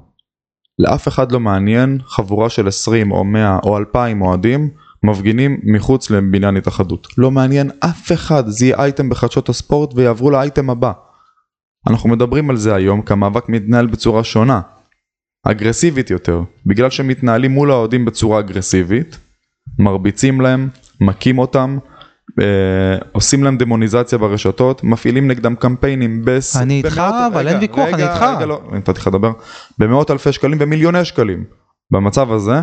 לאף 0.80 1.08
אחד 1.08 1.32
לא 1.32 1.40
מעניין 1.40 1.98
חבורה 2.08 2.50
של 2.50 2.68
20 2.68 3.12
או 3.12 3.24
100 3.24 3.58
או 3.64 3.78
2,000 3.78 4.22
אוהדים 4.22 4.70
מפגינים 5.04 5.60
מחוץ 5.64 6.12
לבניין 6.12 6.58
התאחדות. 6.58 7.08
לא 7.18 7.32
מעניין 7.32 7.72
אף 7.80 8.12
אחד, 8.12 8.48
זה 8.48 8.66
יהיה 8.66 8.78
אייטם 8.78 9.10
בחדשות 9.10 9.50
הספורט 9.50 9.94
ויעברו 9.96 10.32
לאייטם 10.32 10.70
הבא. 10.70 10.92
אנחנו 11.88 12.10
מדברים 12.10 12.50
על 12.50 12.58
זה 12.58 12.76
היום 12.76 13.02
כי 13.02 13.14
המאבק 13.14 13.50
מתנהל 13.50 13.88
בצורה 13.88 14.24
שונה. 14.24 14.62
אגרסיבית 15.44 16.10
יותר. 16.10 16.42
בגלל 16.66 16.90
שמתנהלים 16.90 17.52
מול 17.52 17.72
האוהדים 17.72 18.06
בצורה 18.06 18.40
אגרסיבית, 18.40 19.18
מרביצים 19.80 20.42
להם, 20.42 20.70
מכים 21.02 21.40
אותם, 21.40 21.78
אה, 22.42 22.98
עושים 23.12 23.44
להם 23.44 23.58
דמוניזציה 23.58 24.18
ברשתות, 24.18 24.84
מפעילים 24.84 25.28
נגדם 25.28 25.56
קמפיינים 25.56 26.22
בס... 26.26 26.58
אני 26.58 26.78
איתך, 26.78 27.02
אבל 27.34 27.48
אין 27.48 27.58
ויכוח, 27.58 27.90
אני 27.94 28.04
איתך. 28.04 28.22
רגע, 28.22 28.46
לא, 28.46 28.62
נתתי 28.72 29.00
לך 29.00 29.08
לדבר. 29.08 29.32
במאות 29.78 30.12
אלפי 30.12 30.32
שקלים 30.32 30.58
ומיליוני 30.62 31.06
שקלים. 31.06 31.44
במצב 31.92 32.32
הזה, 32.32 32.62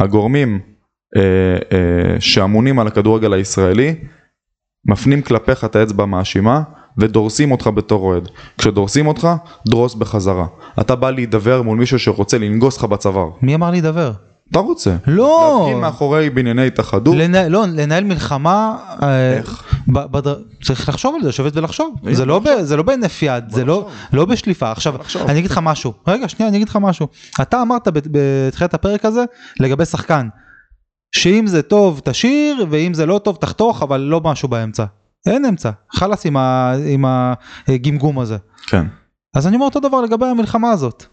הגורמים 0.00 0.60
שאמונים 2.18 2.78
על 2.78 2.86
הכדורגל 2.86 3.32
הישראלי, 3.32 3.94
מפנים 4.86 5.22
כלפיך 5.22 5.64
את 5.64 5.76
האצבע 5.76 6.02
המאשימה 6.02 6.60
ודורסים 6.98 7.52
אותך 7.52 7.66
בתור 7.74 8.02
אוהד. 8.04 8.28
כשדורסים 8.58 9.06
אותך, 9.06 9.28
דרוס 9.68 9.94
בחזרה. 9.94 10.46
אתה 10.80 10.94
בא 10.94 11.10
להידבר 11.10 11.62
מול 11.62 11.78
מישהו 11.78 11.98
שרוצה 11.98 12.38
לנגוס 12.38 12.76
לך 12.78 12.84
בצוואר. 12.84 13.28
מי 13.42 13.54
אמר 13.54 13.70
לי 13.70 13.78
לדבר? 13.80 14.12
אתה 14.50 14.58
רוצה. 14.58 14.96
לא! 15.06 15.58
להפגין 15.60 15.80
מאחורי 15.80 16.30
בנייני 16.30 16.66
התאחדות. 16.66 17.16
לנהל, 17.16 17.48
לא, 17.52 17.64
לנהל 17.66 18.04
מלחמה, 18.04 18.76
אה, 19.02 19.32
איך? 19.36 19.64
ב- 19.92 20.04
בדר... 20.12 20.36
צריך 20.62 20.88
לחשוב 20.88 21.14
על 21.14 21.22
זה, 21.22 21.28
לשבת 21.28 21.56
ולחשוב, 21.56 21.94
זה 22.12 22.24
לא, 22.26 22.38
ב... 22.38 22.44
זה 22.62 22.76
לא 22.76 22.82
בהינף 22.82 23.22
יד, 23.22 23.44
זה 23.50 23.64
לא. 23.64 23.88
לא 24.12 24.24
בשליפה. 24.24 24.70
עכשיו, 24.72 24.94
נחשוב. 25.00 25.22
אני 25.28 25.38
אגיד 25.38 25.50
לך 25.50 25.60
משהו, 25.62 25.92
רגע 26.08 26.28
שנייה 26.28 26.48
אני 26.48 26.56
אגיד 26.56 26.68
לך 26.68 26.78
משהו, 26.80 27.08
אתה 27.42 27.62
אמרת 27.62 27.88
בת- 27.88 28.06
בתחילת 28.10 28.74
הפרק 28.74 29.04
הזה 29.04 29.24
לגבי 29.60 29.84
שחקן, 29.84 30.28
שאם 31.12 31.46
זה 31.46 31.62
טוב 31.62 32.00
תשאיר 32.04 32.66
ואם 32.70 32.94
זה 32.94 33.06
לא 33.06 33.18
טוב 33.18 33.36
תחתוך 33.36 33.82
אבל 33.82 34.00
לא 34.00 34.20
משהו 34.20 34.48
באמצע, 34.48 34.84
אין 35.26 35.44
אמצע, 35.44 35.70
חלאס 35.92 36.26
עם, 36.26 36.36
ה... 36.36 36.74
עם 36.86 37.04
הגמגום 37.68 38.18
הזה. 38.18 38.36
כן. 38.66 38.86
אז 39.34 39.46
אני 39.46 39.56
אומר 39.56 39.66
אותו 39.66 39.80
דבר 39.80 40.00
לגבי 40.00 40.26
המלחמה 40.26 40.70
הזאת. 40.70 41.04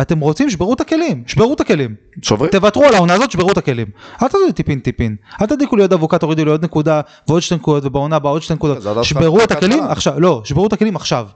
אתם 0.00 0.20
רוצים, 0.20 0.50
שברו 0.50 0.74
את 0.74 0.80
הכלים, 0.80 1.24
שברו 1.26 1.54
את 1.54 1.60
הכלים. 1.60 1.94
שוברים? 2.22 2.50
תוותרו 2.50 2.84
על 2.84 2.94
העונה 2.94 3.14
הזאת, 3.14 3.30
שברו 3.30 3.52
את 3.52 3.58
הכלים. 3.58 3.86
אל 4.22 4.28
תעשו 4.28 4.46
לי 4.46 4.52
טיפין 4.52 4.80
טיפין. 4.80 5.16
אל 5.40 5.46
תדליקו 5.46 5.76
לי 5.76 5.82
עוד 5.82 5.92
אבוקה, 5.92 6.18
תורידו 6.18 6.44
לי 6.44 6.50
עוד 6.50 6.64
נקודה 6.64 7.00
ועוד 7.28 7.42
שתי 7.42 7.54
נקודות 7.54 7.84
ובעונה 7.84 8.16
הבאה 8.16 8.32
עוד 8.32 8.42
שתי 8.42 8.54
נקודות. 8.54 9.04
שברו 9.04 9.44
את 9.44 9.50
הכלים. 9.50 9.82
עכשיו, 9.82 10.20
לא, 10.20 10.42
שברו 10.44 10.66
את 10.66 10.72
הכלים 10.72 10.96
עכשיו. 10.96 11.26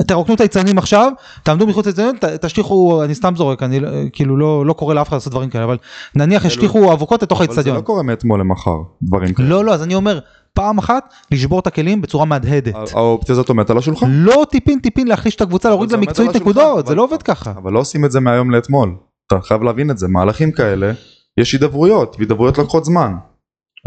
תרוקנו 0.00 0.34
את 0.34 0.40
היצנים 0.40 0.78
עכשיו, 0.78 1.12
תעמדו 1.42 1.66
מחוץ 1.66 1.86
ליצנים, 1.86 2.14
תשליכו, 2.40 3.04
אני 3.04 3.14
סתם 3.14 3.34
זורק, 3.36 3.62
אני 3.62 3.80
כאילו 4.12 4.36
לא 4.36 4.66
לא 4.66 4.72
קורא 4.72 4.94
לאף 4.94 5.08
אחד 5.08 5.16
לעשות 5.16 5.30
דברים 5.30 5.50
כאלה, 5.50 5.64
אבל 5.64 5.76
נניח 6.14 6.44
ישליכו 6.44 6.92
אבוקות 6.92 7.22
לתוך 7.22 7.42
אבל 7.42 7.54
זה. 7.62 7.72
לא 7.72 7.80
קורה 7.80 8.02
מאתמול 8.02 8.40
למחר, 8.40 8.76
דברים 9.02 9.34
כאלה. 9.34 9.48
לא, 9.48 9.64
לא, 9.64 9.74
אז 9.74 9.82
אני 9.82 9.94
אומר, 9.94 10.18
פעם 10.54 10.78
אחת 10.78 11.14
לשבור 11.32 11.60
את 11.60 11.66
הכלים 11.66 12.02
בצורה 12.02 12.24
מהדהדת. 12.24 12.74
האופציה 12.92 13.32
הזאת 13.32 13.48
עומדת 13.48 13.70
על 13.70 13.78
השולחן. 13.78 14.06
לא 14.10 14.46
טיפין 14.50 14.78
טיפין 14.78 15.08
להחליש 15.08 15.34
את 15.34 15.40
הקבוצה, 15.40 15.68
להוריד 15.68 15.92
לה 15.92 15.98
מקצועית 15.98 16.36
נקודות, 16.36 16.86
זה 16.86 16.94
לא 16.94 17.02
עובד 17.02 17.22
ככה. 17.22 17.50
אבל 17.50 17.72
לא 17.72 17.78
עושים 17.78 18.04
את 18.04 18.12
זה 18.12 18.20
מהיום 18.20 18.50
לאתמול. 18.50 18.94
אתה 19.26 19.40
חייב 19.40 19.62
להבין 19.62 19.90
את 19.90 19.98
זה, 19.98 20.08
מהלכים 20.08 20.52
כאלה, 20.52 20.92
יש 21.40 21.52
הידברויות, 21.52 22.16
והידברויות 22.18 22.58
לוקחות 22.58 22.84
זמן. 22.84 23.12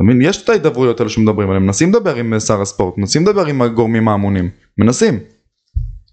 מבין? 0.03 0.22
יש 0.22 0.43
את 0.43 0.49
ההידברויות 0.49 0.99
האלה 0.99 1.10
שמדברים 1.10 1.49
עליהן, 1.49 1.64
מנסים 1.64 1.89
לדבר 1.89 2.16
עם 2.16 2.34
אה, 2.34 2.39
שר 2.39 2.62
הספורט, 2.62 2.97
מנסים 2.97 3.28
לדבר 3.28 3.45
עם 3.45 3.62
הגורמים 3.62 4.07
האמונים, 4.07 4.49
מנסים. 4.78 5.20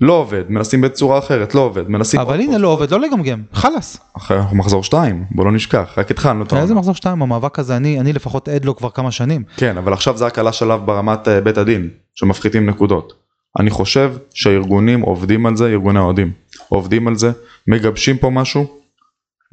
לא 0.00 0.12
עובד, 0.12 0.42
מנסים 0.48 0.80
בצורה 0.80 1.18
אחרת, 1.18 1.54
לא 1.54 1.60
עובד, 1.60 1.88
מנסים 1.88 2.20
אבל 2.20 2.40
הנה. 2.40 2.58
לא 2.58 2.68
עובד, 2.68 2.90
לא 2.90 3.00
לגמגם, 3.00 3.42
חלאס. 3.52 3.98
אחרי 4.16 4.36
אנחנו 4.38 4.56
מחזור 4.56 4.84
שתיים, 4.84 5.24
בוא 5.30 5.44
לא 5.44 5.52
נשכח, 5.52 5.94
רק 5.96 6.10
התחלנו 6.10 6.42
את 6.44 6.52
איזה 6.52 6.62
העונה. 6.62 6.78
מחזור 6.80 6.94
שתיים, 6.94 7.22
המאבק 7.22 7.58
הזה, 7.58 7.76
אני 7.76 8.00
אני 8.00 8.12
לפחות 8.12 8.48
עד 8.48 8.64
לו 8.64 8.76
כבר 8.76 8.90
כמה 8.90 9.10
שנים. 9.10 9.42
כן, 9.56 9.76
אבל 9.76 9.92
עכשיו 9.92 10.16
זה 10.16 10.26
רק 10.26 10.38
עלה 10.38 10.52
שלב 10.52 10.86
ברמת 10.86 11.28
אה, 11.28 11.40
בית 11.40 11.58
הדין, 11.58 11.88
שמפחיתים 12.14 12.66
נקודות. 12.66 13.12
אני 13.58 13.70
חושב 13.70 14.12
שהארגונים 14.34 15.00
עובדים 15.00 15.46
על 15.46 15.56
זה, 15.56 15.66
ארגוני 15.66 15.98
האוהדים, 15.98 16.32
עובדים 16.68 17.08
על 17.08 17.14
זה, 17.16 17.32
מגבשים 17.68 18.18
פה 18.18 18.30
משהו, 18.30 18.66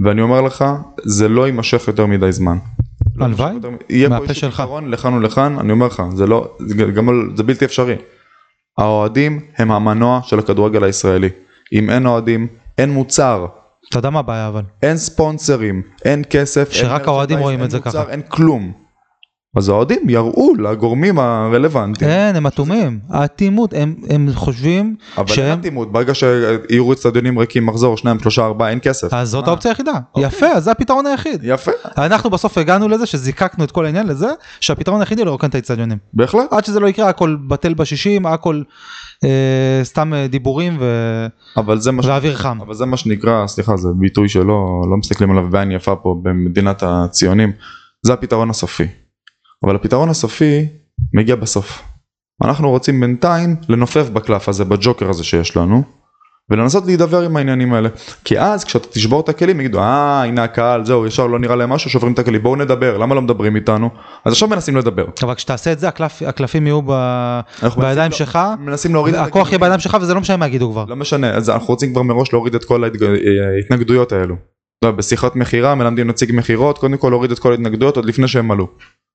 ואני 0.05 0.21
אומר 0.21 0.41
לך, 0.41 0.65
זה 1.03 1.27
לא 1.29 1.45
יימשך 1.47 1.83
יותר 1.87 2.05
מדי 2.05 2.31
זמן. 2.31 2.57
לא 3.15 3.25
הלוואי, 3.25 3.47
יימשך 3.49 3.65
יותר 3.65 3.75
מ- 3.75 3.77
יהיה 3.89 4.07
פה 4.09 4.13
מהפה 4.13 4.23
איזשהו 4.23 4.41
שלך. 4.41 4.61
פתרון 4.61 4.89
לכאן 4.91 5.13
ולכאן, 5.13 5.59
אני 5.59 5.71
אומר 5.71 5.85
לך, 5.87 6.03
זה 6.15 6.27
לא, 6.27 6.55
זה 6.59 6.75
גם 6.75 7.09
זה 7.35 7.43
בלתי 7.43 7.65
אפשרי. 7.65 7.95
האוהדים 8.77 9.39
הם 9.57 9.71
המנוע 9.71 10.19
של 10.23 10.39
הכדורגל 10.39 10.83
הישראלי. 10.83 11.29
אם 11.73 11.89
אין 11.89 12.05
אוהדים, 12.05 12.47
אין 12.77 12.91
מוצר, 12.91 13.45
אתה 13.89 13.99
יודע 13.99 14.09
מה 14.09 14.19
הבעיה 14.19 14.47
אבל? 14.47 14.63
אין 14.83 14.97
ספונסרים, 14.97 15.81
אין 16.05 16.23
כסף, 16.29 16.69
אין 16.71 16.81
שרק 16.81 17.07
האוהדים 17.07 17.39
רואים 17.39 17.59
אין 17.59 17.65
את 17.65 17.71
זה 17.71 17.77
מוצר, 17.77 17.91
ככה. 17.91 18.11
אין 18.11 18.21
כלום. 18.27 18.82
אז 19.57 19.69
האוהדים 19.69 20.09
יראו 20.09 20.55
לגורמים 20.55 21.19
הרלוונטיים. 21.19 22.11
אין, 22.11 22.35
הם 22.35 22.47
אטומים. 22.47 22.99
האטימות, 23.09 23.73
הם 23.73 23.95
הם 24.09 24.29
חושבים 24.33 24.95
אבל 25.17 25.25
אין 25.27 25.35
שהם... 25.35 25.59
אטימות, 25.59 25.91
ברגע 25.91 26.13
שיהיו 26.13 26.93
אצטדיונים 26.93 27.39
ריקים 27.39 27.65
מחזור, 27.65 27.97
שניים, 27.97 28.19
שלושה, 28.19 28.45
ארבעה, 28.45 28.69
אין 28.69 28.79
כסף. 28.81 29.13
אז 29.13 29.29
זאת 29.29 29.45
מה? 29.45 29.49
האופציה 29.49 29.71
היחידה. 29.71 29.91
אוקיי. 30.15 30.27
יפה, 30.27 30.45
אז 30.47 30.63
זה 30.63 30.71
הפתרון 30.71 31.05
היחיד. 31.05 31.41
יפה, 31.43 31.71
אנחנו 31.97 32.29
בסוף 32.29 32.57
הגענו 32.57 32.87
לזה 32.87 33.05
שזיקקנו 33.05 33.63
את 33.63 33.71
כל 33.71 33.85
העניין 33.85 34.07
לזה 34.07 34.27
שהפתרון 34.59 34.99
היחידי 34.99 35.21
הוא 35.21 35.25
לרוקן 35.25 35.49
את 35.49 35.55
האצטדיונים. 35.55 35.97
בהחלט. 36.13 36.53
עד 36.53 36.65
שזה 36.65 36.79
לא 36.79 36.87
יקרה 36.87 37.09
הכל 37.09 37.35
בטל 37.47 37.73
בשישים, 37.73 38.25
הכל 38.25 38.61
אה, 39.23 39.79
סתם 39.83 40.13
אה, 40.13 40.27
דיבורים 40.27 40.77
ו- 40.79 41.27
אבל 41.57 41.79
זה 41.79 41.91
מה 41.91 42.03
ש... 42.03 42.05
ואוויר 42.05 42.35
חם. 42.35 42.57
אבל 42.61 42.73
זה 42.73 42.85
מה 42.85 42.97
שנקרא, 42.97 43.47
סליחה, 43.47 43.77
זה 43.77 43.89
ביטוי 43.99 44.29
שלא 44.29 44.81
לא 44.91 44.97
מסתכלים 44.97 45.31
עליו 45.31 45.49
בעין 45.49 45.71
יפה 45.71 45.95
פה 45.95 46.15
במדינת 46.23 46.83
הציונים, 46.85 47.51
זה 48.05 48.13
הפתרון 48.13 48.49
הסופי. 48.49 49.02
אבל 49.63 49.75
הפתרון 49.75 50.09
הסופי 50.09 50.65
מגיע 51.13 51.35
בסוף. 51.35 51.81
אנחנו 52.43 52.69
רוצים 52.69 52.99
בינתיים 53.01 53.55
לנופף 53.69 54.09
בקלף 54.09 54.49
הזה, 54.49 54.65
בג'וקר 54.65 55.09
הזה 55.09 55.23
שיש 55.23 55.57
לנו, 55.57 55.83
ולנסות 56.49 56.85
להידבר 56.85 57.21
עם 57.21 57.37
העניינים 57.37 57.73
האלה. 57.73 57.89
כי 58.23 58.39
אז 58.39 58.63
כשאתה 58.63 58.87
תשבור 58.87 59.19
את 59.21 59.29
הכלים 59.29 59.59
יגידו, 59.59 59.79
אה 59.79 60.23
הנה 60.23 60.43
הקהל, 60.43 60.85
זהו, 60.85 61.05
ישר 61.05 61.27
לא 61.27 61.39
נראה 61.39 61.55
להם 61.55 61.69
משהו, 61.69 61.89
שוברים 61.89 62.13
את 62.13 62.19
הכלים, 62.19 62.43
בואו 62.43 62.55
נדבר, 62.55 62.97
למה 62.97 63.15
לא 63.15 63.21
מדברים 63.21 63.55
איתנו? 63.55 63.89
אז 64.25 64.33
עכשיו 64.33 64.49
מנסים 64.49 64.77
לדבר. 64.77 65.05
אבל 65.23 65.35
כשתעשה 65.35 65.71
את 65.71 65.79
זה 65.79 65.87
הקלף, 65.87 66.21
הקלפים 66.21 66.67
יהיו 66.67 66.81
ב... 66.81 66.91
בידיים 67.61 67.97
מנסים- 67.97 68.11
שלך, 68.11 68.39
מנסים 68.59 68.93
להוריד 68.93 69.15
את 69.15 69.27
הכוח 69.27 69.47
יהיה. 69.49 69.59
בידיים 69.59 69.79
שלך 69.79 69.97
וזה 70.01 70.13
לא 70.13 70.21
משנה 70.21 70.37
מה 70.37 70.47
יגידו 70.47 70.71
כבר. 70.71 70.85
לא 70.87 70.95
משנה, 70.95 71.29
אז 71.31 71.49
אנחנו 71.49 71.67
רוצים 71.67 71.91
כבר 71.93 72.01
מראש 72.03 72.33
להוריד 72.33 72.55
את 72.55 72.63
כל 72.65 72.83
ההתג- 72.83 73.03
ההתנגדויות 73.57 74.11
האלו. 74.11 74.35
לא, 74.83 74.91
בשיחת 74.91 75.35
מכירה 75.35 75.75
מלמדים 75.75 76.07
נציג 76.07 76.31
מכירות, 76.33 76.77
קודם 76.77 76.97
כל 76.97 77.09
להוריד 77.09 77.31
את 77.31 77.39
כל 77.39 77.51
ההתנגדויות 77.51 77.95
עוד 77.95 78.05
לפני 78.05 78.27
שהם 78.27 78.51
עלו. 78.51 78.67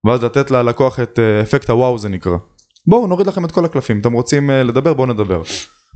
ואז 0.07 0.25
לתת 0.25 0.51
ללקוח 0.51 1.01
את 1.01 1.19
אה, 1.19 1.41
אפקט 1.43 1.71
הוואו 1.71 1.99
זה 1.99 2.09
נקרא. 2.09 2.37
בואו 2.87 3.07
נוריד 3.07 3.27
לכם 3.27 3.45
את 3.45 3.53
כל 3.53 3.65
הקלפים, 3.65 4.01
אתם 4.01 4.13
רוצים 4.13 4.51
אה, 4.51 4.63
לדבר 4.63 4.95
בואו 4.95 5.07
נדבר. 5.07 5.43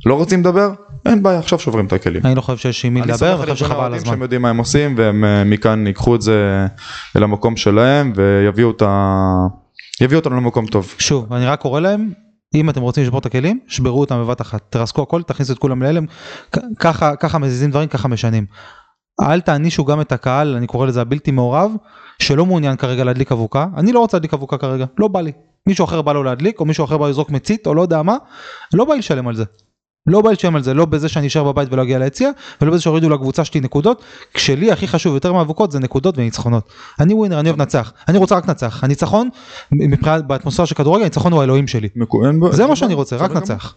לא 0.05 0.13
רוצים 0.13 0.39
לדבר? 0.39 0.71
אין 1.05 1.23
בעיה, 1.23 1.39
עכשיו 1.39 1.59
שוברים 1.59 1.85
את 1.85 1.93
הכלים. 1.93 2.21
אני 2.25 2.35
לא 2.35 2.41
חושב 2.41 2.57
שיש 2.57 2.85
עם 2.85 2.93
מי 2.93 3.01
לדבר, 3.01 3.15
סומך 3.17 3.41
אני 3.41 3.49
על 3.49 3.55
שחבל 3.55 3.93
על. 3.93 4.05
שהם 4.05 4.21
יודעים 4.21 4.41
מה 4.41 4.49
הם 4.49 4.57
עושים 4.57 4.95
והם 4.97 5.23
אה, 5.25 5.43
מכאן 5.43 5.87
ייקחו 5.87 6.15
את 6.15 6.21
זה 6.21 6.67
אל 7.15 7.23
המקום 7.23 7.57
שלהם 7.57 8.13
ויביאו 8.15 8.71
את 8.71 8.81
ה... 8.81 9.27
יביאו 10.01 10.19
אותנו 10.19 10.35
למקום 10.35 10.65
טוב. 10.65 10.93
שוב, 10.97 11.33
אני 11.33 11.45
רק 11.45 11.61
קורא 11.61 11.79
להם, 11.79 12.11
אם 12.55 12.69
אתם 12.69 12.81
רוצים 12.81 13.03
לשבור 13.03 13.19
את 13.19 13.25
הכלים, 13.25 13.59
שברו 13.67 13.99
אותם 13.99 14.15
בבת 14.23 14.41
אחת. 14.41 14.61
תרסקו 14.69 15.01
הכל, 15.01 15.21
תכניסו 15.21 15.53
את 15.53 15.59
כולם 15.59 15.83
להלם, 15.83 16.05
ככה, 16.79 17.15
ככה 17.15 17.37
מזיזים 17.37 17.69
דברים, 17.69 17.89
ככה 17.89 18.07
משנים. 18.07 18.45
אל 19.21 19.41
תענישו 19.41 19.85
גם 19.85 20.01
את 20.01 20.11
הקהל, 20.11 20.55
אני 20.55 20.67
קורא 20.67 20.87
לזה 20.87 21.01
הבלתי 21.01 21.31
מעורב, 21.31 21.71
שלא 22.19 22.45
מעוניין 22.45 22.77
כרגע 22.77 23.03
להדליק 23.03 23.31
אבוקה. 23.31 23.67
אני 23.77 23.91
לא 23.91 23.99
רוצה 23.99 24.17
להדליק 24.17 24.33
אבוקה 24.33 24.57
כרגע, 24.57 24.85
לא 24.97 25.07
בא 25.07 25.21
לי. 25.21 25.31
מישהו 25.67 25.85
אחר 25.85 26.01
בא 26.01 26.13
לו 26.13 26.23
להדליק, 26.23 26.59
או 26.59 26.65
מישהו 26.65 26.85
אחר 26.85 26.97
בא 26.97 27.09
לזרוק 27.09 27.29
מצית, 27.29 27.67
או 27.67 27.73
לא 27.73 27.81
יודע 27.81 28.01
מה, 28.01 28.17
לא 28.73 28.85
בא 28.85 28.93
לי 28.93 28.99
לשלם 28.99 29.27
על 29.27 29.35
זה. 29.35 29.43
לא 30.07 30.21
בא 30.21 30.31
לשלם 30.31 30.55
על 30.55 30.63
זה, 30.63 30.73
לא 30.73 30.85
בזה 30.85 31.09
שאני 31.09 31.27
אשאר 31.27 31.43
בבית 31.43 31.73
ולא 31.73 31.81
אגיע 31.81 31.99
ליציע, 31.99 32.29
ולא 32.61 32.71
בזה 32.71 32.81
שהורידו 32.81 33.09
לקבוצה 33.09 33.45
שלי 33.45 33.61
נקודות, 33.61 34.03
כשלי 34.33 34.71
הכי 34.71 34.87
חשוב 34.87 35.13
יותר 35.13 35.33
מאבוקות 35.33 35.71
זה 35.71 35.79
נקודות 35.79 36.17
וניצחונות. 36.17 36.69
אני 36.99 37.13
ווינר, 37.13 37.39
אני 37.39 37.49
אוהב 37.49 37.59
לנצח, 37.59 37.93
אני 38.07 38.17
רוצה 38.17 38.35
רק 38.35 38.47
לנצח, 38.47 38.83
הניצחון, 38.83 39.29
מבחינת, 39.71 40.27
באטמוספירה 40.27 40.65
של 40.65 40.75
כדורגל, 40.75 41.01
הניצחון 41.01 41.31
הוא 41.31 41.41
האלוהים 41.41 41.67
שלי. 41.67 41.89
זה 42.51 42.67
מה 42.67 42.75
שאני 42.75 42.93
רוצה, 42.93 43.15
רק 43.15 43.31
לנצח. 43.31 43.75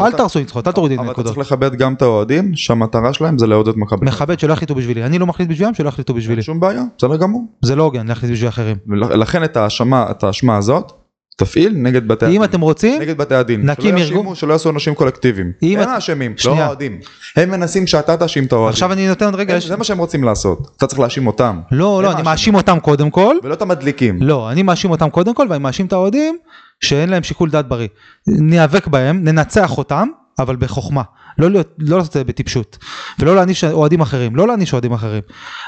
אל 0.00 0.12
תהרסו 0.12 0.38
ניצחונות, 0.38 0.66
אל 0.66 0.72
תורידו 0.72 0.94
לי 0.94 0.98
אבל 0.98 1.04
אתה 1.04 1.12
נקודות. 1.12 1.34
צריך 1.34 1.52
לכבד 1.52 1.74
גם 1.74 1.94
את 1.94 2.02
האוהדים 2.02 2.56
שהמטרה 2.56 3.12
שלהם 3.12 3.38
זה 3.38 3.46
לעודד 3.46 3.72
מכבי. 3.76 4.06
מכבד 4.06 4.38
שלא 4.38 4.52
יחליטו 4.52 4.74
בשבילי, 4.74 5.04
אני 5.04 5.18
לא 5.18 5.26
מחליט 5.26 5.48
בשבילם, 5.48 5.74
שלא 5.74 5.88
יחליטו 5.88 6.14
בשבילי. 6.14 6.42
שום 6.42 6.60
בעיה, 6.60 6.82
בסדר 6.98 7.16
גמור. 7.16 7.46
זה 7.62 7.76
לא 7.76 7.82
הוגן 7.82 8.06
להחליט 8.06 8.32
בשביל 8.32 8.48
אחרים. 8.48 8.76
ולכן 8.86 9.44
את 9.44 9.56
האשמה, 9.56 10.06
את 10.10 10.24
האשמה 10.24 10.56
הזאת, 10.56 10.92
תפעיל 11.38 11.72
נגד 11.76 12.08
בתי 12.08 12.24
אם 12.26 12.30
הדין. 12.30 12.44
אתם 12.44 12.60
רוצים, 12.60 13.00
נגד 13.02 13.16
בתי 13.18 13.34
הדין. 13.34 13.70
נקים 13.70 13.96
ארגון- 13.98 14.34
שלא 14.34 14.52
יעשו 14.52 14.70
אנשים 14.70 14.94
קולקטיביים. 14.94 15.52
אם 15.62 15.78
הם 15.80 15.88
האשמים, 15.88 16.34
לא. 16.44 16.54
האוהדים. 16.58 17.00
הם 17.36 17.50
מנסים 17.50 17.86
שאתה 17.86 18.16
תאשים 18.16 18.44
את 18.44 18.52
האוהדים. 18.52 18.72
עכשיו 18.72 18.92
אני 18.92 19.08
נותן 19.08 19.24
עוד 19.24 19.34
רגע, 19.34 19.56
יש- 19.56 19.66
זה 19.66 19.76
מה 19.76 19.84
שהם 19.84 19.98
רוצים 19.98 20.24
לעשות. 20.24 20.70
אתה 20.76 20.86
צריך 20.86 21.00
להאשים 21.00 21.26
אותם. 21.26 21.60
לא, 21.72 22.02
לא, 22.02 22.12
אני. 22.12 22.22
מאשים 22.22 22.54
אותם 22.54 22.78
קודם 22.80 23.10
כל, 23.10 23.36
ולא 23.42 23.54
את 23.54 23.62
המדליקים. 23.62 24.18
לא, 24.22 24.50
אני 24.50 24.62
מאשים 24.62 24.90
אותם 24.90 25.10
קודם 25.10 25.34
כל, 25.34 25.46
ואני 25.50 25.62
מאשים 25.62 25.86
את 25.86 25.92
האוהדים 25.92 26.38
שאין 26.80 27.08
להם 27.08 27.22
שיקול 27.22 27.50
דעת 27.50 27.68
בריא. 27.68 27.88
ניאבק 28.26 28.86
בהם, 28.86 29.24
ננצח 29.24 29.78
אותם, 29.78 30.08
אבל 30.38 30.56
בחוכמה. 30.56 31.02
לא, 31.38 31.50
להיות, 31.50 31.74
לא 31.78 31.96
לעשות 31.98 32.08
את 32.10 32.14
זה 32.14 32.24
בטיפשות. 32.24 32.78
ולא 33.18 33.34
להעניש 33.36 33.64
אוהדים 33.64 34.00
אחרים, 34.00 34.36
לא 34.36 34.46
להעניש 34.46 34.72
אוהדים 34.72 34.92
אחרים. 34.92 35.22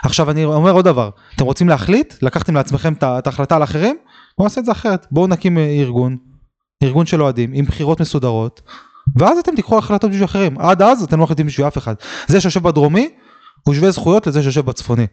עכשיו 0.04 0.30
אני 0.30 0.44
אומר 0.44 0.70
עוד 0.72 0.84
דבר, 0.84 1.10
אתם 1.36 1.44
רוצים 1.44 1.68
להחליט? 1.68 2.14
לקחתם 2.22 2.54
לעצמכם 2.54 2.92
את 3.02 3.26
ההחלטה 3.26 3.56
על 3.56 3.62
אחרים? 3.62 3.96
בואו 4.38 4.46
נעשה 4.46 4.60
את 4.60 4.66
זה 4.66 4.72
אחרת. 4.72 5.06
בואו 5.10 5.26
נקים 5.26 5.58
אה, 5.58 5.70
ארגון, 5.80 6.16
ארגון 6.82 7.06
של 7.06 7.22
אוהדים, 7.22 7.50
עם 7.52 7.64
בחירות 7.64 8.00
מסודרות, 8.00 8.60
ואז 9.16 9.38
אתם 9.38 9.54
תיקחו 9.56 9.78
החלטות 9.78 10.10
בשביל 10.10 10.24
אחרים. 10.24 10.58
עד 10.58 10.82
אז 10.82 11.02
אתם 11.02 11.18
לא 11.18 11.24
מחליטים 11.24 11.46
בשביל 11.46 11.66
אף 11.66 11.78
אחד. 11.78 11.94
זה 12.26 12.40
שיושב 12.40 12.62
בדרומי, 12.62 13.10
הוא 13.66 13.74
שווה 13.74 13.90
זכויות 13.90 14.26
לזה 14.26 14.42
שיושב 14.42 14.66
בצפוני. 14.66 15.06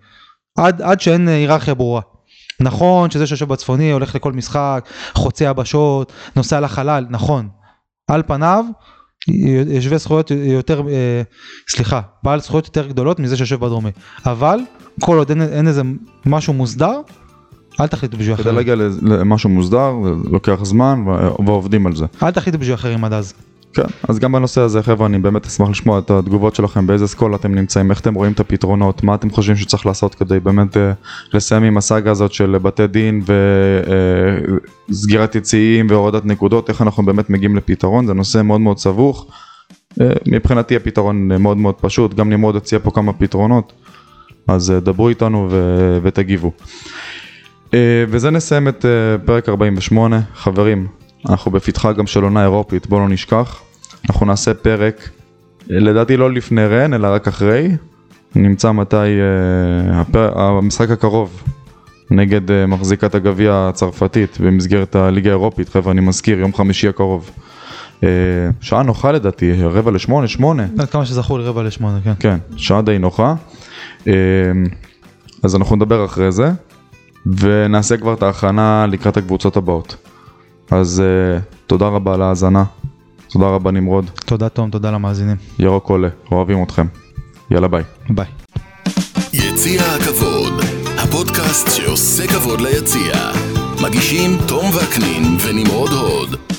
עד, 0.58 0.82
עד 0.82 1.02
שאין 1.02 1.30
אה, 1.30 1.34
היררכיה 1.34 1.74
ברורה. 1.74 2.02
נכון 2.60 3.12
שזה 3.12 3.28
שיושב 3.28 3.48
בצפוני 3.48 3.92
הולך 3.92 4.16
לכל 4.16 4.34
משחק, 4.34 4.90
חוצה 5.14 5.46
יבשות, 5.46 6.14
נוסע 6.36 6.60
לחלל, 6.60 7.06
נכון. 7.10 7.50
על 8.08 8.24
פניו, 8.28 8.66
יושבי 9.68 9.98
זכויות 9.98 10.32
יותר, 10.32 10.82
אה, 10.90 11.22
סליחה, 11.70 12.02
בעל 12.24 12.40
זכויות 12.40 12.66
יותר 12.66 12.88
גדולות 12.88 13.20
מזה 13.20 13.38
שיושב 13.38 13.60
בדרומי. 13.60 13.90
אבל, 14.26 14.60
כל 15.02 15.18
עוד 15.18 15.30
אין, 15.30 15.42
אין 15.42 15.68
איזה 15.68 15.82
משהו 16.26 16.54
מוסדר, 16.54 17.02
אל 17.80 17.88
תחליטו 17.88 18.18
בשביל 18.18 18.36
כדי 18.36 18.42
אחרים. 18.42 18.56
להגיע 18.56 18.76
למשהו 19.02 19.50
מוסדר, 19.50 19.94
לוקח 20.32 20.64
זמן 20.64 21.04
ועובדים 21.46 21.88
על 21.88 21.96
זה. 21.96 22.06
אל 22.24 22.32
תחליטו 22.32 22.58
בשביל 22.58 22.76
אחרים 22.76 23.04
עד 23.04 23.14
אז. 23.14 23.34
כן, 23.74 23.84
אז 24.10 24.20
גם 24.20 24.32
בנושא 24.32 24.62
הזה 24.62 24.84
חבר'ה 24.84 25.08
אני 25.08 25.20
באמת 25.20 25.46
אשמח 25.46 25.70
לשמוע 25.70 26.00
את 26.00 26.12
התגובות 26.12 26.56
שלכם, 26.56 26.88
באיזה 26.88 27.08
סקול 27.08 27.36
אתם 27.36 27.56
נמצאים, 27.56 27.92
איך 27.92 28.00
אתם 28.00 28.14
רואים 28.14 28.32
את 28.32 28.40
הפתרונות, 28.40 29.04
מה 29.04 29.16
אתם 29.16 29.30
חושבים 29.30 29.56
שצריך 29.56 29.86
לעשות 29.86 30.16
כדי 30.16 30.40
באמת 30.40 30.78
אה, 30.78 30.92
לסיים 31.34 31.64
עם 31.64 31.78
הסאגה 31.78 32.12
הזאת 32.12 32.34
של 32.34 32.58
בתי 32.58 32.88
דין 32.88 33.22
וסגירת 34.90 35.36
יציאים 35.36 35.88
והורדת 35.90 36.26
נקודות, 36.26 36.70
איך 36.70 36.82
אנחנו 36.82 37.06
באמת 37.06 37.30
מגיעים 37.30 37.56
לפתרון, 37.56 38.06
זה 38.06 38.14
נושא 38.14 38.42
מאוד 38.42 38.62
מאוד 38.62 38.78
סבוך. 38.78 39.26
אה, 40.02 40.10
מבחינתי 40.28 40.76
הפתרון 40.76 41.32
אה, 41.32 41.38
מאוד 41.38 41.58
מאוד 41.58 41.76
פשוט, 41.76 42.14
גם 42.14 42.30
נמרוד 42.30 42.56
הציע 42.56 42.80
פה 42.80 42.92
כמה 42.92 43.14
פתרונות, 43.14 43.74
אז 44.48 44.72
אה, 44.72 44.80
דברו 44.80 45.10
איתנו 45.10 45.48
ו- 45.52 46.00
ותגיבו. 46.04 46.52
אה, 47.74 47.80
וזה 48.10 48.32
נסיים 48.32 48.68
את 48.68 48.86
אה, 48.86 49.18
פרק 49.26 49.50
48, 49.50 50.20
חברים, 50.36 50.88
אנחנו 51.30 51.52
בפתחה 51.52 51.92
גם 51.92 52.08
של 52.08 52.24
עונה 52.24 52.44
אירופית, 52.44 52.88
בואו 52.88 53.02
לא 53.02 53.10
נשכח. 53.10 53.62
אנחנו 54.10 54.26
נעשה 54.26 54.54
פרק 54.54 55.10
לדעתי 55.68 56.18
לא 56.18 56.32
לפני 56.32 56.66
רן, 56.66 56.94
אלא 56.94 57.08
רק 57.08 57.28
אחרי. 57.28 57.70
נמצא 58.36 58.72
מתי 58.72 58.96
אה, 58.98 60.02
הפר... 60.02 60.40
המשחק 60.42 60.90
הקרוב 60.90 61.44
נגד 62.12 62.52
אה, 62.52 62.66
מחזיקת 62.66 63.16
הגביע 63.16 63.68
הצרפתית 63.70 64.38
במסגרת 64.40 64.96
הליגה 64.96 65.30
האירופית, 65.30 65.70
חבר'ה, 65.70 65.92
אני 65.92 66.02
מזכיר, 66.02 66.40
יום 66.40 66.54
חמישי 66.54 66.88
הקרוב. 66.88 67.32
אה, 68.04 68.10
שעה 68.62 68.84
נוחה 68.84 69.12
לדעתי, 69.12 69.64
רבע 69.64 69.92
לשמונה, 69.92 70.28
שמונה. 70.28 70.66
עד 70.80 70.90
כמה 70.90 71.06
שזכור 71.06 71.40
לי 71.40 71.46
רבע 71.46 71.64
לשמונה, 71.64 72.00
כן. 72.04 72.14
כן, 72.20 72.38
שעה 72.58 72.82
די 72.82 72.98
נוחה. 72.98 73.36
אה, 74.08 74.14
אז 75.44 75.56
אנחנו 75.56 75.76
נדבר 75.76 76.06
אחרי 76.06 76.32
זה, 76.32 76.52
ונעשה 77.40 77.98
כבר 77.98 78.14
את 78.14 78.24
ההכנה 78.24 78.86
לקראת 78.88 79.18
הקבוצות 79.18 79.58
הבאות. 79.58 79.96
אז 80.72 81.02
אה, 81.06 81.40
תודה 81.68 81.88
רבה 81.88 82.14
על 82.14 82.22
ההאזנה, 82.22 82.64
תודה 83.30 83.46
רבה 83.46 83.72
נמרוד, 83.72 84.10
תודה 84.26 84.50
תום, 84.50 84.70
תודה 84.70 84.92
למאזינים. 84.92 85.36
ירוק 85.60 85.90
עולה, 85.90 86.10
אוהבים 86.32 86.64
אתכם. 86.64 86.86
יאללה 87.52 87.68
ביי. 87.68 87.84
ביי. 88.10 88.26
יציע 89.34 89.82
הכבוד, 89.82 90.54
הפודקאסט 90.98 91.68
שעושה 91.72 92.28
כבוד 92.28 92.62
ליציע. 92.62 93.14
מגישים 93.84 94.38
תום 94.48 94.66
וקנין 94.66 95.38
ונמרוד 95.46 95.90
הוד. 95.92 96.57